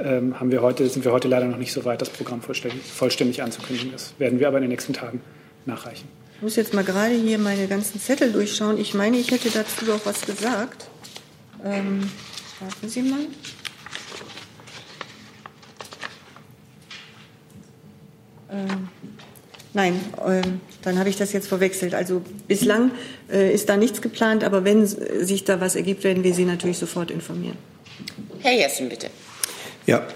ähm, 0.00 0.38
haben 0.38 0.50
wir 0.50 0.62
heute, 0.62 0.88
sind 0.88 1.04
wir 1.04 1.12
heute 1.12 1.28
leider 1.28 1.46
noch 1.46 1.58
nicht 1.58 1.72
so 1.72 1.84
weit, 1.84 2.00
das 2.00 2.10
Programm 2.10 2.40
vollständig, 2.40 2.82
vollständig 2.82 3.42
anzukündigen. 3.42 3.92
Das 3.92 4.14
werden 4.18 4.40
wir 4.40 4.48
aber 4.48 4.58
in 4.58 4.62
den 4.62 4.70
nächsten 4.70 4.92
Tagen 4.92 5.20
nachreichen. 5.66 6.08
Ich 6.36 6.42
muss 6.42 6.56
jetzt 6.56 6.74
mal 6.74 6.84
gerade 6.84 7.14
hier 7.14 7.38
meine 7.38 7.68
ganzen 7.68 8.00
Zettel 8.00 8.32
durchschauen. 8.32 8.78
Ich 8.78 8.94
meine, 8.94 9.16
ich 9.16 9.30
hätte 9.30 9.50
dazu 9.50 9.84
doch 9.84 10.04
was 10.04 10.22
gesagt. 10.22 10.88
Ähm, 11.64 12.10
warten 12.58 12.88
Sie 12.88 13.02
mal. 13.02 13.20
Ähm, 18.50 18.88
nein, 19.74 20.00
ähm, 20.26 20.60
dann 20.82 20.98
habe 20.98 21.08
ich 21.08 21.16
das 21.16 21.32
jetzt 21.32 21.48
verwechselt. 21.48 21.94
Also 21.94 22.22
bislang 22.48 22.90
äh, 23.32 23.52
ist 23.52 23.68
da 23.68 23.76
nichts 23.76 24.00
geplant, 24.00 24.44
aber 24.44 24.64
wenn 24.64 24.86
sich 24.86 25.44
da 25.44 25.60
was 25.60 25.76
ergibt, 25.76 26.04
werden 26.04 26.24
wir 26.24 26.34
Sie 26.34 26.44
natürlich 26.44 26.78
sofort 26.78 27.10
informieren. 27.10 27.56
Herr 28.40 28.52
Jessen, 28.52 28.88
bitte. 28.88 29.08
Ja, 29.86 30.06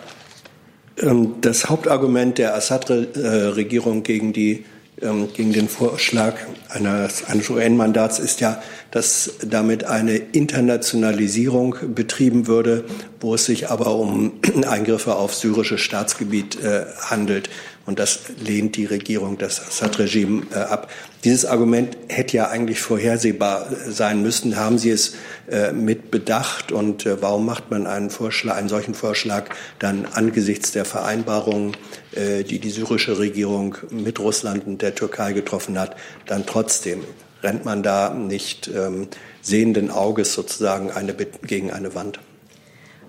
ähm, 1.00 1.34
das 1.40 1.68
Hauptargument 1.68 2.38
der 2.38 2.54
Assad-Regierung 2.54 4.02
gegen, 4.02 4.32
die, 4.32 4.64
ähm, 5.02 5.28
gegen 5.34 5.52
den 5.52 5.68
Vorschlag 5.68 6.34
eines, 6.68 7.24
eines 7.24 7.50
UN-Mandats 7.50 8.18
ist 8.18 8.40
ja, 8.40 8.62
dass 8.90 9.34
damit 9.42 9.84
eine 9.84 10.16
Internationalisierung 10.16 11.76
betrieben 11.94 12.46
würde, 12.46 12.84
wo 13.20 13.34
es 13.34 13.44
sich 13.44 13.68
aber 13.68 13.94
um 13.96 14.32
Eingriffe 14.66 15.16
auf 15.16 15.34
syrisches 15.34 15.80
Staatsgebiet 15.80 16.62
äh, 16.62 16.86
handelt. 17.00 17.50
Und 17.86 18.00
das 18.00 18.18
lehnt 18.44 18.76
die 18.76 18.84
Regierung, 18.84 19.38
das 19.38 19.60
Assad-Regime 19.60 20.46
äh, 20.50 20.56
ab. 20.56 20.90
Dieses 21.22 21.44
Argument 21.44 21.96
hätte 22.08 22.36
ja 22.36 22.48
eigentlich 22.48 22.80
vorhersehbar 22.80 23.70
äh, 23.70 23.90
sein 23.92 24.22
müssen. 24.22 24.56
Haben 24.56 24.76
Sie 24.76 24.90
es 24.90 25.14
äh, 25.48 25.72
mit 25.72 26.10
bedacht? 26.10 26.72
Und 26.72 27.06
äh, 27.06 27.22
warum 27.22 27.46
macht 27.46 27.70
man 27.70 27.86
einen, 27.86 28.10
Vorschlag, 28.10 28.56
einen 28.56 28.68
solchen 28.68 28.94
Vorschlag 28.94 29.44
dann 29.78 30.04
angesichts 30.04 30.72
der 30.72 30.84
Vereinbarungen, 30.84 31.76
äh, 32.12 32.42
die 32.42 32.58
die 32.58 32.70
syrische 32.70 33.20
Regierung 33.20 33.76
mit 33.90 34.18
Russland 34.18 34.66
und 34.66 34.82
der 34.82 34.96
Türkei 34.96 35.32
getroffen 35.32 35.78
hat, 35.78 35.96
dann 36.26 36.44
trotzdem? 36.44 37.04
Rennt 37.42 37.64
man 37.64 37.84
da 37.84 38.12
nicht 38.12 38.68
ähm, 38.74 39.06
sehenden 39.42 39.92
Auges 39.92 40.32
sozusagen 40.32 40.90
eine, 40.90 41.14
gegen 41.14 41.70
eine 41.70 41.94
Wand? 41.94 42.18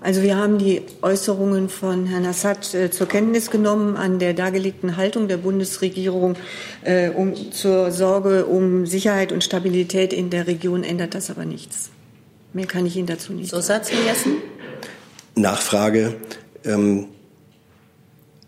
Also 0.07 0.21
wir 0.21 0.37
haben 0.37 0.57
die 0.57 0.83
Äußerungen 1.01 1.67
von 1.67 2.05
Herrn 2.05 2.25
Assad 2.25 2.73
äh, 2.73 2.89
zur 2.89 3.09
Kenntnis 3.09 3.51
genommen 3.51 3.97
an 3.97 4.19
der 4.19 4.33
dargelegten 4.33 4.95
Haltung 4.95 5.27
der 5.27 5.35
Bundesregierung 5.35 6.37
äh, 6.83 7.09
um, 7.09 7.51
zur 7.51 7.91
Sorge 7.91 8.45
um 8.45 8.85
Sicherheit 8.85 9.33
und 9.33 9.43
Stabilität 9.43 10.13
in 10.13 10.29
der 10.29 10.47
Region 10.47 10.85
ändert 10.85 11.13
das 11.13 11.29
aber 11.29 11.43
nichts. 11.43 11.89
Mehr 12.53 12.67
kann 12.67 12.85
ich 12.85 12.95
Ihnen 12.95 13.07
dazu 13.07 13.33
nicht 13.33 13.49
so 13.49 13.59
sagen. 13.59 13.83
Jessen? 14.05 14.37
Nachfrage. 15.35 16.15
Ähm, 16.63 17.07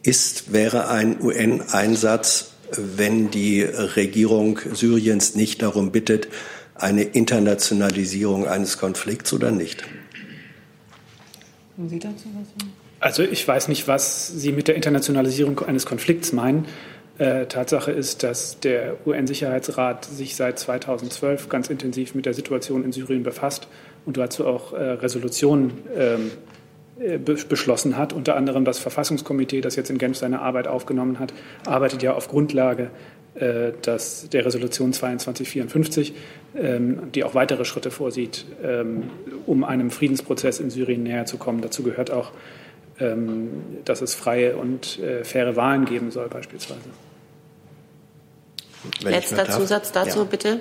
ist, 0.01 0.53
wäre 0.53 0.87
ein 0.87 1.21
UN-Einsatz, 1.21 2.51
wenn 2.71 3.31
die 3.31 3.63
Regierung 3.63 4.61
Syriens 4.71 5.35
nicht 5.35 5.61
darum 5.61 5.91
bittet, 5.91 6.29
eine 6.75 7.03
Internationalisierung 7.03 8.47
eines 8.47 8.77
Konflikts 8.77 9.33
oder 9.33 9.51
nicht? 9.51 9.83
Haben 11.79 11.87
Sie 11.87 11.99
dazu 11.99 12.25
was? 12.37 12.49
Also 12.99 13.23
ich 13.23 13.47
weiß 13.47 13.69
nicht, 13.69 13.87
was 13.87 14.27
Sie 14.27 14.51
mit 14.51 14.67
der 14.67 14.75
Internationalisierung 14.75 15.59
eines 15.61 15.85
Konflikts 15.85 16.33
meinen. 16.33 16.65
Äh, 17.17 17.45
Tatsache 17.45 17.91
ist, 17.91 18.23
dass 18.23 18.59
der 18.59 18.97
UN-Sicherheitsrat 19.07 20.03
sich 20.03 20.35
seit 20.35 20.59
2012 20.59 21.47
ganz 21.47 21.69
intensiv 21.69 22.15
mit 22.15 22.25
der 22.25 22.33
Situation 22.33 22.83
in 22.83 22.91
Syrien 22.91 23.23
befasst 23.23 23.69
und 24.05 24.17
dazu 24.17 24.45
auch 24.45 24.73
äh, 24.73 24.77
Resolutionen 24.77 25.71
ähm, 25.95 26.27
äh, 26.27 26.31
beschlossen 27.25 27.97
hat. 27.97 28.13
Unter 28.13 28.35
anderem 28.35 28.65
das 28.65 28.79
Verfassungskomitee, 28.79 29.61
das 29.61 29.75
jetzt 29.75 29.89
in 29.89 29.97
Genf 29.97 30.17
seine 30.17 30.41
Arbeit 30.41 30.67
aufgenommen 30.67 31.19
hat, 31.19 31.33
arbeitet 31.65 32.03
ja 32.03 32.13
auf 32.13 32.27
Grundlage 32.27 32.91
äh, 33.35 33.71
das, 33.81 34.27
der 34.29 34.45
Resolution 34.45 34.91
2254, 34.91 36.13
ähm, 36.55 37.11
die 37.13 37.23
auch 37.23 37.35
weitere 37.35 37.63
Schritte 37.63 37.91
vorsieht, 37.91 38.45
ähm, 38.63 39.03
um 39.45 39.63
einem 39.63 39.91
Friedensprozess 39.91 40.59
in 40.59 40.69
Syrien 40.69 41.03
näher 41.03 41.25
zu 41.25 41.37
kommen. 41.37 41.61
Dazu 41.61 41.83
gehört 41.83 42.11
auch, 42.11 42.31
ähm, 42.99 43.49
dass 43.85 44.01
es 44.01 44.15
freie 44.15 44.57
und 44.57 44.99
äh, 44.99 45.23
faire 45.23 45.55
Wahlen 45.55 45.85
geben 45.85 46.11
soll, 46.11 46.27
beispielsweise. 46.27 46.89
Wenn 49.01 49.11
Letzter 49.11 49.49
Zusatz 49.49 49.91
dazu, 49.91 50.19
ja. 50.19 50.25
bitte. 50.25 50.59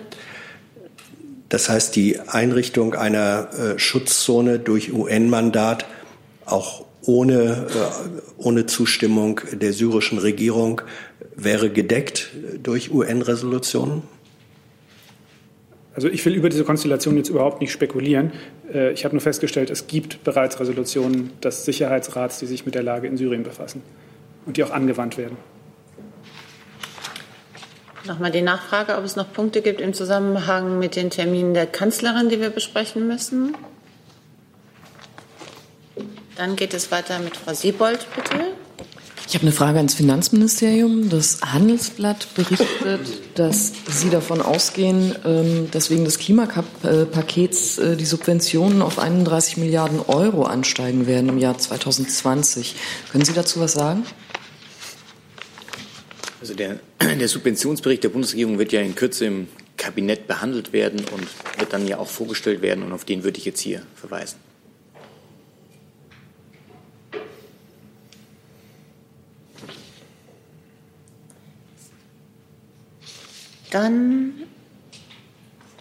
Das 1.49 1.69
heißt, 1.69 1.97
die 1.97 2.21
Einrichtung 2.21 2.95
einer 2.95 3.49
äh, 3.53 3.79
Schutzzone 3.79 4.59
durch 4.59 4.93
UN-Mandat 4.93 5.87
auch 6.53 6.85
ohne, 7.03 7.67
ohne 8.37 8.67
Zustimmung 8.67 9.41
der 9.53 9.73
syrischen 9.73 10.19
Regierung 10.19 10.83
wäre 11.37 11.71
gedeckt 11.71 12.31
durch 12.63 12.91
UN-Resolutionen? 12.91 14.03
Also 15.95 16.09
ich 16.09 16.25
will 16.25 16.35
über 16.35 16.49
diese 16.49 16.63
Konstellation 16.63 17.17
jetzt 17.17 17.29
überhaupt 17.29 17.61
nicht 17.61 17.73
spekulieren. 17.73 18.33
Äh, 18.73 18.93
ich 18.93 19.05
habe 19.05 19.17
nur 19.17 19.21
festgestellt, 19.21 19.69
es 19.69 19.89
gibt 19.89 20.23
bereits 20.23 20.61
Resolutionen 20.61 21.33
des 21.43 21.65
Sicherheitsrats, 21.65 22.39
die 22.39 22.47
sich 22.47 22.65
mit 22.67 22.77
der 22.77 22.85
Lage 22.85 23.09
in 23.09 23.17
Syrien 23.17 23.43
befassen 23.43 23.83
und 24.47 24.57
die 24.57 24.63
auch 24.63 24.71
angewandt 24.71 25.19
werden. 25.19 25.37
Nochmal 28.07 28.31
die 28.31 28.43
Nachfrage, 28.43 28.97
ob 28.97 29.05
es 29.05 29.17
noch 29.17 29.33
Punkte 29.33 29.61
gibt 29.61 29.81
im 29.81 29.93
Zusammenhang 29.93 30.79
mit 30.79 30.95
den 30.95 31.11
Terminen 31.11 31.53
der 31.53 31.67
Kanzlerin, 31.67 32.29
die 32.29 32.41
wir 32.41 32.51
besprechen 32.51 33.09
müssen. 33.09 33.57
Dann 36.39 36.55
geht 36.55 36.73
es 36.73 36.93
weiter 36.93 37.19
mit 37.19 37.37
Frau 37.37 37.53
Siebold, 37.53 38.07
bitte. 38.15 38.55
Ich 39.27 39.35
habe 39.35 39.43
eine 39.43 39.51
Frage 39.51 39.79
ans 39.79 39.95
Finanzministerium. 39.95 41.09
Das 41.09 41.41
Handelsblatt 41.43 42.29
berichtet, 42.37 43.01
dass 43.35 43.73
Sie 43.91 44.09
davon 44.09 44.41
ausgehen, 44.41 45.17
ähm, 45.25 45.69
dass 45.73 45.91
wegen 45.91 46.05
des 46.05 46.21
Klimapakets 46.21 47.79
äh, 47.79 47.97
die 47.97 48.05
Subventionen 48.05 48.83
auf 48.83 49.01
31 49.01 49.57
Milliarden 49.57 49.99
Euro 49.99 50.45
ansteigen 50.45 51.09
werden 51.09 51.29
im 51.29 51.39
Jahr 51.39 51.59
2020. 51.59 52.77
Können 53.11 53.25
Sie 53.25 53.33
dazu 53.33 53.59
was 53.59 53.73
sagen? 53.73 54.07
Also 56.41 56.55
der, 56.55 56.79
der 57.01 57.27
Subventionsbericht 57.27 58.05
der 58.05 58.11
Bundesregierung 58.11 58.61
wird 58.61 58.71
ja 58.71 58.81
in 58.81 58.95
Kürze 58.95 59.25
im 59.25 59.49
Kabinett 59.77 60.29
behandelt 60.29 60.73
werden 60.73 61.01
und 61.01 61.27
wird 61.59 61.73
dann 61.73 61.89
ja 61.89 61.99
auch 61.99 62.09
vorgestellt 62.09 62.63
werden. 62.63 62.85
Und 62.85 62.93
auf 62.93 63.05
den 63.05 63.25
würde 63.25 63.39
ich 63.39 63.45
jetzt 63.45 63.61
hier 63.61 63.83
verweisen. 63.97 64.48
Dann, 73.71 74.33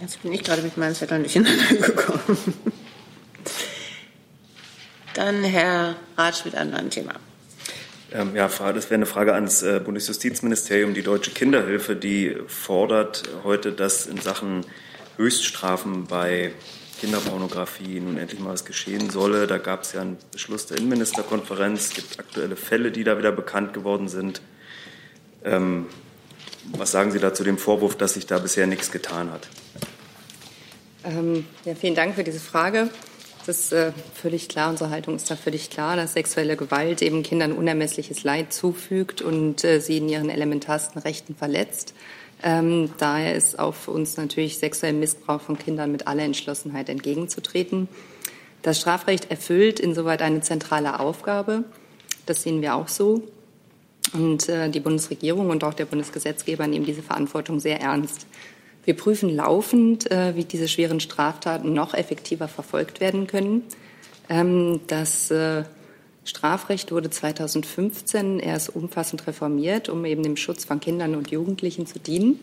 jetzt 0.02 0.22
bin 0.22 0.34
ich 0.34 0.44
gerade 0.44 0.62
mit 0.62 0.78
meinen 0.78 0.96
Zetteln 0.96 1.24
durcheinander 1.24 1.76
gekommen. 1.76 2.38
Dann 5.14 5.44
Herr 5.44 5.96
Ratsch 6.16 6.46
mit 6.46 6.56
einem 6.56 6.72
neuen 6.72 6.90
Thema. 6.90 7.14
Ähm, 8.12 8.36
ja, 8.36 8.48
das 8.48 8.86
wäre 8.86 8.96
eine 8.96 9.06
Frage 9.06 9.34
ans 9.34 9.64
äh, 9.64 9.82
Bundesjustizministerium. 9.84 10.94
Die 10.94 11.02
Deutsche 11.02 11.32
Kinderhilfe, 11.32 11.96
die 11.96 12.38
fordert 12.48 13.24
heute, 13.44 13.72
dass 13.72 14.06
in 14.06 14.20
Sachen 14.22 14.66
Höchststrafen 15.18 16.06
bei 16.06 16.52
Kinderpornografie 17.00 18.00
nun 18.00 18.18
endlich 18.18 18.40
mal 18.40 18.54
was 18.54 18.66
geschehen 18.66 19.10
solle. 19.10 19.48
Da 19.48 19.58
gab 19.58 19.84
es 19.84 19.94
ja 19.94 20.02
einen 20.02 20.18
Beschluss 20.32 20.68
der 20.68 20.78
Innenministerkonferenz. 20.78 21.88
Es 21.88 21.94
gibt 21.94 22.20
aktuelle 22.20 22.56
Fälle, 22.56 22.92
die 22.92 23.04
da 23.04 23.18
wieder 23.18 23.32
bekannt 23.32 23.74
geworden 23.74 24.08
sind. 24.08 24.42
Ähm, 25.44 25.88
was 26.74 26.92
sagen 26.92 27.12
Sie 27.12 27.20
da 27.20 27.34
zu 27.34 27.44
dem 27.44 27.58
Vorwurf, 27.58 27.96
dass 27.96 28.14
sich 28.14 28.26
da 28.26 28.40
bisher 28.40 28.68
nichts 28.68 28.92
getan 28.92 29.32
hat? 29.32 29.48
Ähm, 31.04 31.46
ja, 31.66 31.76
vielen 31.76 31.96
Dank 31.96 32.16
für 32.16 32.24
diese 32.24 32.40
Frage. 32.40 32.90
Das 33.46 33.60
ist 33.60 33.72
äh, 33.72 33.94
völlig 34.14 34.50
klar, 34.50 34.70
unsere 34.70 34.90
Haltung 34.90 35.16
ist 35.16 35.32
da 35.32 35.38
völlig 35.38 35.70
klar, 35.70 35.96
dass 35.96 36.14
sexuelle 36.14 36.58
Gewalt 36.58 37.02
eben 37.02 37.24
Kindern 37.24 37.54
unermessliches 37.54 38.26
Leid 38.26 38.52
zufügt 38.52 39.22
und 39.22 39.64
äh, 39.64 39.80
sie 39.80 39.98
in 39.98 40.10
ihren 40.10 40.30
elementarsten 40.30 41.02
Rechten 41.02 41.34
verletzt. 41.34 41.94
Ähm, 42.44 42.92
daher 42.98 43.36
ist 43.36 43.58
auf 43.58 43.88
uns 43.88 44.18
natürlich 44.18 44.58
sexuellem 44.58 45.00
Missbrauch 45.00 45.40
von 45.40 45.58
Kindern 45.58 45.94
mit 45.94 46.08
aller 46.08 46.24
Entschlossenheit 46.24 46.90
entgegenzutreten. 46.90 47.88
Das 48.64 48.82
Strafrecht 48.82 49.32
erfüllt 49.32 49.80
insoweit 49.80 50.22
eine 50.22 50.42
zentrale 50.42 51.00
Aufgabe. 51.00 51.64
Das 52.26 52.44
sehen 52.44 52.62
wir 52.62 52.76
auch 52.76 52.90
so. 52.90 53.24
Und 54.14 54.48
äh, 54.50 54.70
die 54.70 54.80
Bundesregierung 54.80 55.50
und 55.50 55.64
auch 55.64 55.74
der 55.74 55.86
Bundesgesetzgeber 55.86 56.68
nehmen 56.68 56.86
diese 56.86 57.04
Verantwortung 57.04 57.60
sehr 57.60 57.82
ernst. 57.82 58.28
Wir 58.86 58.96
prüfen 58.96 59.36
laufend, 59.36 60.10
äh, 60.10 60.36
wie 60.36 60.46
diese 60.46 60.68
schweren 60.68 61.00
Straftaten 61.00 61.74
noch 61.74 61.94
effektiver 61.94 62.48
verfolgt 62.48 63.02
werden 63.02 63.28
können. 63.28 63.64
Ähm, 64.30 64.80
das 64.88 65.30
äh, 65.30 65.64
Strafrecht 66.24 66.92
wurde 66.92 67.10
2015 67.10 68.40
erst 68.40 68.76
umfassend 68.76 69.28
reformiert, 69.28 69.90
um 69.90 70.06
eben 70.06 70.24
dem 70.24 70.38
Schutz 70.38 70.66
von 70.66 70.80
Kindern 70.80 71.16
und 71.16 71.32
Jugendlichen 71.32 71.86
zu 71.86 72.00
dienen. 72.00 72.40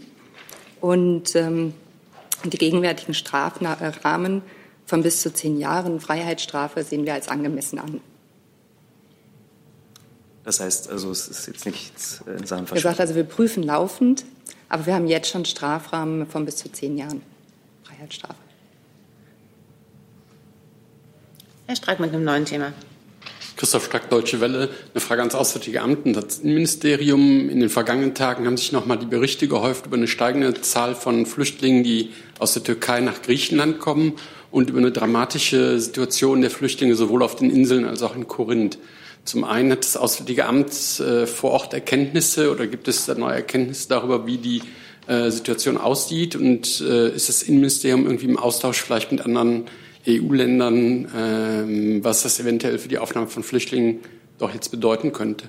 Und 0.81 1.35
ähm, 1.35 1.73
die 2.45 2.59
gegenwärtigen 2.59 3.15
Strafrahmen 3.15 4.43
von 4.87 5.03
bis 5.03 5.23
zu 5.23 5.33
zehn 5.33 5.59
Jahren 5.59 6.01
Freiheitsstrafe 6.01 6.83
sehen 6.83 7.07
wir 7.07 7.15
als 7.15 7.29
angemessen 7.29 7.79
an. 7.79 8.01
Das 10.45 10.61
heißt, 10.61 10.91
also 10.91 11.11
es 11.11 11.29
ist 11.29 11.47
jetzt 11.47 11.65
nichts 11.67 12.23
in 12.27 12.47
Sachen 12.47 12.67
Er 12.71 12.81
sagt 12.81 13.01
also, 13.01 13.15
wir 13.15 13.25
prüfen 13.25 13.63
laufend, 13.63 14.25
aber 14.69 14.87
wir 14.87 14.95
haben 14.95 15.07
jetzt 15.07 15.31
schon 15.31 15.45
Strafrahmen 15.45 16.27
von 16.27 16.45
bis 16.45 16.57
zu 16.57 16.71
zehn 16.71 16.99
Jahren 16.99 17.23
Freiheitsstrafe. 17.85 18.35
Herr 21.67 21.77
Streik 21.77 21.99
mit 21.99 22.13
einem 22.13 22.25
neuen 22.25 22.45
Thema. 22.45 22.75
Christoph 23.57 23.87
Strack, 23.87 24.11
Deutsche 24.11 24.41
Welle. 24.41 24.69
Eine 24.93 25.01
Frage 25.01 25.23
ans 25.23 25.35
Auswärtige 25.35 25.81
Amt 25.81 26.05
und 26.05 26.13
das 26.15 26.41
Innenministerium. 26.41 27.49
In 27.49 27.61
den 27.61 27.71
vergangenen 27.71 28.15
Tagen 28.15 28.47
haben 28.47 28.57
sich 28.57 28.73
noch 28.73 28.85
mal 28.85 28.97
die 28.97 29.07
Berichte 29.07 29.49
gehäuft 29.49 29.87
über 29.87 29.97
eine 29.97 30.09
steigende 30.09 30.61
Zahl 30.61 30.95
von 30.95 31.25
Flüchtlingen, 31.25 31.85
die 31.85 32.11
aus 32.39 32.53
der 32.53 32.65
Türkei 32.65 33.01
nach 33.01 33.23
Griechenland 33.23 33.79
kommen 33.79 34.15
und 34.51 34.71
über 34.71 34.79
eine 34.79 34.93
dramatische 34.93 35.81
Situation 35.81 36.41
der 36.41 36.51
Flüchtlinge 36.51 36.97
sowohl 36.97 37.23
auf 37.23 37.37
den 37.37 37.49
Inseln 37.49 37.87
als 37.87 38.03
auch 38.03 38.17
in 38.17 38.27
Korinth. 38.27 38.77
Zum 39.25 39.45
einen 39.45 39.73
hat 39.73 39.85
das 39.85 39.97
Auswärtige 39.97 40.47
Amt 40.47 41.01
äh, 41.01 41.27
vor 41.27 41.53
Ort 41.53 41.73
Erkenntnisse 41.73 42.51
oder 42.51 42.67
gibt 42.67 42.89
es 42.89 43.07
da 43.07 43.15
neue 43.15 43.35
Erkenntnisse 43.35 43.89
darüber, 43.89 44.27
wie 44.27 44.37
die 44.37 44.63
äh, 45.07 45.31
Situation 45.31 45.79
aussieht? 45.79 46.37
Und 46.37 46.83
äh, 46.83 47.09
ist 47.15 47.29
das 47.29 47.43
Innenministerium 47.43 48.05
irgendwie 48.05 48.27
im 48.27 48.39
Austausch 48.39 48.83
vielleicht 48.83 49.13
mit 49.13 49.25
anderen 49.25 49.65
EU-Ländern, 50.07 51.09
ähm, 51.17 52.05
was 52.05 52.23
das 52.23 52.39
eventuell 52.39 52.79
für 52.79 52.89
die 52.89 52.99
Aufnahme 52.99 53.29
von 53.29 53.43
Flüchtlingen 53.43 54.01
doch 54.39 54.53
jetzt 54.53 54.71
bedeuten 54.71 55.13
könnte? 55.13 55.47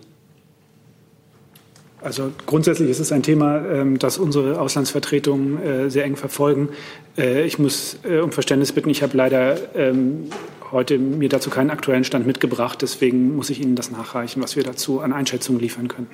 Also 2.01 2.31
grundsätzlich 2.45 2.89
ist 2.89 2.99
es 2.99 3.11
ein 3.11 3.23
Thema, 3.23 3.65
ähm, 3.65 3.97
das 3.97 4.19
unsere 4.19 4.61
Auslandsvertretungen 4.61 5.61
äh, 5.61 5.89
sehr 5.89 6.05
eng 6.05 6.15
verfolgen. 6.15 6.69
Äh, 7.17 7.45
ich 7.45 7.57
muss 7.57 7.97
äh, 8.03 8.19
um 8.19 8.31
Verständnis 8.31 8.71
bitten. 8.71 8.89
Ich 8.91 9.01
habe 9.01 9.17
leider 9.17 9.57
ähm, 9.75 10.29
heute 10.71 10.97
mir 10.97 11.29
dazu 11.29 11.49
keinen 11.49 11.69
aktuellen 11.69 12.03
Stand 12.03 12.25
mitgebracht. 12.27 12.81
Deswegen 12.81 13.35
muss 13.35 13.49
ich 13.49 13.61
Ihnen 13.61 13.75
das 13.75 13.91
nachreichen, 13.91 14.41
was 14.41 14.55
wir 14.55 14.63
dazu 14.63 14.99
an 14.99 15.13
Einschätzungen 15.13 15.61
liefern 15.61 15.87
können. 15.87 16.07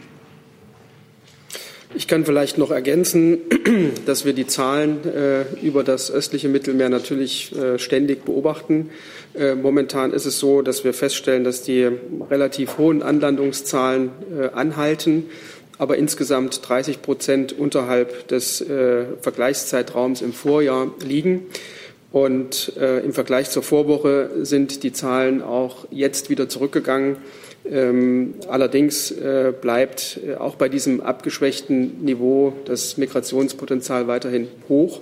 Ich 1.93 2.07
kann 2.07 2.23
vielleicht 2.23 2.57
noch 2.57 2.71
ergänzen, 2.71 3.39
dass 4.05 4.23
wir 4.23 4.31
die 4.31 4.47
Zahlen 4.47 4.99
äh, 5.05 5.41
über 5.61 5.83
das 5.83 6.09
östliche 6.09 6.47
Mittelmeer 6.47 6.87
natürlich 6.87 7.53
äh, 7.53 7.77
ständig 7.79 8.23
beobachten. 8.23 8.89
Äh, 9.33 9.55
momentan 9.55 10.13
ist 10.13 10.25
es 10.25 10.39
so, 10.39 10.61
dass 10.61 10.85
wir 10.85 10.93
feststellen, 10.93 11.43
dass 11.43 11.63
die 11.63 11.89
relativ 12.29 12.77
hohen 12.77 13.03
Anlandungszahlen 13.03 14.09
äh, 14.39 14.47
anhalten, 14.53 15.25
aber 15.77 15.97
insgesamt 15.97 16.61
30 16.67 17.01
Prozent 17.01 17.51
unterhalb 17.51 18.27
des 18.29 18.61
äh, 18.61 19.05
Vergleichszeitraums 19.19 20.21
im 20.21 20.31
Vorjahr 20.31 20.93
liegen. 21.03 21.47
Und 22.11 22.73
äh, 22.77 22.99
im 22.99 23.13
Vergleich 23.13 23.49
zur 23.49 23.63
Vorwoche 23.63 24.31
sind 24.41 24.83
die 24.83 24.91
Zahlen 24.91 25.41
auch 25.41 25.87
jetzt 25.91 26.29
wieder 26.29 26.49
zurückgegangen. 26.49 27.17
Ähm, 27.63 28.33
allerdings 28.49 29.11
äh, 29.11 29.53
bleibt 29.59 30.19
äh, 30.27 30.35
auch 30.35 30.55
bei 30.55 30.67
diesem 30.67 30.99
abgeschwächten 30.99 32.03
Niveau 32.03 32.53
das 32.65 32.97
Migrationspotenzial 32.97 34.07
weiterhin 34.07 34.47
hoch. 34.67 34.99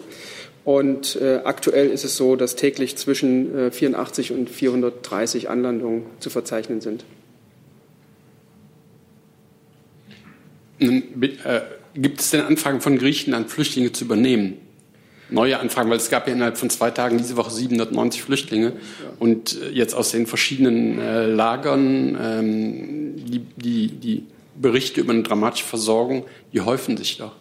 Und 0.65 1.15
äh, 1.15 1.39
aktuell 1.45 1.89
ist 1.89 2.03
es 2.03 2.15
so, 2.15 2.35
dass 2.35 2.55
täglich 2.55 2.95
zwischen 2.97 3.71
84 3.71 4.29
äh, 4.29 4.33
und 4.33 4.49
430 4.49 5.49
Anlandungen 5.49 6.03
zu 6.19 6.29
verzeichnen 6.29 6.81
sind. 6.81 7.05
Äh, 10.79 11.61
gibt 11.95 12.19
es 12.19 12.29
denn 12.29 12.41
Anfragen 12.41 12.81
von 12.81 12.97
Griechenland, 12.97 13.49
Flüchtlinge 13.49 13.93
zu 13.93 14.05
übernehmen? 14.05 14.57
Neue 15.29 15.59
Anfragen, 15.59 15.89
weil 15.89 15.97
es 15.97 16.09
gab 16.09 16.27
ja 16.27 16.33
innerhalb 16.33 16.57
von 16.57 16.69
zwei 16.69 16.91
Tagen 16.91 17.17
diese 17.17 17.37
Woche 17.37 17.51
790 17.51 18.23
Flüchtlinge. 18.23 18.73
Und 19.19 19.61
äh, 19.61 19.69
jetzt 19.69 19.93
aus 19.93 20.11
den 20.11 20.27
verschiedenen 20.27 20.99
äh, 20.99 21.25
Lagern, 21.25 22.17
ähm, 22.21 23.15
die, 23.17 23.45
die, 23.57 23.87
die 23.87 24.23
Berichte 24.55 25.01
über 25.01 25.13
eine 25.13 25.23
dramatische 25.23 25.65
Versorgung, 25.65 26.25
die 26.53 26.61
häufen 26.61 26.97
sich 26.97 27.17
doch. 27.17 27.33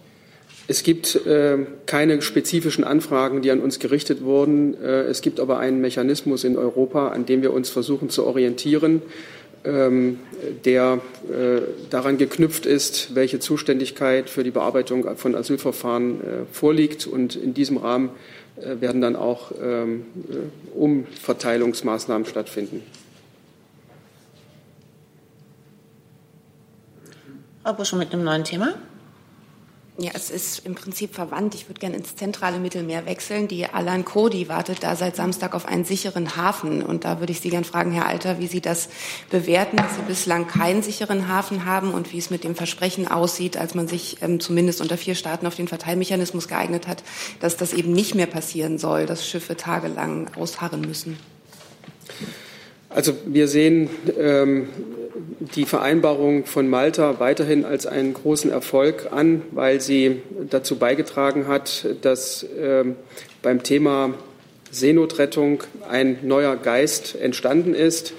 Es 0.70 0.82
gibt 0.82 1.16
äh, 1.26 1.58
keine 1.86 2.20
spezifischen 2.20 2.84
Anfragen, 2.84 3.40
die 3.40 3.50
an 3.50 3.60
uns 3.60 3.78
gerichtet 3.78 4.22
wurden. 4.22 4.74
Äh, 4.74 5.04
es 5.04 5.22
gibt 5.22 5.40
aber 5.40 5.58
einen 5.58 5.80
Mechanismus 5.80 6.44
in 6.44 6.58
Europa, 6.58 7.08
an 7.08 7.24
dem 7.24 7.40
wir 7.40 7.54
uns 7.54 7.70
versuchen 7.70 8.10
zu 8.10 8.26
orientieren 8.26 9.02
ähm, 9.68 10.20
der 10.64 11.00
äh, 11.28 11.60
daran 11.90 12.16
geknüpft 12.16 12.64
ist, 12.64 13.14
welche 13.14 13.38
Zuständigkeit 13.38 14.30
für 14.30 14.42
die 14.42 14.50
Bearbeitung 14.50 15.16
von 15.16 15.34
Asylverfahren 15.34 16.20
äh, 16.20 16.24
vorliegt. 16.50 17.06
Und 17.06 17.36
in 17.36 17.52
diesem 17.52 17.76
Rahmen 17.76 18.10
äh, 18.56 18.80
werden 18.80 19.02
dann 19.02 19.14
auch 19.14 19.52
ähm, 19.60 20.06
Umverteilungsmaßnahmen 20.74 22.26
stattfinden. 22.26 22.82
Frau 27.62 27.74
Buschow 27.74 27.98
mit 27.98 28.12
einem 28.12 28.24
neuen 28.24 28.44
Thema. 28.44 28.74
Ja, 30.00 30.12
es 30.14 30.30
ist 30.30 30.64
im 30.64 30.76
Prinzip 30.76 31.12
verwandt. 31.12 31.56
Ich 31.56 31.68
würde 31.68 31.80
gerne 31.80 31.96
ins 31.96 32.14
zentrale 32.14 32.60
Mittelmeer 32.60 33.04
wechseln. 33.04 33.48
Die 33.48 33.66
Alan 33.66 34.04
Cody 34.04 34.48
wartet 34.48 34.84
da 34.84 34.94
seit 34.94 35.16
Samstag 35.16 35.56
auf 35.56 35.66
einen 35.66 35.84
sicheren 35.84 36.36
Hafen. 36.36 36.84
Und 36.84 37.04
da 37.04 37.18
würde 37.18 37.32
ich 37.32 37.40
Sie 37.40 37.50
gerne 37.50 37.64
fragen, 37.64 37.90
Herr 37.90 38.06
Alter, 38.06 38.38
wie 38.38 38.46
Sie 38.46 38.60
das 38.60 38.90
bewerten, 39.28 39.76
dass 39.76 39.96
Sie 39.96 40.02
bislang 40.02 40.46
keinen 40.46 40.84
sicheren 40.84 41.26
Hafen 41.26 41.64
haben 41.64 41.90
und 41.90 42.12
wie 42.12 42.18
es 42.18 42.30
mit 42.30 42.44
dem 42.44 42.54
Versprechen 42.54 43.08
aussieht, 43.08 43.56
als 43.56 43.74
man 43.74 43.88
sich 43.88 44.22
ähm, 44.22 44.38
zumindest 44.38 44.80
unter 44.80 44.96
vier 44.96 45.16
Staaten 45.16 45.48
auf 45.48 45.56
den 45.56 45.66
Verteilmechanismus 45.66 46.46
geeignet 46.46 46.86
hat, 46.86 47.02
dass 47.40 47.56
das 47.56 47.72
eben 47.72 47.92
nicht 47.92 48.14
mehr 48.14 48.26
passieren 48.26 48.78
soll, 48.78 49.04
dass 49.04 49.26
Schiffe 49.26 49.56
tagelang 49.56 50.30
ausharren 50.36 50.82
müssen. 50.82 51.18
Also 52.90 53.12
wir 53.26 53.48
sehen 53.48 53.90
ähm, 54.18 54.68
die 55.54 55.66
Vereinbarung 55.66 56.46
von 56.46 56.68
Malta 56.68 57.20
weiterhin 57.20 57.64
als 57.64 57.86
einen 57.86 58.14
großen 58.14 58.50
Erfolg 58.50 59.08
an, 59.12 59.42
weil 59.50 59.80
sie 59.80 60.22
dazu 60.48 60.76
beigetragen 60.76 61.48
hat, 61.48 61.86
dass 62.02 62.46
ähm, 62.58 62.96
beim 63.42 63.62
Thema 63.62 64.14
Seenotrettung 64.70 65.62
ein 65.88 66.18
neuer 66.22 66.56
Geist 66.56 67.14
entstanden 67.20 67.74
ist, 67.74 68.14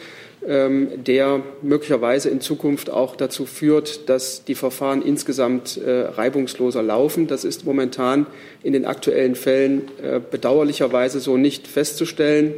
ähm, 0.48 1.04
der 1.04 1.42
möglicherweise 1.62 2.30
in 2.30 2.40
Zukunft 2.40 2.90
auch 2.90 3.16
dazu 3.16 3.46
führt, 3.46 4.08
dass 4.08 4.46
die 4.46 4.56
Verfahren 4.56 5.02
insgesamt 5.02 5.78
äh, 5.78 6.08
reibungsloser 6.08 6.82
laufen. 6.82 7.28
Das 7.28 7.44
ist 7.44 7.66
momentan 7.66 8.26
in 8.64 8.74
den 8.74 8.86
aktuellen 8.86 9.36
Fällen 9.36 9.90
äh, 10.02 10.20
bedauerlicherweise 10.20 11.20
so 11.20 11.38
nicht 11.38 11.68
festzustellen. 11.68 12.54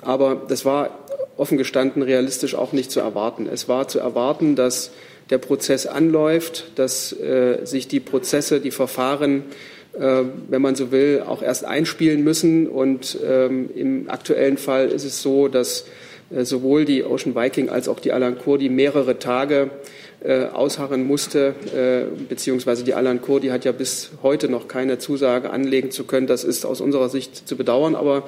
Aber 0.00 0.42
das 0.48 0.64
war 0.64 1.03
offen 1.36 1.58
gestanden 1.58 2.02
realistisch 2.02 2.54
auch 2.54 2.72
nicht 2.72 2.90
zu 2.90 3.00
erwarten. 3.00 3.48
Es 3.50 3.68
war 3.68 3.88
zu 3.88 3.98
erwarten, 3.98 4.56
dass 4.56 4.90
der 5.30 5.38
Prozess 5.38 5.86
anläuft, 5.86 6.72
dass 6.76 7.12
äh, 7.12 7.64
sich 7.64 7.88
die 7.88 8.00
Prozesse, 8.00 8.60
die 8.60 8.70
Verfahren, 8.70 9.44
äh, 9.94 10.22
wenn 10.48 10.62
man 10.62 10.74
so 10.74 10.90
will, 10.92 11.22
auch 11.26 11.42
erst 11.42 11.64
einspielen 11.64 12.22
müssen. 12.22 12.68
Und 12.68 13.18
ähm, 13.26 13.70
im 13.74 14.10
aktuellen 14.10 14.58
Fall 14.58 14.88
ist 14.88 15.04
es 15.04 15.22
so, 15.22 15.48
dass 15.48 15.86
äh, 16.30 16.44
sowohl 16.44 16.84
die 16.84 17.04
Ocean 17.04 17.34
Viking 17.34 17.68
als 17.68 17.88
auch 17.88 18.00
die 18.00 18.12
Alan 18.12 18.38
Kurdi 18.38 18.68
mehrere 18.68 19.18
Tage 19.18 19.70
äh, 20.22 20.46
ausharren 20.46 21.06
musste, 21.06 21.54
äh, 21.74 22.24
beziehungsweise 22.28 22.84
die 22.84 22.94
Alan 22.94 23.20
Kurdi 23.20 23.48
hat 23.48 23.64
ja 23.64 23.72
bis 23.72 24.10
heute 24.22 24.48
noch 24.48 24.68
keine 24.68 24.98
Zusage 24.98 25.50
anlegen 25.50 25.90
zu 25.90 26.04
können. 26.04 26.26
Das 26.26 26.44
ist 26.44 26.64
aus 26.64 26.80
unserer 26.80 27.08
Sicht 27.08 27.48
zu 27.48 27.56
bedauern, 27.56 27.94
aber 27.94 28.24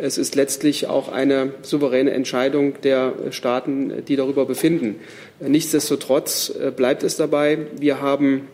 es 0.00 0.18
ist 0.18 0.34
letztlich 0.34 0.86
auch 0.86 1.10
eine 1.10 1.52
souveräne 1.62 2.10
Entscheidung 2.12 2.74
der 2.82 3.12
Staaten, 3.30 4.04
die 4.06 4.16
darüber 4.16 4.46
befinden. 4.46 4.96
Nichtsdestotrotz 5.40 6.50
äh, 6.50 6.70
bleibt 6.70 7.02
es 7.02 7.16
dabei, 7.16 7.58
wir 7.78 8.00
haben 8.00 8.48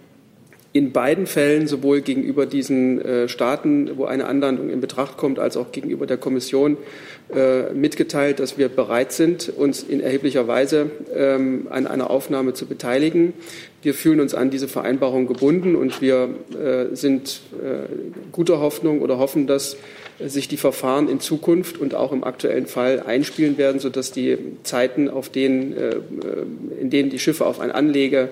in 0.72 0.92
beiden 0.92 1.26
Fällen, 1.26 1.68
sowohl 1.68 2.02
gegenüber 2.02 2.44
diesen 2.44 3.00
äh, 3.00 3.28
Staaten, 3.28 3.96
wo 3.96 4.04
eine 4.04 4.26
Anlandung 4.26 4.68
in 4.68 4.82
Betracht 4.82 5.16
kommt, 5.16 5.38
als 5.38 5.56
auch 5.56 5.72
gegenüber 5.72 6.06
der 6.06 6.18
Kommission 6.18 6.76
äh, 7.34 7.72
mitgeteilt, 7.72 8.40
dass 8.40 8.58
wir 8.58 8.68
bereit 8.68 9.12
sind, 9.12 9.48
uns 9.48 9.82
in 9.82 10.00
erheblicher 10.00 10.46
Weise 10.48 10.90
ähm, 11.14 11.66
an 11.70 11.86
einer 11.86 12.10
Aufnahme 12.10 12.52
zu 12.52 12.66
beteiligen. 12.66 13.32
Wir 13.80 13.94
fühlen 13.94 14.20
uns 14.20 14.34
an 14.34 14.50
diese 14.50 14.68
Vereinbarung 14.68 15.26
gebunden 15.28 15.76
und 15.76 16.02
wir 16.02 16.28
sind 16.90 17.40
guter 18.32 18.58
Hoffnung 18.58 19.00
oder 19.00 19.18
hoffen, 19.18 19.46
dass 19.46 19.76
sich 20.24 20.48
die 20.48 20.56
Verfahren 20.56 21.08
in 21.08 21.20
Zukunft 21.20 21.78
und 21.78 21.94
auch 21.94 22.12
im 22.12 22.24
aktuellen 22.24 22.66
Fall 22.66 23.00
einspielen 23.00 23.58
werden, 23.58 23.80
sodass 23.80 24.12
die 24.12 24.38
Zeiten, 24.62 25.10
auf 25.10 25.28
denen, 25.28 25.76
äh, 25.76 25.96
in 26.80 26.90
denen 26.90 27.10
die 27.10 27.18
Schiffe 27.18 27.46
auf 27.46 27.60
ein 27.60 27.70
Anlege, 27.70 28.30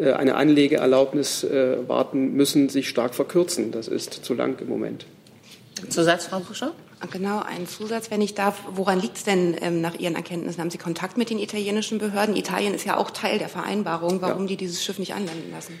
äh, 0.00 0.12
eine 0.12 0.36
Anlegeerlaubnis 0.36 1.44
äh, 1.44 1.76
warten 1.86 2.34
müssen, 2.34 2.68
sich 2.68 2.88
stark 2.88 3.14
verkürzen. 3.14 3.72
Das 3.72 3.88
ist 3.88 4.12
zu 4.24 4.34
lang 4.34 4.58
im 4.60 4.68
Moment. 4.68 5.06
Zusatz, 5.88 6.26
Frau 6.26 6.40
Buscher? 6.40 6.72
Genau, 7.12 7.40
ein 7.40 7.68
Zusatz, 7.68 8.10
wenn 8.10 8.20
ich 8.20 8.34
darf. 8.34 8.62
Woran 8.72 9.00
liegt 9.00 9.18
es 9.18 9.24
denn 9.24 9.56
ähm, 9.60 9.80
nach 9.80 9.94
Ihren 9.94 10.16
Erkenntnissen? 10.16 10.60
Haben 10.60 10.70
Sie 10.70 10.78
Kontakt 10.78 11.16
mit 11.16 11.30
den 11.30 11.38
italienischen 11.38 11.98
Behörden? 11.98 12.34
Italien 12.34 12.74
ist 12.74 12.84
ja 12.84 12.96
auch 12.96 13.12
Teil 13.12 13.38
der 13.38 13.48
Vereinbarung. 13.48 14.20
Warum 14.20 14.42
ja. 14.42 14.48
die 14.48 14.56
dieses 14.56 14.82
Schiff 14.82 14.98
nicht 14.98 15.14
anlanden 15.14 15.52
lassen? 15.52 15.78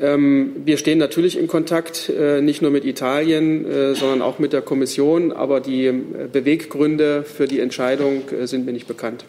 Ähm, 0.00 0.52
wir 0.64 0.78
stehen 0.78 0.98
natürlich 0.98 1.38
in 1.38 1.48
Kontakt, 1.48 2.08
äh, 2.08 2.40
nicht 2.40 2.62
nur 2.62 2.70
mit 2.70 2.84
Italien, 2.84 3.64
äh, 3.64 3.94
sondern 3.94 4.22
auch 4.22 4.38
mit 4.38 4.52
der 4.52 4.62
Kommission, 4.62 5.32
aber 5.32 5.60
die 5.60 5.86
äh, 5.86 6.28
Beweggründe 6.32 7.24
für 7.24 7.46
die 7.46 7.60
Entscheidung 7.60 8.22
sind 8.44 8.64
mir 8.64 8.72
nicht 8.72 8.86
bekannt. 8.86 9.24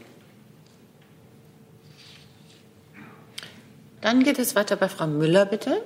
Dann 4.02 4.24
geht 4.24 4.40
es 4.40 4.56
weiter 4.56 4.76
bei 4.76 4.88
Frau 4.90 5.08
Müller, 5.08 5.46
bitte. 5.46 5.82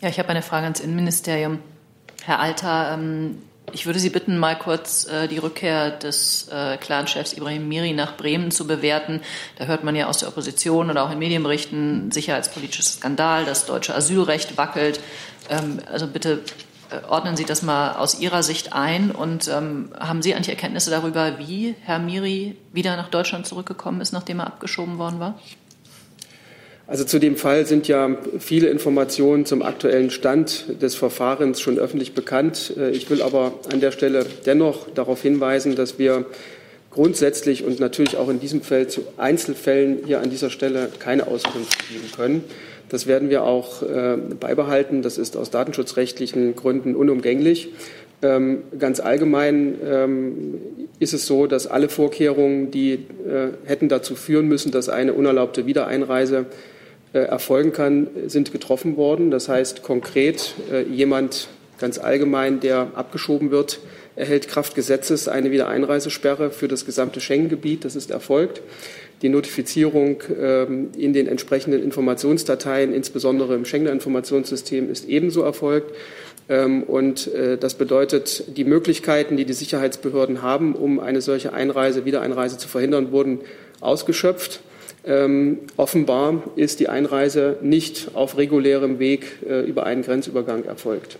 Ja, 0.00 0.08
ich 0.08 0.18
habe 0.18 0.28
eine 0.28 0.42
Frage 0.42 0.64
ans 0.64 0.80
Innenministerium. 0.80 1.58
Herr 2.24 2.40
Alter, 2.40 2.94
ähm, 2.94 3.38
ich 3.72 3.86
würde 3.86 3.98
Sie 3.98 4.10
bitten, 4.10 4.38
mal 4.38 4.56
kurz 4.56 5.06
äh, 5.06 5.28
die 5.28 5.38
Rückkehr 5.38 5.90
des 5.90 6.48
äh, 6.48 6.76
Clanchefs 6.76 7.32
Ibrahim 7.32 7.68
Miri 7.68 7.92
nach 7.92 8.16
Bremen 8.16 8.50
zu 8.50 8.66
bewerten. 8.66 9.20
Da 9.58 9.66
hört 9.66 9.84
man 9.84 9.96
ja 9.96 10.06
aus 10.06 10.18
der 10.18 10.28
Opposition 10.28 10.90
oder 10.90 11.04
auch 11.04 11.10
in 11.10 11.18
Medienberichten 11.18 12.10
sicherheitspolitisches 12.10 12.94
Skandal, 12.94 13.44
das 13.44 13.66
deutsche 13.66 13.94
Asylrecht 13.94 14.56
wackelt. 14.56 15.00
Ähm, 15.48 15.80
also 15.90 16.06
bitte 16.06 16.42
äh, 16.90 17.04
ordnen 17.08 17.36
Sie 17.36 17.44
das 17.44 17.62
mal 17.62 17.94
aus 17.96 18.20
Ihrer 18.20 18.42
Sicht 18.42 18.72
ein 18.72 19.10
und 19.10 19.48
ähm, 19.48 19.90
haben 19.98 20.22
Sie 20.22 20.34
eigentlich 20.34 20.50
Erkenntnisse 20.50 20.90
darüber, 20.90 21.38
wie 21.38 21.74
Herr 21.82 21.98
Miri 21.98 22.56
wieder 22.72 22.96
nach 22.96 23.08
Deutschland 23.08 23.46
zurückgekommen 23.46 24.00
ist, 24.00 24.12
nachdem 24.12 24.40
er 24.40 24.46
abgeschoben 24.46 24.98
worden 24.98 25.18
war? 25.18 25.38
Also 26.88 27.02
zu 27.04 27.18
dem 27.18 27.36
Fall 27.36 27.66
sind 27.66 27.88
ja 27.88 28.16
viele 28.38 28.68
Informationen 28.68 29.44
zum 29.44 29.62
aktuellen 29.62 30.10
Stand 30.10 30.80
des 30.80 30.94
Verfahrens 30.94 31.60
schon 31.60 31.78
öffentlich 31.78 32.14
bekannt. 32.14 32.74
Äh, 32.78 32.90
ich 32.90 33.10
will 33.10 33.22
aber 33.22 33.54
an 33.72 33.80
der 33.80 33.90
Stelle 33.90 34.24
dennoch 34.46 34.88
darauf 34.94 35.20
hinweisen, 35.22 35.74
dass 35.74 35.98
wir 35.98 36.26
grundsätzlich 36.90 37.64
und 37.64 37.80
natürlich 37.80 38.16
auch 38.16 38.28
in 38.28 38.40
diesem 38.40 38.62
Fall 38.62 38.86
zu 38.86 39.02
Einzelfällen 39.16 39.98
hier 40.06 40.20
an 40.20 40.30
dieser 40.30 40.48
Stelle 40.48 40.88
keine 40.98 41.26
Auskunft 41.26 41.76
geben 41.88 42.10
können. 42.14 42.44
Das 42.88 43.08
werden 43.08 43.30
wir 43.30 43.42
auch 43.42 43.82
äh, 43.82 44.16
beibehalten. 44.38 45.02
Das 45.02 45.18
ist 45.18 45.36
aus 45.36 45.50
datenschutzrechtlichen 45.50 46.54
Gründen 46.54 46.94
unumgänglich. 46.94 47.70
Ähm, 48.22 48.62
ganz 48.78 49.00
allgemein 49.00 49.74
ähm, 49.84 50.54
ist 51.00 51.12
es 51.12 51.26
so, 51.26 51.48
dass 51.48 51.66
alle 51.66 51.88
Vorkehrungen, 51.88 52.70
die 52.70 52.92
äh, 52.92 52.98
hätten 53.66 53.88
dazu 53.88 54.14
führen 54.14 54.46
müssen, 54.46 54.70
dass 54.70 54.88
eine 54.88 55.12
unerlaubte 55.12 55.66
Wiedereinreise 55.66 56.46
erfolgen 57.12 57.72
kann, 57.72 58.08
sind 58.26 58.52
getroffen 58.52 58.96
worden. 58.96 59.30
Das 59.30 59.48
heißt 59.48 59.82
konkret, 59.82 60.54
äh, 60.70 60.82
jemand 60.82 61.48
ganz 61.78 61.98
allgemein, 61.98 62.60
der 62.60 62.88
abgeschoben 62.94 63.50
wird, 63.50 63.80
erhält 64.16 64.48
Kraft 64.48 64.74
Gesetzes 64.74 65.28
eine 65.28 65.50
Wiedereinreisesperre 65.50 66.50
für 66.50 66.68
das 66.68 66.86
gesamte 66.86 67.20
Schengen-Gebiet. 67.20 67.84
Das 67.84 67.96
ist 67.96 68.10
erfolgt. 68.10 68.62
Die 69.22 69.28
Notifizierung 69.28 70.22
ähm, 70.38 70.90
in 70.96 71.12
den 71.12 71.26
entsprechenden 71.26 71.82
Informationsdateien, 71.82 72.92
insbesondere 72.92 73.54
im 73.54 73.64
Schengener 73.64 73.92
Informationssystem, 73.92 74.90
ist 74.90 75.08
ebenso 75.08 75.42
erfolgt. 75.42 75.94
Ähm, 76.48 76.82
und 76.82 77.32
äh, 77.32 77.56
das 77.56 77.74
bedeutet, 77.74 78.44
die 78.56 78.64
Möglichkeiten, 78.64 79.36
die 79.36 79.44
die 79.44 79.52
Sicherheitsbehörden 79.52 80.42
haben, 80.42 80.74
um 80.74 81.00
eine 81.00 81.20
solche 81.20 81.52
Einreise, 81.52 82.04
Wiedereinreise 82.04 82.58
zu 82.58 82.68
verhindern, 82.68 83.10
wurden 83.12 83.40
ausgeschöpft. 83.80 84.60
Ähm, 85.06 85.60
offenbar 85.76 86.42
ist 86.56 86.80
die 86.80 86.88
Einreise 86.88 87.58
nicht 87.62 88.10
auf 88.14 88.36
regulärem 88.36 88.98
Weg 88.98 89.40
äh, 89.48 89.60
über 89.60 89.86
einen 89.86 90.02
Grenzübergang 90.02 90.64
erfolgt. 90.64 91.18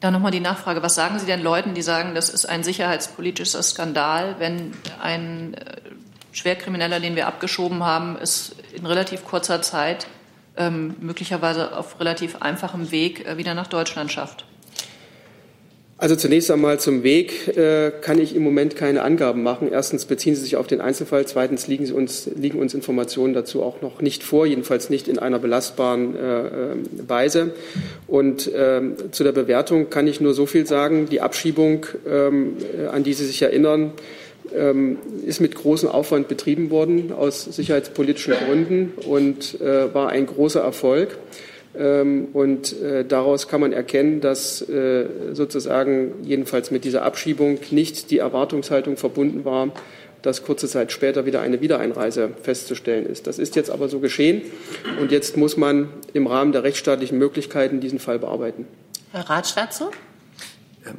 Dann 0.00 0.12
nochmal 0.12 0.32
die 0.32 0.40
Nachfrage, 0.40 0.82
was 0.82 0.94
sagen 0.94 1.18
Sie 1.18 1.26
denn 1.26 1.42
Leuten, 1.42 1.72
die 1.72 1.80
sagen, 1.80 2.14
das 2.14 2.28
ist 2.28 2.44
ein 2.44 2.62
sicherheitspolitischer 2.62 3.62
Skandal, 3.62 4.36
wenn 4.38 4.72
ein 5.00 5.54
äh, 5.54 5.76
Schwerkrimineller, 6.32 7.00
den 7.00 7.16
wir 7.16 7.26
abgeschoben 7.26 7.82
haben, 7.84 8.18
es 8.20 8.54
in 8.74 8.84
relativ 8.84 9.24
kurzer 9.24 9.62
Zeit 9.62 10.06
ähm, 10.58 10.96
möglicherweise 11.00 11.76
auf 11.76 11.98
relativ 12.00 12.42
einfachem 12.42 12.90
Weg 12.90 13.26
äh, 13.26 13.38
wieder 13.38 13.54
nach 13.54 13.68
Deutschland 13.68 14.12
schafft? 14.12 14.44
Also 16.02 16.16
zunächst 16.16 16.50
einmal 16.50 16.80
zum 16.80 17.04
Weg 17.04 17.56
äh, 17.56 17.92
kann 18.00 18.18
ich 18.18 18.34
im 18.34 18.42
Moment 18.42 18.74
keine 18.74 19.02
Angaben 19.02 19.44
machen. 19.44 19.68
Erstens 19.70 20.04
beziehen 20.04 20.34
sie 20.34 20.42
sich 20.42 20.56
auf 20.56 20.66
den 20.66 20.80
Einzelfall, 20.80 21.26
zweitens 21.26 21.68
liegen 21.68 21.88
uns, 21.92 22.28
liegen 22.34 22.58
uns 22.58 22.74
Informationen 22.74 23.34
dazu 23.34 23.62
auch 23.62 23.82
noch 23.82 24.00
nicht 24.00 24.24
vor, 24.24 24.44
jedenfalls 24.44 24.90
nicht 24.90 25.06
in 25.06 25.20
einer 25.20 25.38
belastbaren 25.38 26.16
äh, 26.16 26.46
äh 26.46 26.50
Weise. 27.06 27.52
Und 28.08 28.50
ähm, 28.52 28.96
zu 29.12 29.22
der 29.22 29.30
Bewertung 29.30 29.90
kann 29.90 30.08
ich 30.08 30.20
nur 30.20 30.34
so 30.34 30.44
viel 30.44 30.66
sagen. 30.66 31.06
Die 31.08 31.20
Abschiebung, 31.20 31.86
ähm, 32.04 32.56
an 32.90 33.04
die 33.04 33.12
Sie 33.12 33.24
sich 33.24 33.40
erinnern, 33.40 33.92
ähm, 34.52 34.98
ist 35.24 35.40
mit 35.40 35.54
großem 35.54 35.88
Aufwand 35.88 36.26
betrieben 36.26 36.70
worden 36.70 37.12
aus 37.12 37.44
sicherheitspolitischen 37.44 38.34
Gründen 38.44 38.92
und 39.06 39.60
äh, 39.60 39.94
war 39.94 40.08
ein 40.08 40.26
großer 40.26 40.62
Erfolg. 40.62 41.16
Ähm, 41.74 42.28
und 42.32 42.80
äh, 42.80 43.04
daraus 43.04 43.48
kann 43.48 43.60
man 43.60 43.72
erkennen, 43.72 44.20
dass 44.20 44.60
äh, 44.68 45.06
sozusagen 45.32 46.22
jedenfalls 46.22 46.70
mit 46.70 46.84
dieser 46.84 47.02
Abschiebung 47.02 47.58
nicht 47.70 48.10
die 48.10 48.18
Erwartungshaltung 48.18 48.96
verbunden 48.96 49.44
war, 49.44 49.70
dass 50.20 50.44
kurze 50.44 50.68
Zeit 50.68 50.92
später 50.92 51.26
wieder 51.26 51.40
eine 51.40 51.60
Wiedereinreise 51.60 52.30
festzustellen 52.42 53.06
ist. 53.06 53.26
Das 53.26 53.38
ist 53.38 53.56
jetzt 53.56 53.70
aber 53.70 53.88
so 53.88 53.98
geschehen 54.00 54.42
und 55.00 55.10
jetzt 55.10 55.36
muss 55.36 55.56
man 55.56 55.88
im 56.12 56.26
Rahmen 56.26 56.52
der 56.52 56.62
rechtsstaatlichen 56.62 57.18
Möglichkeiten 57.18 57.80
diesen 57.80 57.98
Fall 57.98 58.18
bearbeiten. 58.18 58.66
Herr 59.10 59.28
Ratsch 59.28 59.56
dazu? 59.56 59.90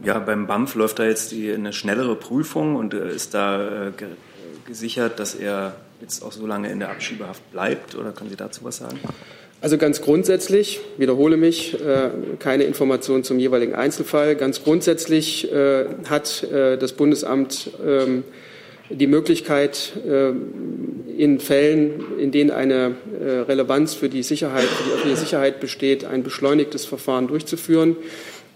Ja, 0.04 0.20
beim 0.20 0.48
BAMF 0.48 0.76
läuft 0.76 1.00
da 1.00 1.06
jetzt 1.06 1.32
die, 1.32 1.52
eine 1.52 1.74
schnellere 1.74 2.16
Prüfung 2.16 2.76
und 2.76 2.94
äh, 2.94 3.14
ist 3.14 3.34
da 3.34 3.88
äh, 3.88 3.92
gesichert, 4.66 5.20
dass 5.20 5.36
er 5.36 5.76
jetzt 6.02 6.24
auch 6.24 6.32
so 6.32 6.48
lange 6.48 6.72
in 6.72 6.80
der 6.80 6.90
Abschiebehaft 6.90 7.52
bleibt? 7.52 7.96
Oder 7.96 8.12
können 8.12 8.30
Sie 8.30 8.36
dazu 8.36 8.64
was 8.64 8.78
sagen? 8.78 9.00
Also 9.64 9.78
ganz 9.78 10.02
grundsätzlich, 10.02 10.82
wiederhole 10.98 11.38
mich, 11.38 11.80
äh, 11.80 12.10
keine 12.40 12.66
Informationen 12.66 13.24
zum 13.24 13.40
jeweiligen 13.40 13.74
Einzelfall. 13.74 14.36
Ganz 14.36 14.62
grundsätzlich 14.62 15.50
äh, 15.54 15.86
hat 16.10 16.44
äh, 16.44 16.78
das 16.78 16.92
Bundesamt 16.92 17.70
ähm, 17.82 18.26
die 18.90 19.08
Möglichkeit, 19.08 19.94
in 21.18 21.40
Fällen, 21.40 22.20
in 22.20 22.32
denen 22.32 22.52
eine 22.52 22.96
Relevanz 23.48 23.94
für 23.94 24.10
die 24.10 24.22
Sicherheit, 24.24 24.66
für 24.66 24.84
die 24.84 24.92
öffentliche 24.92 25.18
Sicherheit 25.18 25.62
besteht, 25.62 26.04
ein 26.04 26.22
beschleunigtes 26.22 26.86
Verfahren 26.86 27.28
durchzuführen. 27.28 27.96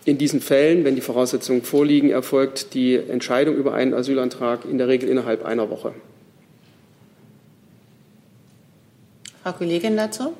In 0.03 0.17
diesen 0.17 0.41
Fällen, 0.41 0.83
wenn 0.83 0.95
die 0.95 1.01
Voraussetzungen 1.01 1.63
vorliegen, 1.63 2.09
erfolgt 2.11 2.73
die 2.73 2.95
Entscheidung 2.95 3.55
über 3.55 3.73
einen 3.73 3.93
Asylantrag 3.93 4.65
in 4.69 4.77
der 4.77 4.89
Regel 4.89 5.09
innerhalb 5.09 5.45
einer 5.45 5.69
Woche. 5.69 5.93
Frau 9.43 9.53
Kollegin 9.53 9.95
dazu? 9.95 10.33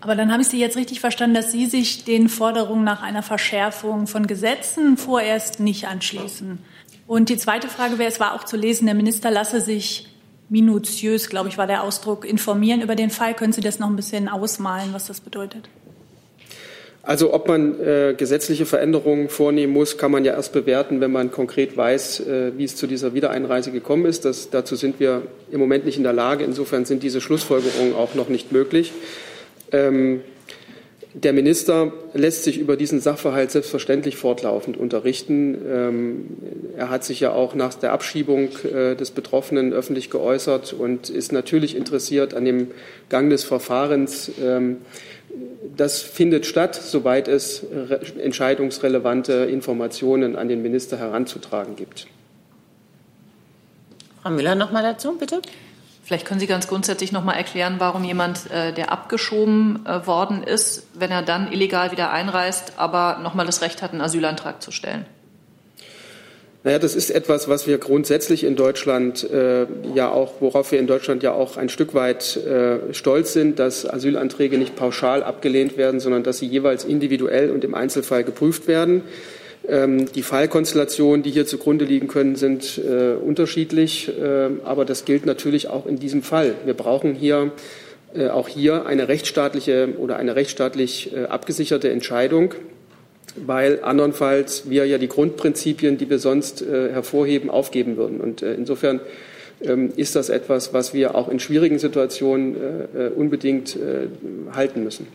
Aber 0.00 0.14
dann 0.14 0.30
habe 0.30 0.42
ich 0.42 0.48
Sie 0.48 0.60
jetzt 0.60 0.76
richtig 0.76 1.00
verstanden, 1.00 1.34
dass 1.34 1.50
Sie 1.50 1.66
sich 1.66 2.04
den 2.04 2.28
Forderungen 2.28 2.84
nach 2.84 3.02
einer 3.02 3.22
Verschärfung 3.22 4.06
von 4.06 4.26
Gesetzen 4.26 4.96
vorerst 4.96 5.60
nicht 5.60 5.86
anschließen. 5.86 6.58
Und 7.06 7.28
die 7.28 7.36
zweite 7.36 7.68
Frage 7.68 7.98
wäre, 7.98 8.10
es 8.10 8.20
war 8.20 8.34
auch 8.34 8.44
zu 8.44 8.56
lesen, 8.56 8.86
der 8.86 8.94
Minister 8.94 9.30
lasse 9.30 9.60
sich 9.60 10.08
minutiös, 10.48 11.28
glaube 11.28 11.48
ich, 11.48 11.58
war 11.58 11.66
der 11.66 11.82
Ausdruck, 11.82 12.24
informieren 12.24 12.82
über 12.82 12.96
den 12.96 13.10
Fall. 13.10 13.34
Können 13.34 13.52
Sie 13.52 13.60
das 13.60 13.78
noch 13.78 13.88
ein 13.88 13.96
bisschen 13.96 14.28
ausmalen, 14.28 14.92
was 14.92 15.06
das 15.06 15.20
bedeutet? 15.20 15.68
Also 17.06 17.34
ob 17.34 17.48
man 17.48 17.78
äh, 17.80 18.14
gesetzliche 18.16 18.64
Veränderungen 18.64 19.28
vornehmen 19.28 19.74
muss, 19.74 19.98
kann 19.98 20.10
man 20.10 20.24
ja 20.24 20.32
erst 20.32 20.54
bewerten, 20.54 21.02
wenn 21.02 21.12
man 21.12 21.30
konkret 21.30 21.76
weiß, 21.76 22.20
äh, 22.20 22.52
wie 22.56 22.64
es 22.64 22.76
zu 22.76 22.86
dieser 22.86 23.12
Wiedereinreise 23.12 23.72
gekommen 23.72 24.06
ist. 24.06 24.24
Das, 24.24 24.48
dazu 24.48 24.74
sind 24.74 25.00
wir 25.00 25.22
im 25.50 25.60
Moment 25.60 25.84
nicht 25.84 25.98
in 25.98 26.02
der 26.02 26.14
Lage. 26.14 26.44
Insofern 26.44 26.86
sind 26.86 27.02
diese 27.02 27.20
Schlussfolgerungen 27.20 27.94
auch 27.94 28.14
noch 28.14 28.30
nicht 28.30 28.52
möglich. 28.52 28.92
Ähm, 29.74 30.22
der 31.14 31.32
Minister 31.32 31.92
lässt 32.12 32.42
sich 32.42 32.58
über 32.58 32.76
diesen 32.76 33.00
Sachverhalt 33.00 33.52
selbstverständlich 33.52 34.16
fortlaufend 34.16 34.76
unterrichten. 34.76 35.56
Ähm, 35.64 36.26
er 36.76 36.90
hat 36.90 37.04
sich 37.04 37.20
ja 37.20 37.32
auch 37.32 37.54
nach 37.54 37.74
der 37.74 37.92
Abschiebung 37.92 38.48
äh, 38.64 38.96
des 38.96 39.12
Betroffenen 39.12 39.72
öffentlich 39.72 40.10
geäußert 40.10 40.72
und 40.72 41.10
ist 41.10 41.32
natürlich 41.32 41.76
interessiert 41.76 42.34
an 42.34 42.44
dem 42.44 42.72
Gang 43.10 43.30
des 43.30 43.44
Verfahrens. 43.44 44.32
Ähm, 44.42 44.78
das 45.76 46.02
findet 46.02 46.46
statt, 46.46 46.74
soweit 46.74 47.26
es 47.26 47.64
entscheidungsrelevante 48.18 49.32
Informationen 49.32 50.36
an 50.36 50.48
den 50.48 50.62
Minister 50.62 50.96
heranzutragen 50.98 51.74
gibt. 51.74 52.06
Frau 54.22 54.30
Müller 54.30 54.54
noch 54.54 54.70
mal 54.70 54.82
dazu, 54.82 55.16
bitte. 55.18 55.42
Vielleicht 56.04 56.26
können 56.26 56.38
Sie 56.38 56.46
ganz 56.46 56.68
grundsätzlich 56.68 57.12
noch 57.12 57.24
mal 57.24 57.32
erklären, 57.32 57.76
warum 57.78 58.04
jemand, 58.04 58.50
äh, 58.50 58.72
der 58.72 58.92
abgeschoben 58.92 59.86
äh, 59.86 60.06
worden 60.06 60.42
ist, 60.42 60.86
wenn 60.92 61.10
er 61.10 61.22
dann 61.22 61.50
illegal 61.50 61.92
wieder 61.92 62.10
einreist, 62.10 62.74
aber 62.76 63.20
noch 63.22 63.34
mal 63.34 63.46
das 63.46 63.62
Recht 63.62 63.80
hat, 63.80 63.92
einen 63.92 64.02
Asylantrag 64.02 64.62
zu 64.62 64.70
stellen. 64.70 65.06
Naja, 66.62 66.78
das 66.78 66.94
ist 66.94 67.10
etwas, 67.10 67.48
was 67.48 67.66
wir 67.66 67.76
grundsätzlich 67.76 68.44
in 68.44 68.56
Deutschland 68.56 69.22
äh, 69.30 69.66
ja 69.94 70.10
auch, 70.10 70.40
worauf 70.40 70.72
wir 70.72 70.78
in 70.78 70.86
Deutschland 70.86 71.22
ja 71.22 71.32
auch 71.32 71.58
ein 71.58 71.68
Stück 71.68 71.94
weit 71.94 72.36
äh, 72.38 72.92
stolz 72.92 73.34
sind, 73.34 73.58
dass 73.58 73.88
Asylanträge 73.88 74.56
nicht 74.56 74.74
pauschal 74.74 75.22
abgelehnt 75.22 75.76
werden, 75.76 76.00
sondern 76.00 76.22
dass 76.22 76.38
sie 76.38 76.46
jeweils 76.46 76.84
individuell 76.84 77.50
und 77.50 77.64
im 77.64 77.74
Einzelfall 77.74 78.24
geprüft 78.24 78.66
werden. 78.66 79.02
Ähm, 79.66 80.12
die 80.12 80.22
Fallkonstellationen, 80.22 81.22
die 81.22 81.30
hier 81.30 81.46
zugrunde 81.46 81.86
liegen 81.86 82.08
können, 82.08 82.36
sind 82.36 82.78
äh, 82.78 83.14
unterschiedlich, 83.14 84.08
äh, 84.08 84.50
aber 84.64 84.84
das 84.84 85.06
gilt 85.06 85.24
natürlich 85.24 85.68
auch 85.68 85.86
in 85.86 85.98
diesem 85.98 86.22
Fall. 86.22 86.54
Wir 86.66 86.74
brauchen 86.74 87.14
hier 87.14 87.52
äh, 88.14 88.28
auch 88.28 88.46
hier 88.46 88.86
eine 88.86 89.08
rechtsstaatliche 89.08 89.94
oder 89.98 90.16
eine 90.16 90.36
rechtsstaatlich 90.36 91.14
äh, 91.14 91.24
abgesicherte 91.24 91.90
Entscheidung, 91.90 92.54
weil 93.36 93.82
andernfalls 93.82 94.68
wir 94.68 94.86
ja 94.86 94.98
die 94.98 95.08
Grundprinzipien, 95.08 95.96
die 95.96 96.10
wir 96.10 96.18
sonst 96.18 96.60
äh, 96.60 96.92
hervorheben, 96.92 97.48
aufgeben 97.48 97.96
würden. 97.96 98.20
Und 98.20 98.42
äh, 98.42 98.54
insofern 98.54 99.00
ähm, 99.62 99.92
ist 99.96 100.14
das 100.14 100.28
etwas, 100.28 100.74
was 100.74 100.92
wir 100.92 101.14
auch 101.14 101.28
in 101.28 101.40
schwierigen 101.40 101.78
Situationen 101.78 102.56
unbedingt 103.16 103.78
halten 104.52 104.84
müssen. 104.84 105.06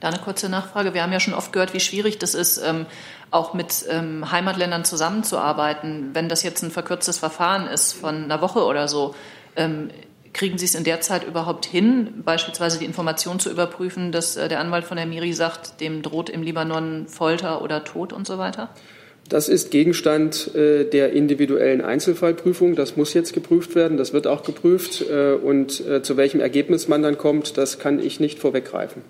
Da 0.00 0.08
eine 0.08 0.18
kurze 0.18 0.48
Nachfrage. 0.48 0.94
Wir 0.94 1.02
haben 1.04 1.12
ja 1.12 1.20
schon 1.20 1.32
oft 1.32 1.52
gehört, 1.52 1.74
wie 1.74 1.80
schwierig 1.80 2.18
das 2.18 2.34
ist, 2.34 2.58
ähm, 2.58 2.86
auch 3.32 3.54
mit 3.54 3.84
ähm, 3.88 4.30
Heimatländern 4.30 4.84
zusammenzuarbeiten. 4.84 6.10
Wenn 6.12 6.28
das 6.28 6.42
jetzt 6.42 6.62
ein 6.62 6.70
verkürztes 6.70 7.18
Verfahren 7.18 7.66
ist 7.66 7.92
von 7.92 8.24
einer 8.24 8.40
Woche 8.40 8.64
oder 8.64 8.88
so, 8.88 9.14
ähm, 9.56 9.90
kriegen 10.32 10.58
Sie 10.58 10.64
es 10.64 10.74
in 10.74 10.84
der 10.84 11.00
Zeit 11.00 11.26
überhaupt 11.26 11.66
hin, 11.66 12.22
beispielsweise 12.24 12.78
die 12.78 12.84
Information 12.84 13.40
zu 13.40 13.50
überprüfen, 13.50 14.12
dass 14.12 14.36
äh, 14.36 14.48
der 14.48 14.60
Anwalt 14.60 14.84
von 14.84 14.96
der 14.96 15.06
Miri 15.06 15.32
sagt, 15.32 15.80
dem 15.80 16.02
droht 16.02 16.30
im 16.30 16.42
Libanon 16.42 17.06
Folter 17.08 17.62
oder 17.62 17.84
Tod 17.84 18.12
und 18.12 18.26
so 18.26 18.38
weiter? 18.38 18.70
Das 19.28 19.48
ist 19.48 19.70
Gegenstand 19.70 20.54
äh, 20.54 20.84
der 20.84 21.12
individuellen 21.12 21.80
Einzelfallprüfung. 21.80 22.74
Das 22.74 22.96
muss 22.96 23.14
jetzt 23.14 23.32
geprüft 23.32 23.74
werden. 23.74 23.96
Das 23.96 24.12
wird 24.12 24.26
auch 24.26 24.42
geprüft. 24.42 25.04
Äh, 25.08 25.32
und 25.34 25.80
äh, 25.86 26.02
zu 26.02 26.16
welchem 26.16 26.40
Ergebnis 26.40 26.88
man 26.88 27.02
dann 27.02 27.18
kommt, 27.18 27.56
das 27.56 27.78
kann 27.78 27.98
ich 27.98 28.20
nicht 28.20 28.38
vorweggreifen. 28.38 29.02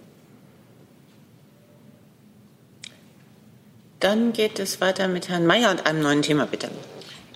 Dann 4.02 4.32
geht 4.32 4.58
es 4.58 4.80
weiter 4.80 5.06
mit 5.06 5.28
Herrn 5.28 5.46
Mayer 5.46 5.70
und 5.70 5.86
einem 5.86 6.02
neuen 6.02 6.22
Thema, 6.22 6.44
bitte. 6.46 6.68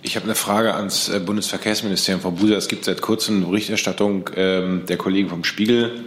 Ich 0.01 0.17
habe 0.17 0.25
eine 0.25 0.35
Frage 0.35 0.73
ans 0.75 1.07
äh, 1.07 1.19
Bundesverkehrsministerium. 1.19 2.21
Frau 2.21 2.31
Buser, 2.31 2.57
es 2.57 2.67
gibt 2.67 2.83
seit 2.83 3.01
kurzem 3.01 3.37
eine 3.37 3.45
Berichterstattung 3.45 4.29
ähm, 4.35 4.85
der 4.85 4.97
Kollegen 4.97 5.29
vom 5.29 5.45
Spiegel, 5.45 6.03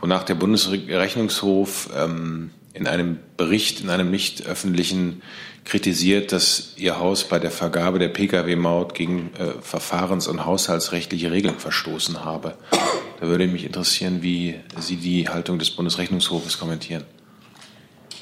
wonach 0.00 0.22
der 0.22 0.36
Bundesrechnungshof 0.36 1.90
ähm, 1.96 2.50
in 2.74 2.86
einem 2.86 3.18
Bericht, 3.36 3.80
in 3.80 3.90
einem 3.90 4.12
nicht 4.12 4.46
öffentlichen, 4.46 5.20
kritisiert, 5.64 6.30
dass 6.30 6.74
Ihr 6.76 7.00
Haus 7.00 7.24
bei 7.24 7.40
der 7.40 7.50
Vergabe 7.50 7.98
der 7.98 8.08
Pkw-Maut 8.08 8.94
gegen 8.94 9.32
äh, 9.36 9.60
verfahrens- 9.60 10.28
und 10.28 10.46
haushaltsrechtliche 10.46 11.32
Regeln 11.32 11.58
verstoßen 11.58 12.24
habe. 12.24 12.54
Da 13.20 13.26
würde 13.26 13.48
mich 13.48 13.64
interessieren, 13.64 14.22
wie 14.22 14.54
Sie 14.78 14.96
die 14.96 15.28
Haltung 15.28 15.58
des 15.58 15.72
Bundesrechnungshofes 15.72 16.60
kommentieren. 16.60 17.04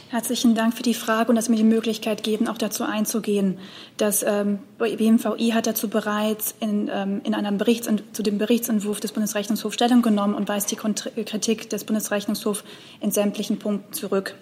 Herzlichen 0.08 0.54
Dank 0.54 0.74
für 0.74 0.84
die 0.84 0.94
Frage 0.94 1.30
und 1.30 1.34
dass 1.34 1.46
Sie 1.46 1.50
mir 1.50 1.56
die 1.56 1.64
Möglichkeit 1.64 2.22
geben, 2.22 2.46
auch 2.46 2.58
dazu 2.58 2.84
einzugehen. 2.84 3.58
Das 3.96 4.22
ähm, 4.22 4.60
BMVI 4.78 5.50
hat 5.52 5.66
dazu 5.66 5.88
bereits 5.88 6.54
in, 6.60 6.88
ähm, 6.92 7.22
in 7.24 7.34
einem 7.34 7.58
Berichts 7.58 7.88
zu 8.12 8.22
dem 8.22 8.38
Berichtsentwurf 8.38 9.00
des 9.00 9.10
Bundesrechnungshofs 9.10 9.74
Stellung 9.74 10.02
genommen 10.02 10.34
und 10.34 10.48
weist 10.48 10.70
die 10.70 10.76
Kritik 10.76 11.68
des 11.70 11.82
Bundesrechnungshofs 11.82 12.62
in 13.00 13.10
sämtlichen 13.10 13.58
Punkten 13.58 13.92
zurück. 13.92 14.36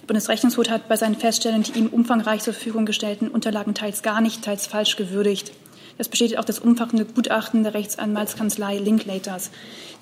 Der 0.00 0.06
Bundesrechnungshof 0.06 0.70
hat 0.70 0.88
bei 0.88 0.96
seinen 0.96 1.16
Feststellungen 1.16 1.64
die 1.64 1.78
ihm 1.78 1.88
umfangreich 1.88 2.40
zur 2.40 2.54
Verfügung 2.54 2.86
gestellten 2.86 3.28
Unterlagen 3.28 3.74
teils 3.74 4.02
gar 4.02 4.22
nicht, 4.22 4.42
teils 4.42 4.66
falsch 4.66 4.96
gewürdigt. 4.96 5.52
Das 6.00 6.08
bestätigt 6.08 6.38
auch 6.38 6.46
das 6.46 6.60
umfassende 6.60 7.04
Gutachten 7.04 7.62
der 7.62 7.74
Rechtsanwaltskanzlei 7.74 8.78
Linklaters. 8.78 9.50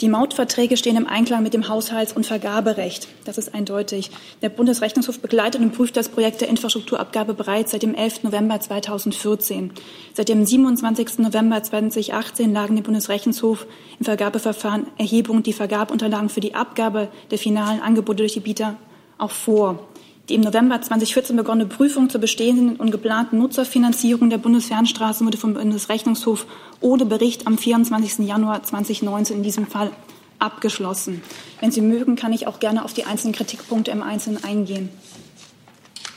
Die 0.00 0.08
Mautverträge 0.08 0.76
stehen 0.76 0.96
im 0.96 1.08
Einklang 1.08 1.42
mit 1.42 1.54
dem 1.54 1.66
Haushalts- 1.66 2.12
und 2.12 2.24
Vergaberecht. 2.24 3.08
Das 3.24 3.36
ist 3.36 3.52
eindeutig. 3.52 4.12
Der 4.40 4.48
Bundesrechnungshof 4.48 5.18
begleitet 5.18 5.60
und 5.60 5.74
prüft 5.74 5.96
das 5.96 6.08
Projekt 6.08 6.40
der 6.40 6.50
Infrastrukturabgabe 6.50 7.34
bereits 7.34 7.72
seit 7.72 7.82
dem 7.82 7.96
11. 7.96 8.22
November 8.22 8.60
2014. 8.60 9.72
Seit 10.14 10.28
dem 10.28 10.46
27. 10.46 11.18
November 11.18 11.64
2018 11.64 12.52
lagen 12.52 12.76
dem 12.76 12.84
Bundesrechnungshof 12.84 13.66
im 13.98 14.04
Vergabeverfahren 14.04 14.86
Erhebung 14.98 15.42
die 15.42 15.52
Vergabeunterlagen 15.52 16.28
für 16.28 16.38
die 16.38 16.54
Abgabe 16.54 17.08
der 17.32 17.38
finalen 17.38 17.82
Angebote 17.82 18.18
durch 18.18 18.34
die 18.34 18.38
Bieter 18.38 18.76
auch 19.18 19.32
vor. 19.32 19.80
Die 20.28 20.34
im 20.34 20.42
November 20.42 20.80
2014 20.80 21.36
begonnene 21.36 21.66
Prüfung 21.66 22.10
zur 22.10 22.20
bestehenden 22.20 22.76
und 22.76 22.90
geplanten 22.90 23.38
Nutzerfinanzierung 23.38 24.28
der 24.28 24.36
Bundesfernstraßen 24.36 25.26
wurde 25.26 25.38
vom 25.38 25.54
Bundesrechnungshof 25.54 26.44
ohne 26.80 27.06
Bericht 27.06 27.46
am 27.46 27.56
24. 27.56 28.26
Januar 28.26 28.62
2019 28.62 29.38
in 29.38 29.42
diesem 29.42 29.66
Fall 29.66 29.90
abgeschlossen. 30.38 31.22
Wenn 31.60 31.70
Sie 31.70 31.80
mögen, 31.80 32.14
kann 32.14 32.34
ich 32.34 32.46
auch 32.46 32.60
gerne 32.60 32.84
auf 32.84 32.92
die 32.92 33.04
einzelnen 33.04 33.34
Kritikpunkte 33.34 33.90
im 33.90 34.02
Einzelnen 34.02 34.44
eingehen. 34.44 34.90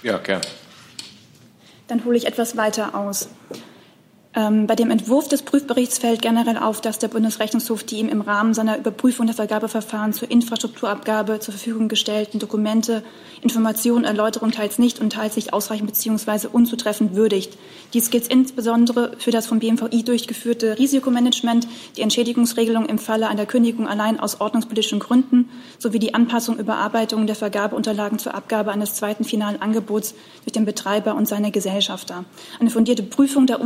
Ja, 0.04 0.18
gerne. 0.18 0.44
Dann 1.88 2.04
hole 2.04 2.18
ich 2.18 2.28
etwas 2.28 2.58
weiter 2.58 2.96
aus. 2.96 3.30
Ähm, 4.34 4.66
bei 4.66 4.76
dem 4.76 4.92
Entwurf 4.92 5.28
des 5.28 5.42
Prüfberichts 5.42 5.98
fällt 5.98 6.22
generell 6.22 6.58
auf, 6.58 6.80
dass 6.80 7.00
der 7.00 7.10
Bundesrechnungshof 7.10 7.84
die 7.84 7.98
ihm 7.98 8.08
im 8.08 8.22
Rahmen 8.22 8.54
seiner 8.54 8.78
Überprüfung 8.78 9.26
der 9.26 9.36
Vergabeverfahren 9.36 10.14
zur 10.14 10.32
Infrastrukturabgabe 10.32 11.40
zur 11.40 11.54
Verfügung 11.54 11.90
gestellten 11.90 12.40
Dokumente, 12.40 13.04
Informationen, 13.42 14.06
Erläuterungen 14.06 14.54
teils 14.54 14.80
nicht 14.80 15.02
und 15.02 15.12
teils 15.12 15.36
nicht 15.36 15.52
ausreichend 15.52 15.88
bzw. 15.88 16.48
unzutreffend 16.48 17.14
würdigt. 17.14 17.58
Dies 17.94 18.10
gilt 18.10 18.28
insbesondere 18.28 19.12
für 19.18 19.32
das 19.32 19.48
vom 19.48 19.60
BMVI 19.60 20.04
durchgeführte 20.04 20.78
Risikomanagement, 20.80 21.68
die 21.98 22.02
Entschädigungsregelung 22.02 22.86
im 22.86 23.00
Falle 23.00 23.28
einer 23.28 23.46
Kündigung 23.46 23.86
allein 23.86 24.18
aus 24.18 24.40
ordnungspolitischen 24.40 25.00
Gründen 25.00 25.50
sowie 25.78 26.00
die 26.00 26.14
Anpassung 26.14 26.58
Überarbeitung 26.58 27.28
der 27.28 27.36
Vergabeunterlagen 27.36 28.18
zur 28.18 28.34
Abgabe 28.34 28.72
eines 28.72 28.96
zweiten 28.96 29.26
finalen 29.26 29.62
Angebots 29.62 30.14
durch 30.46 30.54
den 30.54 30.64
Betreiber 30.64 31.16
und 31.16 31.28
seine 31.28 31.52
Gesellschafter. 31.52 32.24
Eine 32.62 32.70
fundierte 32.70 33.04
Prüfung 33.04 33.46
der 33.46 33.60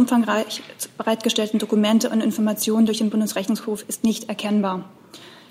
umfangreich 0.59 0.89
bereitgestellten 0.97 1.59
Dokumente 1.59 2.09
und 2.09 2.21
Informationen 2.21 2.85
durch 2.85 2.99
den 2.99 3.09
Bundesrechnungshof 3.09 3.85
ist 3.87 4.03
nicht 4.03 4.29
erkennbar. 4.29 4.85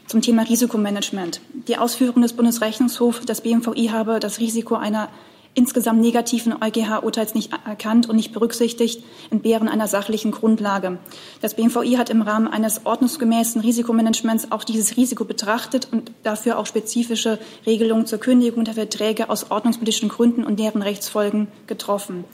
Zum 0.06 0.20
Thema 0.20 0.42
Risikomanagement. 0.42 1.40
Die 1.68 1.78
Ausführung 1.78 2.22
des 2.22 2.34
Bundesrechnungshofs, 2.34 3.24
das 3.24 3.40
BMVI 3.40 3.88
habe 3.88 4.20
das 4.20 4.38
Risiko 4.38 4.74
einer 4.74 5.08
insgesamt 5.54 6.00
negativen 6.00 6.52
EuGH-Urteils 6.60 7.34
nicht 7.34 7.52
erkannt 7.64 8.08
und 8.08 8.16
nicht 8.16 8.32
berücksichtigt, 8.32 9.04
entbehren 9.30 9.68
einer 9.68 9.86
sachlichen 9.86 10.32
Grundlage. 10.32 10.98
Das 11.40 11.54
BMVI 11.54 11.92
hat 11.92 12.10
im 12.10 12.22
Rahmen 12.22 12.48
eines 12.48 12.84
ordnungsgemäßen 12.84 13.60
Risikomanagements 13.60 14.50
auch 14.50 14.64
dieses 14.64 14.96
Risiko 14.96 15.24
betrachtet 15.24 15.88
und 15.92 16.10
dafür 16.24 16.58
auch 16.58 16.66
spezifische 16.66 17.38
Regelungen 17.66 18.06
zur 18.06 18.18
Kündigung 18.18 18.64
der 18.64 18.74
Verträge 18.74 19.30
aus 19.30 19.50
ordnungspolitischen 19.50 20.08
Gründen 20.08 20.44
und 20.44 20.58
deren 20.58 20.82
Rechtsfolgen 20.82 21.46
getroffen 21.68 22.24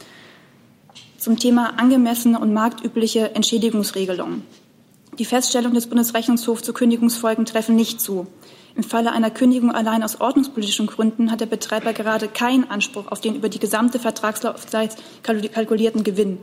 zum 1.20 1.38
Thema 1.38 1.78
angemessene 1.78 2.40
und 2.40 2.52
marktübliche 2.52 3.34
Entschädigungsregelungen. 3.34 4.42
Die 5.18 5.26
Feststellung 5.26 5.74
des 5.74 5.86
Bundesrechnungshofs 5.86 6.62
zu 6.62 6.72
Kündigungsfolgen 6.72 7.44
treffen 7.44 7.76
nicht 7.76 8.00
zu. 8.00 8.26
Im 8.74 8.82
Falle 8.82 9.12
einer 9.12 9.30
Kündigung 9.30 9.70
allein 9.70 10.02
aus 10.02 10.20
ordnungspolitischen 10.20 10.86
Gründen 10.86 11.30
hat 11.30 11.40
der 11.40 11.46
Betreiber 11.46 11.92
gerade 11.92 12.26
keinen 12.26 12.70
Anspruch 12.70 13.08
auf 13.08 13.20
den 13.20 13.34
über 13.34 13.50
die 13.50 13.58
gesamte 13.58 13.98
Vertragslaufzeit 13.98 14.96
kalkulierten 15.22 16.04
Gewinn. 16.04 16.38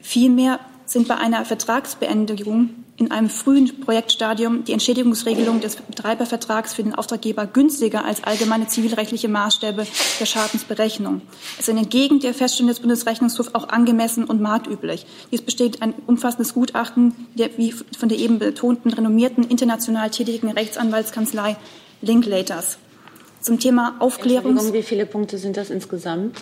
Vielmehr 0.00 0.60
sind 0.86 1.08
bei 1.08 1.16
einer 1.16 1.44
Vertragsbeendigung 1.44 2.70
in 2.96 3.10
einem 3.10 3.28
frühen 3.28 3.80
Projektstadium 3.80 4.64
die 4.64 4.72
Entschädigungsregelung 4.72 5.60
des 5.60 5.76
Betreibervertrags 5.76 6.74
für 6.74 6.84
den 6.84 6.94
Auftraggeber 6.94 7.46
günstiger 7.46 8.04
als 8.04 8.22
allgemeine 8.22 8.68
zivilrechtliche 8.68 9.28
Maßstäbe 9.28 9.86
der 10.20 10.26
Schadensberechnung. 10.26 11.22
Es 11.58 11.68
ist 11.68 11.76
entgegen 11.76 12.20
der 12.20 12.34
Feststellung 12.34 12.68
des 12.68 12.80
Bundesrechnungshofs 12.80 13.54
auch 13.54 13.68
angemessen 13.68 14.24
und 14.24 14.40
marktüblich. 14.40 15.06
Dies 15.32 15.42
besteht 15.42 15.82
ein 15.82 15.94
umfassendes 16.06 16.54
Gutachten 16.54 17.14
der, 17.34 17.56
wie 17.58 17.72
von 17.72 18.08
der 18.08 18.18
eben 18.18 18.38
betonten 18.38 18.92
renommierten 18.92 19.42
international 19.44 20.10
tätigen 20.10 20.50
Rechtsanwaltskanzlei 20.50 21.56
Linklaters. 22.00 22.78
Zum 23.40 23.58
Thema 23.58 23.96
Aufklärung. 23.98 24.72
Wie 24.72 24.82
viele 24.82 25.04
Punkte 25.04 25.38
sind 25.38 25.56
das 25.56 25.70
insgesamt? 25.70 26.40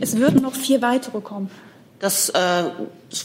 Es 0.00 0.16
würden 0.16 0.42
noch 0.42 0.54
vier 0.54 0.80
weitere 0.80 1.20
kommen. 1.20 1.50
Das 2.00 2.28
äh, 2.28 2.64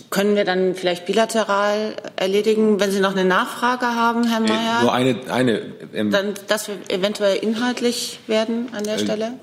können 0.10 0.36
wir 0.36 0.46
dann 0.46 0.74
vielleicht 0.74 1.06
bilateral 1.06 1.96
erledigen. 2.16 2.80
Wenn 2.80 2.90
Sie 2.90 3.00
noch 3.00 3.12
eine 3.12 3.26
Nachfrage 3.26 3.86
haben, 3.86 4.24
Herr 4.24 4.40
Mayer. 4.40 4.80
Äh, 4.80 4.82
nur 4.82 4.94
eine. 4.94 5.16
eine 5.30 5.62
ähm, 5.94 6.10
dann, 6.10 6.34
dass 6.48 6.68
wir 6.68 6.76
eventuell 6.88 7.38
inhaltlich 7.38 8.20
werden 8.26 8.70
an 8.74 8.84
der 8.84 8.96
äh, 8.96 9.00
Stelle? 9.00 9.34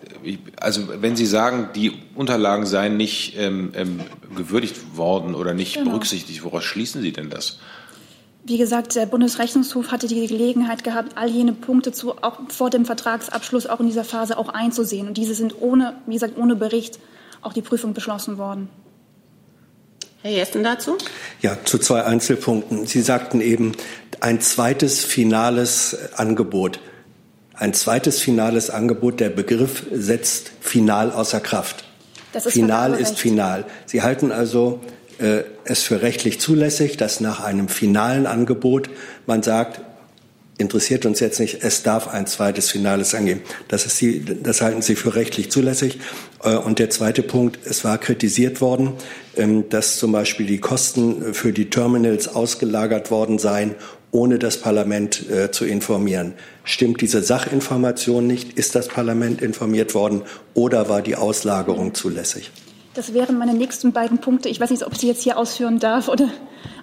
Also 0.61 0.89
wenn 1.01 1.15
Sie 1.15 1.27
sagen, 1.27 1.69
die 1.77 1.93
Unterlagen 2.17 2.67
seien 2.67 2.97
nicht 2.97 3.35
ähm, 3.39 3.73
ähm, 3.77 4.01
gewürdigt 4.37 4.97
worden 4.97 5.37
oder 5.37 5.55
nicht 5.55 5.75
genau. 5.75 5.91
berücksichtigt, 5.91 6.43
woraus 6.43 6.65
schließen 6.65 7.01
Sie 7.01 7.13
denn 7.13 7.31
das? 7.31 7.59
Wie 8.43 8.59
gesagt, 8.59 8.97
der 8.97 9.07
Bundesrechnungshof 9.07 9.93
hatte 9.93 10.09
die 10.09 10.27
Gelegenheit 10.27 10.83
gehabt, 10.83 11.13
all 11.17 11.29
jene 11.29 11.53
Punkte 11.53 11.93
zu, 11.93 12.17
auch 12.23 12.39
vor 12.49 12.71
dem 12.71 12.85
Vertragsabschluss 12.85 13.67
auch 13.67 13.79
in 13.79 13.87
dieser 13.87 14.03
Phase 14.03 14.39
auch 14.39 14.49
einzusehen. 14.49 15.07
Und 15.07 15.19
diese 15.19 15.35
sind 15.35 15.55
ohne, 15.61 15.95
wie 16.07 16.15
gesagt, 16.15 16.37
ohne 16.37 16.57
Bericht 16.57 16.99
auch 17.43 17.53
die 17.53 17.63
Prüfung 17.63 17.95
beschlossen 17.95 18.39
worden. 18.39 18.69
Herr 20.23 20.31
Jessen 20.31 20.63
dazu? 20.63 20.99
Ja, 21.41 21.59
zu 21.65 21.79
zwei 21.79 22.05
Einzelpunkten. 22.05 22.87
Sie 22.87 23.01
sagten 23.01 23.41
eben 23.41 23.73
ein 24.21 24.41
zweites 24.41 25.05
finales 25.05 25.97
Angebot. 26.15 26.81
Ein 27.55 27.73
zweites 27.75 28.21
finales 28.21 28.71
Angebot, 28.71 29.21
der 29.21 29.31
Begriff 29.31 29.87
setzt 29.91 30.53
final 30.61 31.11
außer 31.11 31.41
Kraft. 31.41 31.85
Das 32.33 32.47
ist 32.47 32.53
final 32.53 32.95
ist 32.95 33.19
final. 33.19 33.65
Sie 33.87 34.03
halten 34.03 34.31
also 34.31 34.81
äh, 35.19 35.43
es 35.65 35.83
für 35.83 36.03
rechtlich 36.03 36.41
zulässig, 36.41 36.97
dass 36.97 37.21
nach 37.21 37.41
einem 37.41 37.69
finalen 37.69 38.27
Angebot 38.27 38.89
man 39.27 39.43
sagt, 39.43 39.81
interessiert 40.61 41.07
uns 41.07 41.21
jetzt 41.21 41.41
nicht, 41.41 41.59
es 41.63 41.83
darf 41.83 42.09
ein 42.09 42.27
zweites 42.27 42.71
Finales 42.71 43.15
angehen. 43.15 43.41
Das, 43.69 43.87
ist 43.87 44.01
die, 44.01 44.25
das 44.25 44.61
halten 44.61 44.83
Sie 44.83 44.95
für 44.95 45.15
rechtlich 45.15 45.51
zulässig. 45.51 45.99
Äh, 46.43 46.57
und 46.57 46.79
der 46.79 46.91
zweite 46.91 47.23
Punkt, 47.23 47.59
es 47.65 47.85
war 47.85 47.99
kritisiert 47.99 48.61
worden, 48.61 48.93
ähm, 49.37 49.69
dass 49.69 49.97
zum 49.97 50.13
Beispiel 50.13 50.47
die 50.47 50.59
Kosten 50.59 51.35
für 51.35 51.53
die 51.53 51.71
Terminals 51.71 52.29
ausgelagert 52.29 53.11
worden 53.11 53.39
seien, 53.39 53.75
ohne 54.13 54.39
das 54.39 54.59
Parlament 54.59 55.29
äh, 55.31 55.51
zu 55.51 55.65
informieren. 55.65 56.35
Stimmt 56.65 57.01
diese 57.01 57.23
Sachinformation 57.23 58.27
nicht? 58.27 58.59
Ist 58.59 58.75
das 58.75 58.89
Parlament 58.89 59.41
informiert 59.41 59.95
worden 59.95 60.23
oder 60.55 60.89
war 60.89 61.03
die 61.03 61.17
Auslagerung 61.17 61.95
zulässig? 61.95 62.51
Das 62.95 63.15
wären 63.15 63.39
meine 63.39 63.55
nächsten 63.55 63.93
beiden 63.93 64.19
Punkte. 64.19 64.49
Ich 64.49 64.61
weiß 64.61 64.71
nicht, 64.71 64.85
ob 64.85 64.93
ich 64.93 64.99
sie 64.99 65.07
jetzt 65.07 65.23
hier 65.23 65.39
ausführen 65.39 65.79
darf 65.79 66.09
oder 66.09 66.29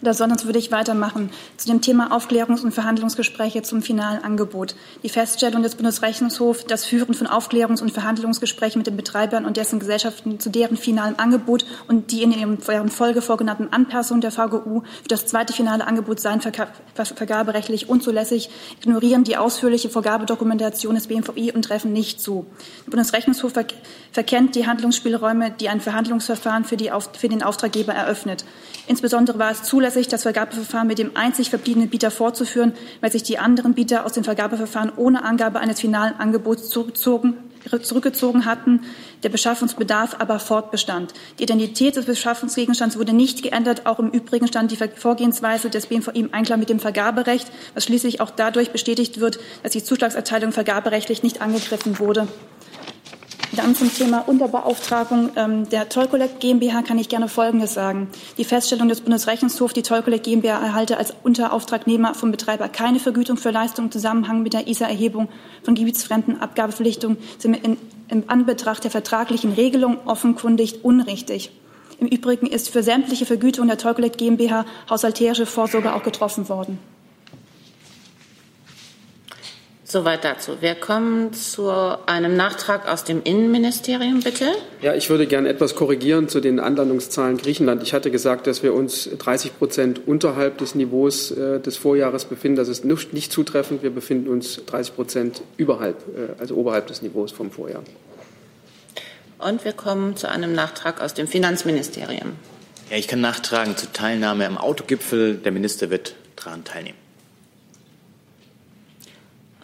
oder 0.02 0.14
sonst 0.14 0.46
würde 0.46 0.60
ich 0.60 0.72
weitermachen 0.72 1.32
zu 1.58 1.68
dem 1.68 1.82
Thema 1.82 2.16
Aufklärungs- 2.16 2.64
und 2.64 2.74
Verhandlungsgespräche 2.74 3.62
zum 3.62 3.82
finalen 3.82 4.24
Angebot. 4.24 4.76
Die 5.04 5.10
Feststellung 5.10 5.64
des 5.64 5.76
Bundesrechnungshofs, 5.76 6.66
das 6.66 6.86
Führen 6.86 7.14
von 7.14 7.28
Aufklärungs- 7.28 7.82
und 7.82 7.92
Verhandlungsgesprächen 7.92 8.80
mit 8.80 8.88
den 8.88 8.98
Betreibern 8.98 9.46
und 9.46 9.58
dessen 9.58 9.80
Gesellschaften 9.80 10.40
zu 10.40 10.50
deren 10.50 10.78
finalen 10.78 11.18
Angebot 11.20 11.66
und 11.88 12.12
die 12.12 12.24
in 12.24 12.32
ihren 12.32 12.60
Folge 12.60 13.22
vorgenannten 13.22 13.70
Anpassungen 13.72 14.22
der 14.22 14.32
VGU 14.32 14.82
für 14.82 15.08
das 15.08 15.26
zweite 15.26 15.54
finale 15.54 15.86
Angebot 15.86 16.20
seien 16.20 16.42
vergaberechtlich 16.42 17.90
unzulässig, 17.90 18.50
ignorieren 18.82 19.24
die 19.24 19.38
ausführliche 19.38 19.90
Vergabedokumentation 19.90 20.96
des 20.96 21.08
BMVI 21.08 21.52
und 21.54 21.64
treffen 21.64 21.94
nicht 21.94 22.22
zu. 22.22 22.46
Der 22.86 22.92
Bundesrechnungshof 22.92 23.54
verkennt 24.18 24.56
die 24.56 24.66
Handlungsspielräume, 24.66 25.52
die 25.52 25.70
ein 25.70 25.80
Verhandlungsverfahren 25.80 26.64
für, 26.64 26.76
die, 26.76 26.90
für 27.16 27.30
den 27.30 27.44
Auftraggeber 27.44 27.94
eröffnet. 27.94 28.46
Insbesondere 28.88 29.38
war 29.38 29.52
es 29.52 29.62
zulässig, 29.62 30.08
das 30.08 30.24
Vergabeverfahren 30.24 30.88
mit 30.88 30.98
dem 30.98 31.16
einzig 31.16 31.52
verbliebenen 31.52 31.88
Bieter 31.88 32.10
fortzuführen, 32.10 32.74
weil 33.00 33.12
sich 33.12 33.22
die 33.22 33.38
anderen 33.38 33.76
Bieter 33.76 34.08
aus 34.08 34.14
dem 34.14 34.24
Vergabeverfahren 34.24 34.92
ohne 34.96 35.24
Angabe 35.24 35.60
eines 35.60 35.82
finalen 35.82 36.16
Angebots 36.18 36.68
zurückgezogen 36.68 38.46
hatten, 38.46 38.82
der 39.22 39.30
Beschaffungsbedarf 39.30 40.16
aber 40.18 40.40
fortbestand. 40.40 41.14
Die 41.38 41.44
Identität 41.44 41.96
des 41.96 42.06
Beschaffungsgegenstands 42.06 42.98
wurde 42.98 43.14
nicht 43.14 43.44
geändert. 43.44 43.86
Auch 43.86 44.00
im 44.00 44.10
Übrigen 44.10 44.48
stand 44.48 44.72
die 44.72 44.78
Vorgehensweise 44.96 45.70
des 45.70 45.86
BMVI 45.86 46.22
im 46.22 46.34
Einklang 46.34 46.60
mit 46.60 46.70
dem 46.70 46.80
Vergaberecht, 46.80 47.52
was 47.76 47.84
schließlich 47.84 48.20
auch 48.20 48.32
dadurch 48.32 48.72
bestätigt 48.72 49.20
wird, 49.20 49.38
dass 49.62 49.74
die 49.74 49.84
Zuschlagserteilung 49.84 50.54
vergaberechtlich 50.54 51.22
nicht 51.22 51.40
angegriffen 51.40 52.00
wurde. 52.00 52.28
Dann 53.58 53.74
zum 53.74 53.92
Thema 53.92 54.20
Unterbeauftragung 54.20 55.32
ähm, 55.36 55.68
der 55.68 55.90
Tollcollect 55.90 56.40
GmbH 56.40 56.84
kann 56.84 57.00
ich 57.00 57.10
gerne 57.10 57.28
Folgendes 57.28 57.74
sagen. 57.74 58.08
Die 58.38 58.44
Feststellung 58.44 58.88
des 58.88 59.02
Bundesrechnungshofs, 59.02 59.74
die 59.74 59.82
Tollcollect 59.82 60.26
GmbH 60.26 60.60
erhalte 60.60 60.98
als 60.98 61.16
Unterauftragnehmer 61.24 62.14
vom 62.14 62.30
Betreiber 62.30 62.70
keine 62.70 63.00
Vergütung 63.00 63.36
für 63.36 63.50
Leistungen 63.50 63.88
im 63.88 63.92
Zusammenhang 63.92 64.44
mit 64.44 64.54
der 64.54 64.68
ISA-Erhebung 64.68 65.28
von 65.64 65.74
gebietsfremden 65.74 66.40
Abgabeverpflichtungen, 66.40 67.18
sind 67.40 67.56
in, 67.66 67.78
im 68.10 68.26
Anbetracht 68.28 68.84
der 68.84 68.92
vertraglichen 68.92 69.54
Regelung 69.54 69.98
offenkundig 70.06 70.86
unrichtig. 70.86 71.50
Im 72.00 72.08
Übrigen 72.08 72.46
ist 72.46 72.70
für 72.70 72.84
sämtliche 72.84 73.26
Vergütungen 73.26 73.70
der 73.70 73.80
Tollcollect 73.80 74.20
GmbH 74.20 74.66
haushalterische 74.88 75.48
Vorsorge 75.48 75.96
auch 75.96 76.04
getroffen 76.04 76.48
worden. 76.48 76.78
Soweit 79.90 80.26
dazu. 80.26 80.58
Wir 80.60 80.76
kommen 80.76 81.32
zu 81.32 81.70
einem 81.70 82.36
Nachtrag 82.36 82.90
aus 82.90 83.06
dem 83.06 83.24
Innenministerium, 83.24 84.20
bitte. 84.20 84.44
Ja, 84.82 84.94
ich 84.94 85.10
würde 85.10 85.28
gerne 85.28 85.48
etwas 85.48 85.76
korrigieren 85.76 86.28
zu 86.28 86.42
den 86.42 86.60
Anlandungszahlen 86.60 87.38
Griechenland. 87.38 87.82
Ich 87.84 87.94
hatte 87.94 88.12
gesagt, 88.12 88.48
dass 88.48 88.64
wir 88.64 88.74
uns 88.74 89.10
30 89.18 89.58
Prozent 89.58 90.06
unterhalb 90.06 90.58
des 90.58 90.76
Niveaus 90.76 91.32
äh, 91.32 91.62
des 91.62 91.78
Vorjahres 91.78 92.26
befinden. 92.26 92.58
Das 92.58 92.68
ist 92.68 92.84
nicht, 92.84 93.14
nicht, 93.14 93.32
zutreffend. 93.32 93.82
Wir 93.82 93.90
befinden 93.90 94.28
uns 94.28 94.60
30 94.66 94.94
Prozent 94.94 95.42
überhalb, 95.56 95.96
äh, 96.18 96.38
also 96.38 96.56
oberhalb 96.56 96.88
des 96.88 97.02
Niveaus 97.02 97.32
vom 97.32 97.50
Vorjahr. 97.50 97.84
Und 99.40 99.64
wir 99.64 99.72
kommen 99.72 100.18
zu 100.18 100.30
einem 100.30 100.52
Nachtrag 100.52 101.00
aus 101.00 101.14
dem 101.14 101.30
Finanzministerium. 101.30 102.34
Ja, 102.92 102.98
ich 102.98 103.08
kann 103.08 103.22
nachtragen 103.22 103.78
zur 103.78 103.94
Teilnahme 103.94 104.48
am 104.48 104.58
Autogipfel. 104.58 105.36
Der 105.36 105.54
Minister 105.54 105.90
wird 105.90 106.16
daran 106.36 106.66
teilnehmen. 106.66 107.07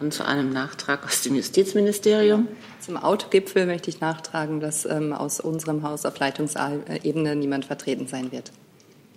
Und 0.00 0.12
zu 0.12 0.26
einem 0.26 0.50
Nachtrag 0.50 1.04
aus 1.04 1.22
dem 1.22 1.36
Justizministerium. 1.36 2.48
Zum 2.80 2.96
Autogipfel 2.96 3.64
möchte 3.66 3.90
ich 3.90 4.00
nachtragen, 4.00 4.60
dass 4.60 4.84
ähm, 4.84 5.12
aus 5.12 5.38
unserem 5.40 5.82
Haus 5.82 6.04
auf 6.04 6.18
Leitungsebene 6.18 7.36
niemand 7.36 7.64
vertreten 7.64 8.08
sein 8.08 8.32
wird. 8.32 8.50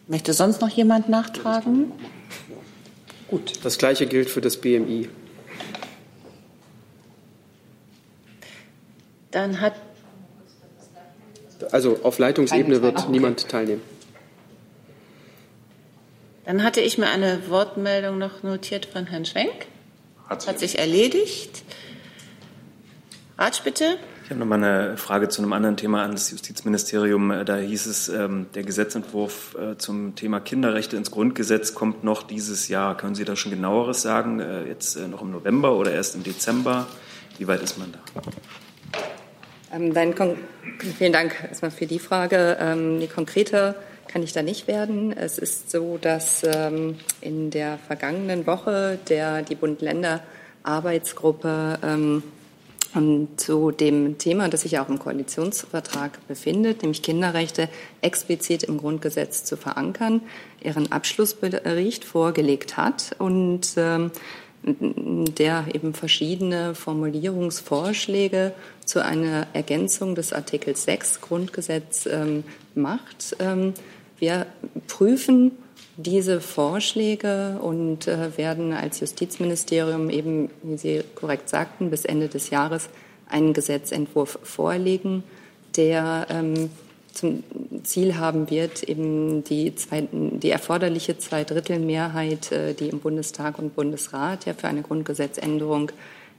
Möchte 0.08 0.34
sonst 0.34 0.62
noch 0.62 0.70
jemand 0.70 1.10
nachtragen? 1.10 1.92
Gut. 3.28 3.54
Das 3.64 3.78
Gleiche 3.78 4.06
gilt 4.06 4.30
für 4.30 4.40
das 4.40 4.58
BMI. 4.58 5.10
Dann 9.32 9.60
hat. 9.60 9.74
Also 11.72 12.00
auf 12.04 12.20
Leitungsebene 12.20 12.82
wird 12.82 13.10
niemand 13.10 13.50
teilnehmen. 13.50 13.82
Dann 16.46 16.64
hatte 16.64 16.80
ich 16.80 16.98
mir 16.98 17.08
eine 17.08 17.50
Wortmeldung 17.50 18.18
noch 18.20 18.44
notiert 18.44 18.86
von 18.86 19.08
Herrn 19.08 19.26
Schwenk. 19.26 19.68
Hat, 20.30 20.48
Hat 20.48 20.60
sich 20.60 20.78
erledigt. 20.78 21.64
Ratsch, 23.38 23.64
bitte. 23.64 23.98
Ich 24.24 24.30
habe 24.30 24.42
noch 24.42 24.48
mal 24.48 24.56
eine 24.56 24.98
Frage 24.98 25.30
zu 25.30 25.42
einem 25.42 25.54
anderen 25.54 25.78
Thema 25.78 26.04
an 26.04 26.12
das 26.12 26.32
Justizministerium. 26.32 27.34
Da 27.46 27.56
hieß 27.56 27.86
es, 27.86 28.10
ähm, 28.10 28.48
der 28.56 28.64
Gesetzentwurf 28.64 29.56
äh, 29.56 29.78
zum 29.78 30.16
Thema 30.16 30.42
Kinderrechte 30.42 30.98
ins 30.98 31.12
Grundgesetz 31.12 31.74
kommt 31.74 32.04
noch 32.04 32.24
dieses 32.24 32.68
Jahr. 32.68 32.98
Können 32.98 33.16
Sie 33.16 33.24
da 33.24 33.38
schon 33.38 33.52
genaueres 33.52 34.02
sagen? 34.02 34.42
Äh, 34.42 34.66
jetzt 34.66 34.98
äh, 34.98 35.08
noch 35.08 35.22
im 35.22 35.32
November 35.32 35.78
oder 35.78 35.94
erst 35.94 36.16
im 36.16 36.24
Dezember? 36.24 36.88
Wie 37.38 37.48
weit 37.48 37.62
ist 37.62 37.78
man 37.78 37.94
da? 37.94 38.00
Ähm, 39.74 39.94
dann 39.94 40.14
vielen 40.98 41.14
Dank 41.14 41.36
erstmal 41.48 41.72
für 41.72 41.86
die 41.86 42.00
Frage. 42.00 42.58
Ähm, 42.60 43.00
die 43.00 43.08
konkrete 43.08 43.76
kann 44.08 44.24
ich 44.24 44.32
da 44.34 44.42
nicht 44.42 44.68
werden. 44.68 45.12
Es 45.12 45.38
ist 45.38 45.70
so, 45.72 45.98
dass 46.00 46.44
ähm, 46.44 46.96
in 47.22 47.52
der 47.52 47.78
vergangenen 47.78 48.48
Woche 48.48 48.98
der, 49.10 49.42
die 49.42 49.56
Bund-Länder-Arbeitsgruppe 49.56 51.80
ähm, 51.84 52.24
und 52.94 53.40
zu 53.40 53.72
dem 53.72 54.18
Thema, 54.18 54.50
das 54.50 54.62
sich 54.62 54.80
auch 54.80 54.90
im 54.90 55.00
Koalitionsvertrag 55.00 56.26
befindet, 56.28 56.82
nämlich 56.82 57.04
Kinderrechte 57.04 57.70
explizit 58.02 58.64
im 58.64 58.78
Grundgesetz 58.78 59.44
zu 59.44 59.58
verankern, 59.58 60.22
ihren 60.64 60.92
Abschlussbericht 60.92 62.06
vorgelegt 62.06 62.78
hat 62.78 63.16
und 63.20 63.74
ähm, 63.78 64.12
der 64.64 65.66
eben 65.74 65.94
verschiedene 65.94 66.76
Formulierungsvorschläge 66.76 68.54
zu 68.86 69.04
einer 69.04 69.48
Ergänzung 69.54 70.16
des 70.16 70.34
Artikels 70.34 70.84
6 70.84 71.22
Grundgesetz 71.22 72.06
ähm, 72.06 72.44
macht. 72.76 73.36
Ähm, 73.40 73.74
wir 74.20 74.48
prüfen 74.88 75.52
diese 75.98 76.42
Vorschläge 76.42 77.60
und 77.62 78.08
äh, 78.08 78.38
werden 78.38 78.72
als 78.74 79.00
Justizministerium 79.00 80.10
eben, 80.10 80.50
wie 80.62 80.78
Sie 80.78 81.04
korrekt 81.16 81.50
sagten, 81.50 81.90
bis 81.90 82.06
Ende 82.06 82.28
des 82.28 82.50
Jahres 82.52 82.90
einen 83.30 83.54
Gesetzentwurf 83.54 84.40
vorlegen, 84.44 85.24
der 85.76 86.28
ähm, 86.30 86.70
zum 87.14 87.44
Ziel 87.84 88.18
haben 88.18 88.50
wird, 88.52 88.84
eben 88.84 89.44
die, 89.44 89.74
zwei, 89.76 90.08
die 90.12 90.52
erforderliche 90.52 91.18
Zweidrittelmehrheit, 91.18 92.52
äh, 92.52 92.74
die 92.74 92.90
im 92.90 93.00
Bundestag 93.00 93.58
und 93.58 93.76
Bundesrat 93.76 94.46
ja 94.46 94.54
für 94.54 94.68
eine 94.68 94.84
Grundgesetzänderung 94.84 95.92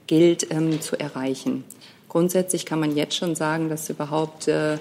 gilt, 0.07 0.51
ähm, 0.51 0.79
zu 0.81 0.97
erreichen. 0.97 1.65
Grundsätzlich 2.07 2.65
kann 2.65 2.79
man 2.79 2.95
jetzt 2.95 3.15
schon 3.15 3.35
sagen, 3.35 3.69
dass 3.69 3.89
überhaupt 3.89 4.47
äh, 4.47 4.77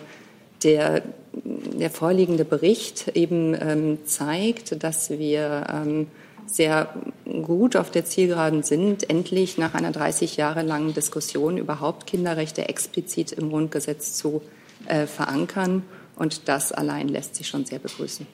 der, 0.63 1.03
der 1.33 1.91
vorliegende 1.91 2.45
Bericht 2.45 3.09
eben 3.15 3.55
ähm, 3.61 3.99
zeigt, 4.05 4.83
dass 4.83 5.11
wir 5.11 5.67
ähm, 5.73 6.07
sehr 6.47 6.95
gut 7.43 7.77
auf 7.77 7.91
der 7.91 8.05
Zielgeraden 8.05 8.63
sind, 8.63 9.09
endlich 9.09 9.59
nach 9.59 9.75
einer 9.75 9.93
30 9.93 10.37
Jahre 10.37 10.63
langen 10.63 10.95
Diskussion 10.95 11.59
überhaupt 11.59 12.07
Kinderrechte 12.07 12.69
explizit 12.69 13.33
im 13.33 13.51
Grundgesetz 13.51 14.15
zu 14.15 14.43
äh, 14.87 15.07
verankern. 15.07 15.83
Und 16.17 16.49
das 16.49 16.73
allein 16.73 17.09
lässt 17.09 17.37
sich 17.37 17.47
schon 17.47 17.65
sehr 17.65 17.79
begrüßen. 17.79 18.27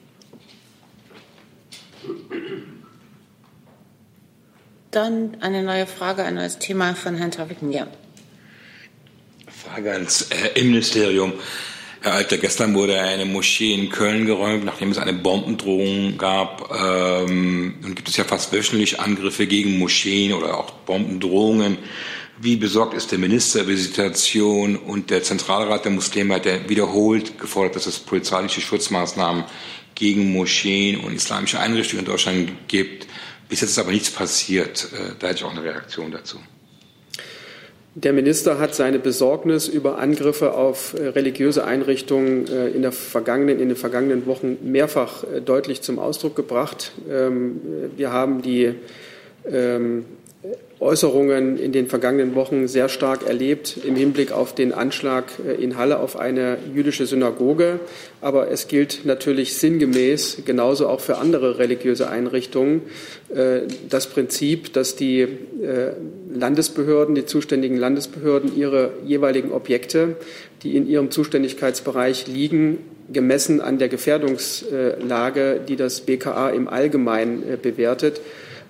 Dann 4.91 5.37
eine 5.41 5.61
neue 5.61 5.85
Frage, 5.85 6.23
ein 6.23 6.35
neues 6.35 6.57
Thema 6.57 6.95
von 6.95 7.15
Herrn 7.15 7.31
Tavik. 7.31 7.57
Ja. 7.69 7.87
Frage 9.47 9.91
ans 9.91 10.29
äh, 10.31 10.59
Innenministerium. 10.59 11.33
Herr 12.05 12.13
Alter, 12.13 12.37
gestern 12.37 12.75
wurde 12.75 13.01
eine 13.01 13.25
Moschee 13.25 13.73
in 13.73 13.89
Köln 13.89 14.27
geräumt, 14.27 14.63
nachdem 14.63 14.91
es 14.91 14.99
eine 14.99 15.11
Bombendrohung 15.11 16.19
gab. 16.19 16.71
Ähm, 16.71 17.79
nun 17.81 17.95
gibt 17.95 18.07
es 18.07 18.15
ja 18.15 18.23
fast 18.23 18.53
wöchentlich 18.53 18.99
Angriffe 18.99 19.47
gegen 19.47 19.79
Moscheen 19.79 20.31
oder 20.31 20.55
auch 20.55 20.69
Bombendrohungen. 20.69 21.79
Wie 22.39 22.57
besorgt 22.57 22.93
ist 22.93 23.11
der 23.11 23.17
Minister 23.17 23.61
über 23.61 23.71
die 23.71 23.77
Situation? 23.77 24.75
Und 24.75 25.09
der 25.09 25.23
Zentralrat 25.23 25.85
der 25.85 25.93
Muslime 25.93 26.35
hat 26.35 26.45
ja 26.45 26.69
wiederholt 26.69 27.39
gefordert, 27.39 27.75
dass 27.75 27.87
es 27.87 27.97
polizeiliche 27.97 28.61
Schutzmaßnahmen 28.61 29.45
gegen 29.95 30.31
Moscheen 30.31 30.99
und 30.99 31.11
islamische 31.11 31.59
Einrichtungen 31.59 32.05
in 32.05 32.11
Deutschland 32.11 32.51
gibt. 32.67 33.07
Bis 33.49 33.61
jetzt 33.61 33.71
ist 33.71 33.79
aber 33.79 33.91
nichts 33.91 34.11
passiert. 34.11 34.89
Äh, 34.93 35.15
da 35.17 35.29
hätte 35.29 35.39
ich 35.39 35.43
auch 35.43 35.53
eine 35.53 35.63
Reaktion 35.63 36.11
dazu. 36.11 36.37
Der 37.97 38.11
Minister 38.11 38.59
hat 38.59 38.75
seine 38.75 38.99
Besorgnis 38.99 39.69
über 39.69 39.99
Angriffe 39.99 40.53
auf 40.53 40.95
äh, 40.95 41.07
religiöse 41.07 41.63
Einrichtungen 41.63 42.45
äh, 42.49 42.67
in, 42.67 42.81
der 42.81 42.91
vergangenen, 42.91 43.57
in 43.57 43.69
den 43.69 43.77
vergangenen 43.77 44.25
Wochen 44.25 44.57
mehrfach 44.63 45.23
äh, 45.23 45.39
deutlich 45.39 45.81
zum 45.81 45.97
Ausdruck 45.97 46.35
gebracht. 46.35 46.91
Ähm, 47.09 47.61
wir 47.95 48.11
haben 48.11 48.41
die 48.41 48.73
ähm, 49.49 50.03
Äußerungen 50.79 51.57
in 51.57 51.71
den 51.71 51.87
vergangenen 51.87 52.35
Wochen 52.35 52.67
sehr 52.67 52.89
stark 52.89 53.25
erlebt 53.25 53.77
im 53.85 53.95
Hinblick 53.95 54.31
auf 54.33 54.53
den 54.53 54.73
Anschlag 54.73 55.25
äh, 55.47 55.53
in 55.53 55.77
Halle 55.77 55.99
auf 55.99 56.17
eine 56.17 56.57
jüdische 56.73 57.05
Synagoge. 57.05 57.79
Aber 58.21 58.51
es 58.51 58.67
gilt 58.67 59.05
natürlich 59.05 59.55
sinngemäß, 59.55 60.39
genauso 60.45 60.87
auch 60.89 60.99
für 60.99 61.17
andere 61.17 61.59
religiöse 61.59 62.09
Einrichtungen, 62.09 62.81
äh, 63.33 63.61
das 63.89 64.07
Prinzip, 64.07 64.73
dass 64.73 64.95
die 64.95 65.21
äh, 65.21 65.27
Landesbehörden, 66.33 67.15
die 67.15 67.25
zuständigen 67.25 67.77
Landesbehörden 67.77 68.55
ihre 68.55 68.91
jeweiligen 69.05 69.53
Objekte, 69.53 70.17
die 70.63 70.75
in 70.75 70.87
ihrem 70.87 71.09
Zuständigkeitsbereich 71.09 72.27
liegen, 72.27 72.79
gemessen 73.11 73.61
an 73.61 73.77
der 73.77 73.87
Gefährdungslage, 73.87 75.61
die 75.67 75.75
das 75.75 76.01
BKA 76.01 76.49
im 76.49 76.67
Allgemeinen 76.67 77.59
bewertet, 77.61 78.19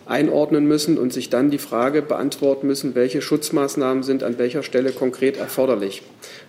einordnen 0.06 0.68
müssen 0.68 0.98
und 0.98 1.12
sich 1.12 1.30
dann 1.30 1.50
die 1.50 1.58
Frage 1.58 2.02
beantworten 2.02 2.68
müssen, 2.68 2.96
welche 2.96 3.22
Schutzmaßnahmen 3.22 4.04
sind 4.04 4.24
an 4.24 4.38
welcher 4.38 4.64
Stelle 4.64 4.92
konkret 4.92 5.38
erforderlich. 5.38 6.04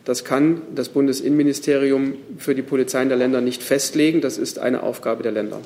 Das 0.05 0.25
kann 0.25 0.63
das 0.75 0.91
Bundesinnenministerium 0.91 2.15
für 2.39 2.55
die 2.55 2.63
Polizeien 2.63 3.09
der 3.09 3.19
Länder 3.19 3.41
nicht 3.41 3.63
festlegen. 3.63 4.21
Das 4.21 4.39
ist 4.39 4.59
eine 4.59 4.83
Aufgabe 4.83 5.23
der 5.23 5.33
Länder. 5.33 5.61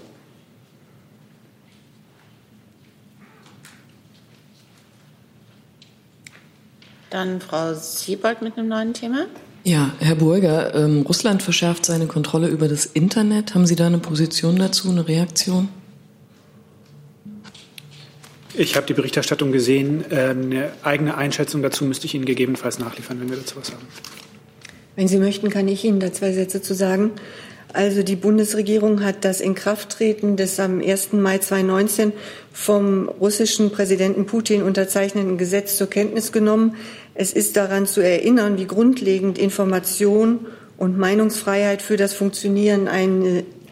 Dann 7.10 7.40
Frau 7.40 7.74
Siebold 7.74 8.40
mit 8.40 8.56
einem 8.56 8.68
neuen 8.68 8.94
Thema. 8.94 9.26
Ja, 9.64 9.92
Herr 9.98 10.14
Burger, 10.14 10.74
ähm, 10.74 11.02
Russland 11.02 11.42
verschärft 11.42 11.84
seine 11.84 12.06
Kontrolle 12.06 12.48
über 12.48 12.68
das 12.68 12.86
Internet. 12.86 13.54
Haben 13.54 13.66
Sie 13.66 13.76
da 13.76 13.88
eine 13.88 13.98
Position 13.98 14.56
dazu, 14.56 14.88
eine 14.88 15.06
Reaktion? 15.06 15.68
Ich 18.54 18.76
habe 18.76 18.86
die 18.86 18.94
Berichterstattung 18.94 19.52
gesehen. 19.52 20.04
Ähm, 20.10 20.50
eine 20.50 20.72
eigene 20.82 21.16
Einschätzung 21.16 21.62
dazu 21.62 21.84
müsste 21.84 22.06
ich 22.06 22.14
Ihnen 22.14 22.24
gegebenenfalls 22.24 22.78
nachliefern, 22.78 23.20
wenn 23.20 23.30
wir 23.30 23.36
dazu 23.36 23.56
was 23.56 23.70
haben. 23.70 23.86
Wenn 24.96 25.08
Sie 25.08 25.18
möchten, 25.18 25.50
kann 25.50 25.68
ich 25.68 25.84
Ihnen 25.84 26.00
da 26.00 26.12
zwei 26.12 26.32
Sätze 26.32 26.60
zu 26.60 26.74
sagen. 26.74 27.12
Also 27.72 28.02
die 28.02 28.16
Bundesregierung 28.16 29.04
hat 29.04 29.24
das 29.24 29.40
Inkrafttreten 29.40 30.36
des 30.36 30.58
am 30.58 30.80
1. 30.80 31.12
Mai 31.12 31.38
2019 31.38 32.12
vom 32.52 33.08
russischen 33.08 33.70
Präsidenten 33.70 34.26
Putin 34.26 34.62
unterzeichneten 34.62 35.38
Gesetz 35.38 35.76
zur 35.76 35.88
Kenntnis 35.88 36.32
genommen. 36.32 36.74
Es 37.14 37.32
ist 37.32 37.56
daran 37.56 37.86
zu 37.86 38.00
erinnern, 38.00 38.58
wie 38.58 38.66
grundlegend 38.66 39.38
Information 39.38 40.46
und 40.76 40.98
Meinungsfreiheit 40.98 41.82
für 41.82 41.96
das 41.96 42.12
Funktionieren 42.12 42.88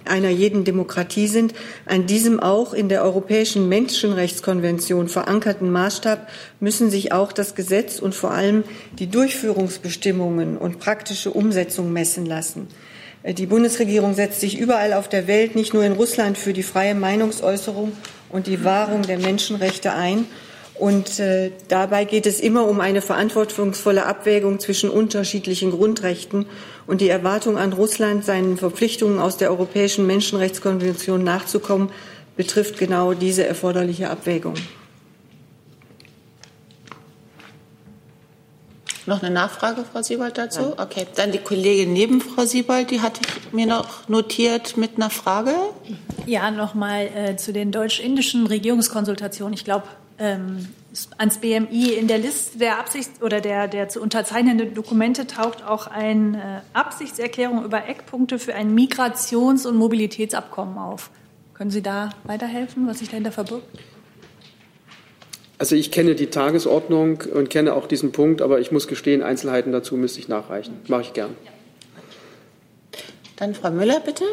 einer 0.08 0.30
jeden 0.30 0.64
Demokratie 0.64 1.28
sind, 1.28 1.54
an 1.86 2.06
diesem 2.06 2.40
auch 2.40 2.74
in 2.74 2.88
der 2.88 3.02
Europäischen 3.02 3.68
Menschenrechtskonvention 3.68 5.08
verankerten 5.08 5.70
Maßstab 5.70 6.28
müssen 6.60 6.90
sich 6.90 7.12
auch 7.12 7.32
das 7.32 7.54
Gesetz 7.54 7.98
und 7.98 8.14
vor 8.14 8.32
allem 8.32 8.64
die 8.98 9.08
Durchführungsbestimmungen 9.08 10.56
und 10.56 10.78
praktische 10.78 11.30
Umsetzung 11.30 11.92
messen 11.92 12.26
lassen. 12.26 12.68
Die 13.24 13.46
Bundesregierung 13.46 14.14
setzt 14.14 14.40
sich 14.40 14.58
überall 14.58 14.92
auf 14.92 15.08
der 15.08 15.26
Welt, 15.26 15.56
nicht 15.56 15.74
nur 15.74 15.84
in 15.84 15.92
Russland, 15.92 16.38
für 16.38 16.52
die 16.52 16.62
freie 16.62 16.94
Meinungsäußerung 16.94 17.92
und 18.30 18.46
die 18.46 18.64
Wahrung 18.64 19.02
der 19.02 19.18
Menschenrechte 19.18 19.92
ein. 19.92 20.26
Und 20.78 21.18
äh, 21.18 21.50
dabei 21.66 22.04
geht 22.04 22.24
es 22.26 22.38
immer 22.38 22.66
um 22.68 22.80
eine 22.80 23.00
verantwortungsvolle 23.00 24.06
Abwägung 24.06 24.60
zwischen 24.60 24.90
unterschiedlichen 24.90 25.72
Grundrechten 25.72 26.46
und 26.86 27.00
die 27.00 27.08
Erwartung 27.08 27.58
an 27.58 27.72
Russland, 27.72 28.24
seinen 28.24 28.56
Verpflichtungen 28.56 29.18
aus 29.18 29.36
der 29.36 29.50
Europäischen 29.50 30.06
Menschenrechtskonvention 30.06 31.24
nachzukommen, 31.24 31.90
betrifft 32.36 32.78
genau 32.78 33.12
diese 33.12 33.44
erforderliche 33.44 34.08
Abwägung. 34.08 34.54
Noch 39.06 39.22
eine 39.22 39.34
Nachfrage, 39.34 39.84
Frau 39.90 40.02
Siebold, 40.02 40.36
dazu? 40.36 40.74
Ja. 40.76 40.84
Okay, 40.84 41.06
dann 41.16 41.32
die 41.32 41.38
Kollegin 41.38 41.94
neben 41.94 42.20
Frau 42.20 42.44
Siebold, 42.44 42.90
die 42.90 43.00
hatte 43.00 43.22
ich 43.26 43.52
mir 43.54 43.66
noch 43.66 44.06
notiert 44.08 44.76
mit 44.76 44.96
einer 44.96 45.08
Frage. 45.08 45.54
Ja, 46.26 46.50
nochmal 46.50 47.08
äh, 47.14 47.36
zu 47.36 47.54
den 47.54 47.72
deutsch-indischen 47.72 48.46
Regierungskonsultationen. 48.46 49.54
Ich 49.54 49.64
glaube, 49.64 49.84
ähm, 50.18 50.68
ans 51.16 51.38
BMI 51.38 51.92
in 51.92 52.08
der 52.08 52.18
Liste 52.18 52.58
der 52.58 52.78
Absichts- 52.78 53.22
oder 53.22 53.40
der, 53.40 53.68
der 53.68 53.88
zu 53.88 54.00
unterzeichnenden 54.00 54.74
Dokumente 54.74 55.26
taucht 55.26 55.64
auch 55.64 55.86
eine 55.86 56.62
äh, 56.74 56.76
Absichtserklärung 56.76 57.64
über 57.64 57.86
Eckpunkte 57.88 58.38
für 58.38 58.54
ein 58.54 58.74
Migrations- 58.74 59.66
und 59.66 59.76
Mobilitätsabkommen 59.76 60.78
auf. 60.78 61.10
Können 61.54 61.70
Sie 61.70 61.82
da 61.82 62.10
weiterhelfen, 62.24 62.86
was 62.86 63.00
sich 63.00 63.08
dahinter 63.08 63.32
verbirgt? 63.32 63.66
Also 65.58 65.74
ich 65.74 65.90
kenne 65.90 66.14
die 66.14 66.28
Tagesordnung 66.28 67.24
und 67.34 67.50
kenne 67.50 67.74
auch 67.74 67.88
diesen 67.88 68.12
Punkt, 68.12 68.42
aber 68.42 68.60
ich 68.60 68.70
muss 68.70 68.86
gestehen, 68.86 69.22
Einzelheiten 69.22 69.72
dazu 69.72 69.96
müsste 69.96 70.20
ich 70.20 70.28
nachreichen. 70.28 70.74
Mache 70.86 71.02
ich 71.02 71.12
gern. 71.12 71.34
Dann 73.36 73.54
Frau 73.54 73.70
Müller, 73.70 74.00
bitte. 74.00 74.24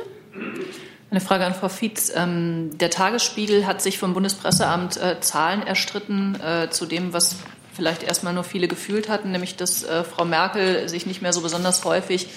Eine 1.15 1.23
Frage 1.23 1.45
an 1.45 1.53
Frau 1.53 1.69
Fietz. 1.69 2.11
Ähm, 2.13 2.77
der 2.77 2.89
Tagesspiegel 2.89 3.65
hat 3.65 3.81
sich 3.81 3.97
vom 3.99 4.13
Bundespresseamt 4.13 4.97
äh, 4.97 5.21
Zahlen 5.21 5.65
erstritten 5.65 6.37
äh, 6.41 6.69
zu 6.71 6.85
dem, 6.85 7.13
was 7.13 7.37
vielleicht 7.71 8.03
erstmal 8.03 8.33
nur 8.33 8.43
viele 8.43 8.67
gefühlt 8.67 9.07
hatten, 9.07 9.31
nämlich 9.31 9.55
dass 9.55 9.85
äh, 9.85 10.03
Frau 10.03 10.25
Merkel 10.25 10.89
sich 10.89 11.05
nicht 11.05 11.21
mehr 11.21 11.31
so 11.31 11.39
besonders 11.39 11.85
häufig 11.85 12.27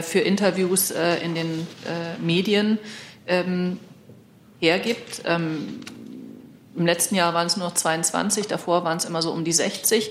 für 0.00 0.20
Interviews 0.20 0.90
in 0.90 1.34
den 1.34 1.66
Medien 2.18 2.78
ähm, 3.26 3.78
hergibt. 4.58 5.20
Ähm, 5.26 5.80
im 6.74 6.86
letzten 6.86 7.16
Jahr 7.16 7.34
waren 7.34 7.46
es 7.46 7.58
nur 7.58 7.68
noch 7.68 7.74
22, 7.74 8.46
davor 8.46 8.82
waren 8.84 8.96
es 8.96 9.04
immer 9.04 9.20
so 9.20 9.30
um 9.32 9.44
die 9.44 9.52
60. 9.52 10.10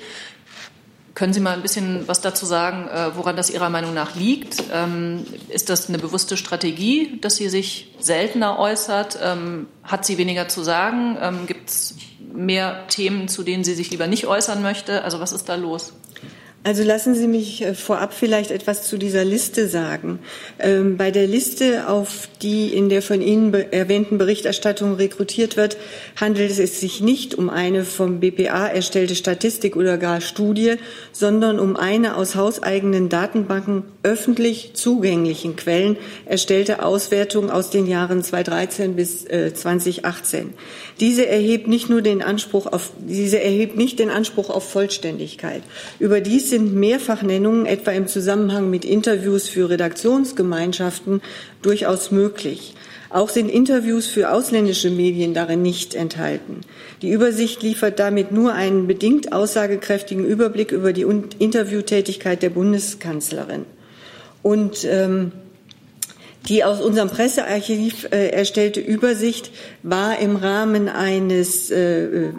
Können 1.16 1.32
Sie 1.32 1.40
mal 1.40 1.54
ein 1.54 1.62
bisschen 1.62 2.08
was 2.08 2.22
dazu 2.22 2.46
sagen, 2.46 2.88
äh, 2.88 3.16
woran 3.16 3.36
das 3.36 3.52
Ihrer 3.52 3.70
Meinung 3.70 3.94
nach 3.94 4.16
liegt? 4.16 4.64
Ähm, 4.74 5.26
ist 5.50 5.70
das 5.70 5.88
eine 5.88 6.00
bewusste 6.00 6.38
Strategie, 6.38 7.20
dass 7.22 7.36
sie 7.36 7.50
sich 7.50 7.94
seltener 8.00 8.58
äußert? 8.58 9.20
Ähm, 9.22 9.68
hat 9.84 10.06
sie 10.06 10.18
weniger 10.18 10.48
zu 10.48 10.64
sagen? 10.64 11.18
Ähm, 11.22 11.46
Gibt 11.46 11.70
es 11.70 11.96
mehr 12.34 12.88
Themen, 12.88 13.28
zu 13.28 13.44
denen 13.44 13.64
sie 13.64 13.76
sich 13.76 13.92
lieber 13.92 14.08
nicht 14.08 14.26
äußern 14.26 14.64
möchte? 14.64 15.04
Also 15.04 15.20
was 15.20 15.34
ist 15.34 15.50
da 15.50 15.56
los? 15.56 15.94
Also 16.66 16.82
lassen 16.84 17.14
Sie 17.14 17.28
mich 17.28 17.62
äh, 17.62 17.74
vorab 17.74 18.14
vielleicht 18.14 18.50
etwas 18.50 18.88
zu 18.88 18.98
dieser 18.98 19.26
Liste 19.26 19.68
sagen. 19.68 20.20
Ähm, 20.60 20.96
bei 20.96 21.12
der 21.12 21.28
Liste, 21.28 21.90
auf 21.90 22.30
die 22.42 22.74
in 22.74 22.88
der 22.88 23.02
von 23.02 23.22
Ihnen 23.22 23.54
erwähnten 23.54 24.18
Berichterstattung 24.18 24.94
rekrutiert 24.94 25.58
wird, 25.58 25.76
handelt 26.16 26.58
es 26.58 26.80
sich 26.80 27.02
nicht 27.02 27.36
um 27.36 27.50
eine 27.50 27.84
vom 27.84 28.22
BPA 28.22 28.68
erstellte 28.68 29.16
Statistik 29.16 29.76
oder 29.76 29.98
gar 29.98 30.22
Studie, 30.22 30.76
sondern 31.12 31.60
um 31.60 31.76
eine 31.76 32.16
aus 32.16 32.36
hauseigenen 32.36 33.10
Datenbanken 33.10 33.84
öffentlich 34.04 34.72
zugänglichen 34.74 35.58
Quellen 35.58 35.98
erstellte 36.26 36.86
Auswertung 36.86 37.50
aus 37.52 37.72
den 37.72 37.88
Jahren 37.88 38.24
2013 38.24 38.96
bis 38.96 39.26
äh, 39.26 39.54
2018. 39.54 40.54
Diese 41.00 41.26
erhebt 41.26 41.68
nicht 41.68 41.90
nur 41.90 42.02
den 42.02 42.22
Anspruch 42.22 42.68
auf, 42.68 42.92
diese 43.00 43.42
erhebt 43.42 43.78
nicht 43.78 44.00
den 44.00 44.10
Anspruch 44.10 44.50
auf 44.50 44.70
Vollständigkeit. 44.70 45.64
Überdies 46.00 46.50
sind 46.50 46.74
Mehrfachnennungen 46.76 47.66
etwa 47.66 47.92
im 47.92 48.08
Zusammenhang 48.08 48.70
mit 48.70 48.86
Interviews 48.86 49.48
für 49.48 49.70
Redaktionsgemeinschaften 49.70 51.22
durchaus 51.62 52.12
möglich. 52.12 52.76
Auch 53.10 53.30
sind 53.30 53.50
Interviews 53.50 54.08
für 54.08 54.32
ausländische 54.32 54.90
Medien 54.90 55.36
darin 55.36 55.62
nicht 55.62 55.94
enthalten. 55.94 56.62
Die 57.04 57.12
Übersicht 57.12 57.62
liefert 57.62 58.00
damit 58.00 58.32
nur 58.32 58.54
einen 58.54 58.88
bedingt 58.88 59.34
aussagekräftigen 59.34 60.26
Überblick 60.26 60.72
über 60.72 60.94
die 60.94 61.06
Interviewtätigkeit 61.38 62.42
der 62.42 62.50
Bundeskanzlerin. 62.50 63.66
Und 64.42 64.84
ähm, 64.86 65.32
die 66.50 66.64
aus 66.64 66.82
unserem 66.82 67.10
Pressearchiv 67.10 68.08
äh, 68.12 68.30
erstellte 68.30 68.80
Übersicht 68.80 69.52
war 69.82 70.20
im 70.20 70.36
Rahmen 70.36 70.90
eines 70.90 71.72
äh, 71.72 72.32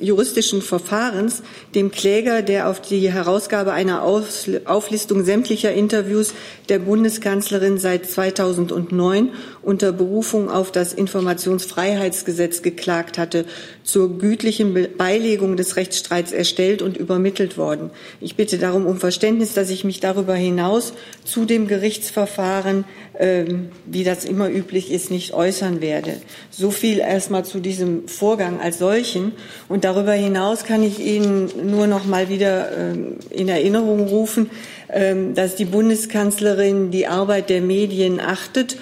juristischen 0.00 0.62
Verfahrens 0.62 1.42
dem 1.74 1.90
Kläger, 1.90 2.42
der 2.42 2.68
auf 2.68 2.80
die 2.80 3.10
Herausgabe 3.12 3.72
einer 3.72 4.02
Auflistung 4.02 5.24
sämtlicher 5.24 5.72
Interviews 5.72 6.32
der 6.68 6.78
Bundeskanzlerin 6.78 7.78
seit 7.78 8.06
2009 8.06 9.30
unter 9.62 9.92
Berufung 9.92 10.50
auf 10.50 10.72
das 10.72 10.92
Informationsfreiheitsgesetz 10.94 12.62
geklagt 12.62 13.18
hatte, 13.18 13.44
zur 13.82 14.18
gütlichen 14.18 14.88
Beilegung 14.96 15.56
des 15.56 15.76
Rechtsstreits 15.76 16.32
erstellt 16.32 16.82
und 16.82 16.96
übermittelt 16.96 17.58
worden. 17.58 17.90
Ich 18.20 18.36
bitte 18.36 18.58
darum 18.58 18.86
um 18.86 18.98
Verständnis, 18.98 19.52
dass 19.52 19.70
ich 19.70 19.84
mich 19.84 20.00
darüber 20.00 20.34
hinaus 20.34 20.94
zu 21.24 21.44
dem 21.44 21.66
Gerichtsverfahren, 21.68 22.84
ähm, 23.18 23.68
wie 23.86 24.04
das 24.04 24.24
immer 24.24 24.48
üblich 24.48 24.90
ist, 24.90 25.10
nicht 25.10 25.34
äußern 25.34 25.80
werde. 25.80 26.14
So 26.50 26.70
viel 26.70 26.98
erstmal 26.98 27.44
zu 27.44 27.60
diesem 27.60 28.08
Vorgang 28.08 28.60
als 28.60 28.78
solchen. 28.78 29.32
Und 29.68 29.84
darüber 29.84 30.12
hinaus 30.12 30.64
kann 30.64 30.82
ich 30.82 30.98
Ihnen 31.00 31.50
nur 31.70 31.86
noch 31.86 32.06
mal 32.06 32.28
wieder 32.28 32.76
ähm, 32.76 33.16
in 33.28 33.48
Erinnerung 33.48 34.06
rufen, 34.08 34.50
ähm, 34.88 35.34
dass 35.34 35.56
die 35.56 35.64
Bundeskanzlerin 35.64 36.90
die 36.90 37.06
Arbeit 37.06 37.50
der 37.50 37.60
Medien 37.60 38.20
achtet 38.20 38.76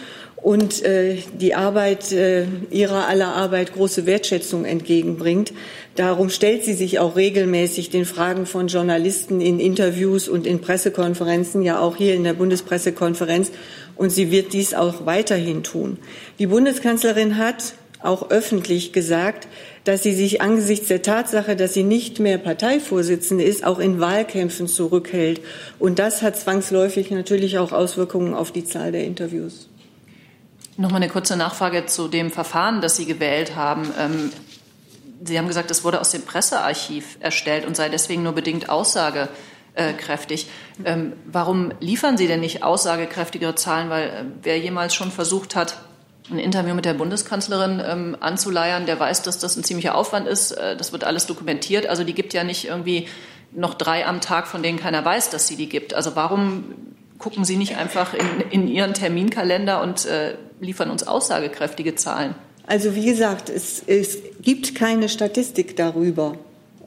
und 0.49 0.82
äh, 0.82 1.18
die 1.38 1.55
Arbeit 1.55 2.11
äh, 2.11 2.46
ihrer 2.70 3.07
aller 3.07 3.34
Arbeit 3.34 3.74
große 3.74 4.07
Wertschätzung 4.07 4.64
entgegenbringt. 4.64 5.53
Darum 5.94 6.30
stellt 6.30 6.64
sie 6.64 6.72
sich 6.72 7.01
auch 7.01 7.16
regelmäßig 7.16 7.90
den 7.90 8.07
Fragen 8.07 8.46
von 8.46 8.68
Journalisten 8.68 9.42
in 9.42 9.61
Interviews 9.61 10.26
und 10.26 10.46
in 10.46 10.62
Pressekonferenzen, 10.62 11.61
ja 11.61 11.78
auch 11.78 11.96
hier 11.96 12.14
in 12.14 12.24
der 12.24 12.32
Bundespressekonferenz. 12.32 13.51
Und 13.94 14.09
sie 14.09 14.30
wird 14.30 14.55
dies 14.55 14.72
auch 14.72 15.05
weiterhin 15.05 15.64
tun. 15.64 15.99
Die 16.38 16.46
Bundeskanzlerin 16.46 17.36
hat 17.36 17.74
auch 18.01 18.30
öffentlich 18.30 18.94
gesagt, 18.94 19.49
dass 19.84 20.03
sie 20.03 20.14
sich 20.14 20.40
angesichts 20.40 20.88
der 20.88 21.03
Tatsache, 21.03 21.57
dass 21.57 21.74
sie 21.74 21.82
nicht 21.82 22.20
mehr 22.20 22.38
Parteivorsitzende 22.38 23.44
ist, 23.44 23.66
auch 23.66 23.80
in 23.80 24.01
Wahlkämpfen 24.01 24.66
zurückhält. 24.66 25.42
Und 25.78 25.99
das 25.99 26.22
hat 26.22 26.38
zwangsläufig 26.38 27.11
natürlich 27.11 27.59
auch 27.59 27.72
Auswirkungen 27.72 28.32
auf 28.32 28.51
die 28.51 28.64
Zahl 28.64 28.92
der 28.92 29.05
Interviews. 29.05 29.68
Noch 30.78 30.92
mal 30.92 30.98
eine 30.98 31.08
kurze 31.08 31.36
Nachfrage 31.36 31.86
zu 31.86 32.06
dem 32.06 32.30
Verfahren, 32.30 32.80
das 32.80 32.94
Sie 32.94 33.04
gewählt 33.04 33.56
haben. 33.56 33.92
Ähm, 33.98 34.30
Sie 35.24 35.36
haben 35.36 35.48
gesagt, 35.48 35.72
es 35.72 35.82
wurde 35.82 36.00
aus 36.00 36.10
dem 36.10 36.22
Pressearchiv 36.22 37.16
erstellt 37.18 37.66
und 37.66 37.74
sei 37.74 37.88
deswegen 37.88 38.22
nur 38.22 38.32
bedingt 38.32 38.70
aussagekräftig. 38.70 40.46
Ähm, 40.84 41.14
warum 41.26 41.72
liefern 41.80 42.16
Sie 42.16 42.28
denn 42.28 42.38
nicht 42.38 42.62
aussagekräftigere 42.62 43.56
Zahlen? 43.56 43.90
Weil 43.90 44.04
äh, 44.04 44.24
wer 44.44 44.60
jemals 44.60 44.94
schon 44.94 45.10
versucht 45.10 45.56
hat, 45.56 45.78
ein 46.30 46.38
Interview 46.38 46.76
mit 46.76 46.84
der 46.84 46.94
Bundeskanzlerin 46.94 47.82
ähm, 47.84 48.16
anzuleiern, 48.20 48.86
der 48.86 49.00
weiß, 49.00 49.22
dass 49.22 49.40
das 49.40 49.56
ein 49.56 49.64
ziemlicher 49.64 49.96
Aufwand 49.96 50.28
ist. 50.28 50.52
Äh, 50.52 50.76
das 50.76 50.92
wird 50.92 51.02
alles 51.02 51.26
dokumentiert. 51.26 51.88
Also 51.88 52.04
die 52.04 52.14
gibt 52.14 52.34
ja 52.34 52.44
nicht 52.44 52.68
irgendwie 52.68 53.08
noch 53.50 53.74
drei 53.74 54.06
am 54.06 54.20
Tag, 54.20 54.46
von 54.46 54.62
denen 54.62 54.78
keiner 54.78 55.04
weiß, 55.04 55.30
dass 55.30 55.48
sie 55.48 55.56
die 55.56 55.68
gibt. 55.68 55.92
Also 55.92 56.14
warum 56.14 56.66
gucken 57.18 57.44
Sie 57.44 57.56
nicht 57.56 57.76
einfach 57.76 58.14
in, 58.14 58.40
in 58.50 58.68
Ihren 58.68 58.94
Terminkalender 58.94 59.82
und 59.82 60.06
äh, 60.06 60.36
liefern 60.61 60.90
uns 60.90 61.06
aussagekräftige 61.06 61.94
Zahlen? 61.94 62.34
Also 62.66 62.94
wie 62.94 63.06
gesagt, 63.06 63.48
es, 63.48 63.82
es 63.86 64.18
gibt 64.42 64.74
keine 64.74 65.09
Statistik 65.09 65.76
darüber. 65.76 66.36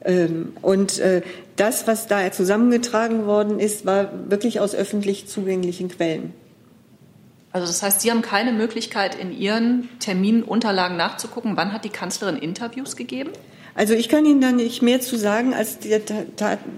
Ähm, 0.04 0.52
und 0.62 0.98
äh, 0.98 1.22
das, 1.56 1.86
was 1.86 2.06
da 2.06 2.30
zusammengetragen 2.30 3.26
worden 3.26 3.58
ist, 3.58 3.84
war 3.84 4.10
wirklich 4.30 4.60
aus 4.60 4.74
öffentlich 4.74 5.26
zugänglichen 5.26 5.88
Quellen. 5.88 6.32
Also 7.52 7.66
das 7.66 7.82
heißt, 7.82 8.00
Sie 8.00 8.10
haben 8.10 8.22
keine 8.22 8.52
Möglichkeit, 8.52 9.14
in 9.14 9.36
Ihren 9.36 9.88
Terminunterlagen 9.98 10.96
nachzugucken, 10.96 11.56
wann 11.56 11.72
hat 11.72 11.84
die 11.84 11.90
Kanzlerin 11.90 12.36
Interviews 12.36 12.96
gegeben? 12.96 13.30
Also 13.74 13.94
ich 13.94 14.08
kann 14.08 14.26
Ihnen 14.26 14.40
da 14.40 14.52
nicht 14.52 14.82
mehr 14.82 15.00
zu 15.00 15.16
sagen 15.16 15.54
als 15.54 15.78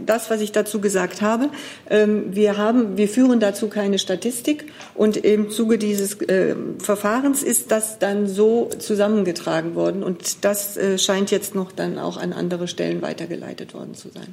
das, 0.07 0.31
was 0.31 0.41
ich 0.41 0.53
dazu 0.53 0.81
gesagt 0.81 1.23
habe. 1.23 1.51
Ähm, 1.91 2.35
wir 2.35 2.57
haben, 2.57 2.97
wir 2.97 3.09
führen 3.09 3.41
dazu 3.41 3.69
keine 3.69 3.99
Statistik 3.99 4.73
und 4.95 5.17
im 5.17 5.51
Zuge 5.51 5.79
dieses 5.79 6.19
ähm, 6.29 6.79
Verfahrens 6.79 7.43
ist 7.43 7.71
das 7.73 7.99
dann 7.99 8.29
so 8.29 8.71
zusammengetragen 8.79 9.75
worden 9.75 10.03
und 10.03 10.45
das 10.45 10.77
äh, 10.77 10.99
scheint 10.99 11.31
jetzt 11.31 11.55
noch 11.55 11.73
dann 11.73 11.99
auch 11.99 12.17
an 12.17 12.33
andere 12.33 12.69
Stellen 12.69 13.03
weitergeleitet 13.03 13.75
worden 13.75 13.95
zu 13.95 14.11
sein. 14.11 14.33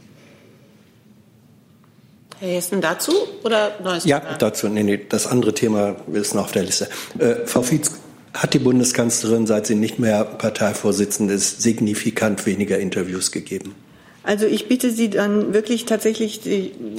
Herr 2.39 2.49
Hessen 2.49 2.82
dazu 2.82 3.14
oder 3.43 3.72
neues 3.84 4.05
Ja, 4.05 4.20
dazu. 4.20 4.68
Nee, 4.68 4.84
nee, 4.84 4.99
das 5.07 5.28
andere 5.28 5.53
Thema 5.53 5.95
ist 6.12 6.34
noch 6.34 6.45
auf 6.45 6.51
der 6.51 6.64
Liste. 6.64 6.89
Äh, 7.20 7.45
Frau 7.45 7.62
Fietz, 7.62 7.91
hat 8.34 8.53
die 8.53 8.59
Bundeskanzlerin, 8.59 9.45
seit 9.45 9.67
sie 9.67 9.75
nicht 9.75 9.99
mehr 9.99 10.23
Parteivorsitzende 10.23 11.34
ist, 11.34 11.61
signifikant 11.61 12.45
weniger 12.45 12.79
Interviews 12.79 13.32
gegeben? 13.32 13.75
Also 14.23 14.45
ich 14.45 14.67
bitte 14.67 14.91
Sie 14.91 15.09
dann 15.09 15.51
wirklich 15.53 15.86
tatsächlich, 15.86 16.41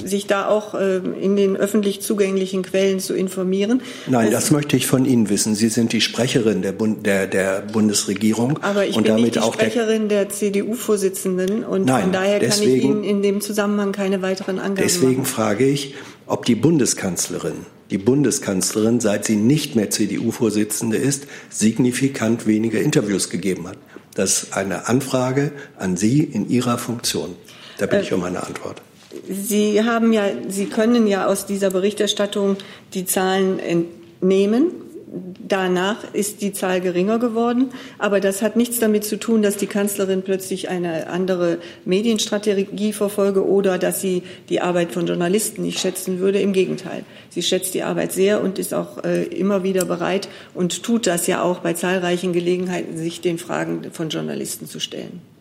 sich 0.03 0.27
da 0.27 0.49
auch 0.49 0.73
äh, 0.73 0.97
in 0.97 1.37
den 1.37 1.55
öffentlich 1.55 2.01
zugänglichen 2.01 2.63
Quellen 2.63 2.99
zu 2.99 3.13
informieren. 3.13 3.81
Nein, 4.07 4.29
das, 4.31 4.45
das 4.45 4.51
möchte 4.51 4.75
ich 4.75 4.87
von 4.87 5.05
Ihnen 5.05 5.29
wissen. 5.29 5.55
Sie 5.55 5.69
sind 5.69 5.93
die 5.93 6.01
Sprecherin 6.01 6.61
der, 6.61 6.73
Bund, 6.73 7.05
der, 7.05 7.27
der 7.27 7.61
Bundesregierung. 7.61 8.59
Aber 8.61 8.85
ich 8.85 8.97
und 8.97 9.03
bin 9.03 9.13
damit 9.13 9.35
nicht 9.35 9.35
die 9.37 9.53
Sprecherin 9.53 10.09
der, 10.09 10.25
der 10.25 10.33
CDU-Vorsitzenden 10.33 11.63
und 11.63 11.85
Nein, 11.85 12.03
von 12.03 12.11
daher 12.11 12.39
deswegen, 12.39 12.71
kann 12.71 12.77
ich 12.77 12.83
Ihnen 12.83 13.03
in 13.05 13.21
dem 13.21 13.39
Zusammenhang 13.39 13.93
keine 13.93 14.21
weiteren 14.21 14.59
Angaben 14.59 14.85
Deswegen 14.85 15.21
machen. 15.21 15.25
frage 15.25 15.65
ich, 15.65 15.95
ob 16.27 16.43
die 16.43 16.55
Bundeskanzlerin, 16.55 17.65
die 17.93 17.99
Bundeskanzlerin, 17.99 18.99
seit 18.99 19.23
sie 19.23 19.35
nicht 19.35 19.75
mehr 19.75 19.91
CDU-Vorsitzende 19.91 20.97
ist, 20.97 21.27
signifikant 21.49 22.47
weniger 22.47 22.81
Interviews 22.81 23.29
gegeben 23.29 23.67
hat. 23.67 23.77
Das 24.15 24.43
ist 24.43 24.57
eine 24.57 24.87
Anfrage 24.87 25.51
an 25.77 25.95
Sie 25.95 26.23
in 26.23 26.49
Ihrer 26.49 26.77
Funktion. 26.77 27.35
Da 27.77 27.85
bitte 27.85 28.01
ich 28.01 28.11
äh, 28.11 28.15
um 28.15 28.23
eine 28.23 28.45
Antwort. 28.45 28.81
Sie 29.29 29.83
haben 29.83 30.11
ja, 30.11 30.23
Sie 30.49 30.65
können 30.65 31.07
ja 31.07 31.27
aus 31.27 31.45
dieser 31.45 31.69
Berichterstattung 31.69 32.57
die 32.93 33.05
Zahlen 33.05 33.59
entnehmen. 33.59 34.71
Danach 35.47 36.11
ist 36.13 36.41
die 36.41 36.53
Zahl 36.53 36.81
geringer 36.81 37.19
geworden. 37.19 37.69
Aber 37.99 38.19
das 38.19 38.41
hat 38.41 38.55
nichts 38.55 38.79
damit 38.79 39.03
zu 39.03 39.17
tun, 39.17 39.43
dass 39.43 39.57
die 39.57 39.67
Kanzlerin 39.67 40.23
plötzlich 40.23 40.69
eine 40.69 41.07
andere 41.07 41.59
Medienstrategie 41.85 42.93
verfolge 42.93 43.45
oder 43.45 43.77
dass 43.77 44.01
sie 44.01 44.23
die 44.49 44.61
Arbeit 44.61 44.91
von 44.91 45.05
Journalisten 45.05 45.61
nicht 45.61 45.79
schätzen 45.79 46.19
würde. 46.19 46.39
Im 46.39 46.53
Gegenteil. 46.53 47.03
Sie 47.29 47.43
schätzt 47.43 47.75
die 47.75 47.83
Arbeit 47.83 48.11
sehr 48.11 48.41
und 48.41 48.57
ist 48.57 48.73
auch 48.73 49.03
äh, 49.03 49.23
immer 49.23 49.63
wieder 49.63 49.85
bereit 49.85 50.29
und 50.55 50.81
tut 50.81 51.05
das 51.05 51.27
ja 51.27 51.43
auch 51.43 51.59
bei 51.59 51.73
zahlreichen 51.73 52.33
Gelegenheiten, 52.33 52.97
sich 52.97 53.21
den 53.21 53.37
Fragen 53.37 53.91
von 53.91 54.09
Journalisten 54.09 54.67
zu 54.67 54.79
stellen. 54.79 55.32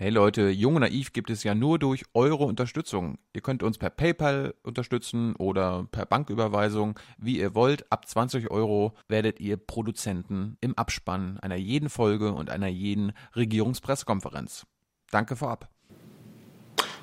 Hey 0.00 0.10
Leute, 0.10 0.42
Jung 0.50 0.76
und 0.76 0.82
Naiv 0.82 1.12
gibt 1.12 1.28
es 1.28 1.42
ja 1.42 1.56
nur 1.56 1.80
durch 1.80 2.04
eure 2.14 2.44
Unterstützung. 2.44 3.18
Ihr 3.32 3.40
könnt 3.40 3.64
uns 3.64 3.78
per 3.78 3.90
PayPal 3.90 4.54
unterstützen 4.62 5.34
oder 5.34 5.88
per 5.90 6.06
Banküberweisung, 6.06 6.96
wie 7.18 7.40
ihr 7.40 7.56
wollt. 7.56 7.90
Ab 7.90 8.06
20 8.06 8.48
Euro 8.48 8.92
werdet 9.08 9.40
ihr 9.40 9.56
Produzenten 9.56 10.56
im 10.60 10.78
Abspann 10.78 11.40
einer 11.40 11.56
jeden 11.56 11.88
Folge 11.88 12.30
und 12.30 12.48
einer 12.48 12.68
jeden 12.68 13.12
Regierungspressekonferenz. 13.34 14.66
Danke 15.10 15.34
vorab. 15.34 15.68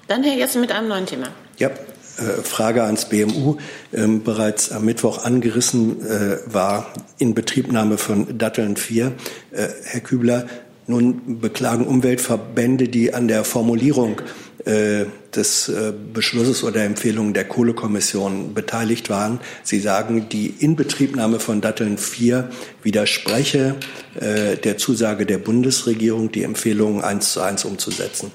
Dann 0.08 0.24
Herr 0.24 0.38
Jessen 0.38 0.62
mit 0.62 0.72
einem 0.72 0.88
neuen 0.88 1.06
Thema. 1.06 1.28
Ja, 1.58 1.72
äh, 2.18 2.44
Frage 2.44 2.84
ans 2.84 3.10
BMU. 3.10 3.58
Ähm, 3.92 4.24
bereits 4.24 4.72
am 4.72 4.86
Mittwoch 4.86 5.26
angerissen 5.26 6.00
äh, 6.06 6.38
war 6.46 6.94
Inbetriebnahme 7.18 7.98
von 7.98 8.38
Datteln 8.38 8.78
4. 8.78 9.08
Äh, 9.52 9.68
Herr 9.84 10.00
Kübler, 10.00 10.48
nun 10.88 11.40
beklagen 11.40 11.88
Umweltverbände, 11.88 12.88
die 12.88 13.14
an 13.14 13.28
der 13.28 13.44
Formulierung 13.44 14.22
äh, 14.66 15.06
des 15.36 15.70
äh, 15.70 15.94
Beschlusses 16.14 16.64
oder 16.64 16.84
Empfehlungen 16.84 17.34
der 17.34 17.46
Kohlekommission 17.46 18.54
beteiligt 18.54 19.10
waren. 19.10 19.40
Sie 19.64 19.80
sagen, 19.80 20.30
die 20.30 20.48
Inbetriebnahme 20.48 21.40
von 21.40 21.62
Datteln 21.62 21.98
4 21.98 22.50
widerspreche 22.84 23.76
äh, 24.20 24.58
der 24.58 24.78
Zusage 24.78 25.26
der 25.26 25.38
Bundesregierung, 25.38 26.32
die 26.32 26.44
Empfehlungen 26.44 27.04
eins 27.04 27.34
zu 27.34 27.42
eins 27.42 27.66
umzusetzen. 27.66 28.32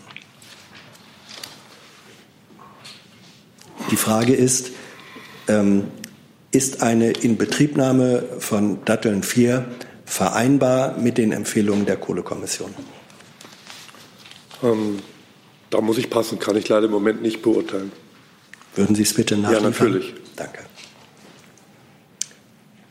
Die 3.90 3.96
Frage 3.96 4.34
ist, 4.34 4.70
ähm, 5.48 5.84
ist 6.52 6.82
eine 6.82 7.10
Inbetriebnahme 7.10 8.24
von 8.38 8.84
Datteln 8.84 9.22
4 9.22 9.64
vereinbar 10.10 10.98
mit 10.98 11.18
den 11.18 11.30
Empfehlungen 11.30 11.86
der 11.86 11.96
Kohlekommission? 11.96 12.74
Ähm, 14.62 14.98
da 15.70 15.80
muss 15.80 15.98
ich 15.98 16.10
passen, 16.10 16.40
kann 16.40 16.56
ich 16.56 16.68
leider 16.68 16.86
im 16.86 16.90
Moment 16.90 17.22
nicht 17.22 17.42
beurteilen. 17.42 17.92
Würden 18.74 18.96
Sie 18.96 19.04
es 19.04 19.14
bitte 19.14 19.36
nachliefern? 19.36 19.62
Ja, 19.62 19.70
natürlich. 19.70 20.14
Danke. 20.34 20.58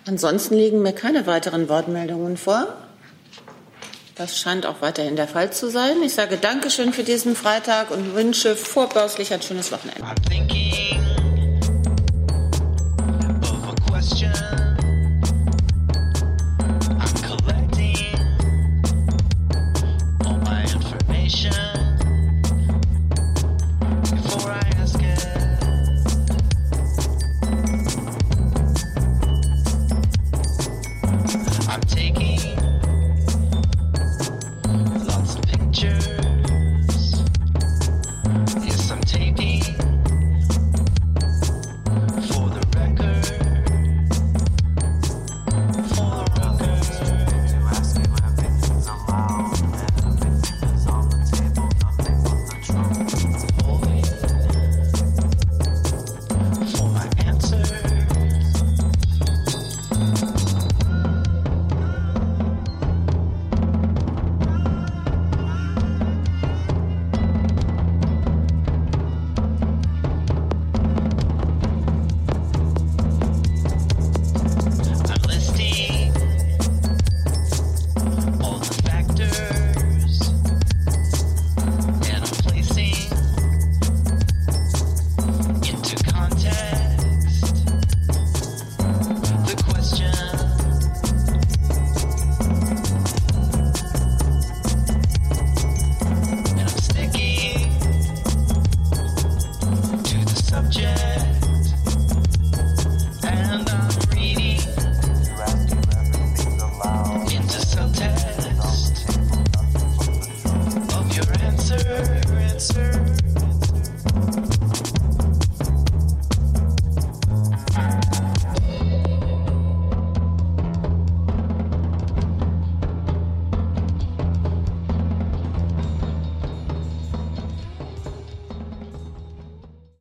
Ansonsten 0.08 0.56
liegen 0.56 0.82
mir 0.82 0.94
keine 0.94 1.28
weiteren 1.28 1.68
Wortmeldungen 1.68 2.38
vor. 2.38 2.74
Das 4.16 4.40
scheint 4.40 4.66
auch 4.66 4.82
weiterhin 4.82 5.18
der 5.18 5.28
Fall 5.28 5.52
zu 5.52 5.70
sein. 5.70 6.02
Ich 6.04 6.14
sage 6.14 6.38
Dankeschön 6.38 6.94
für 6.94 7.04
diesen 7.04 7.36
Freitag 7.36 7.92
und 7.92 8.16
wünsche 8.16 8.56
vorbörslich 8.56 9.34
ein 9.34 9.42
schönes 9.42 9.72
Wochenende. 9.72 10.04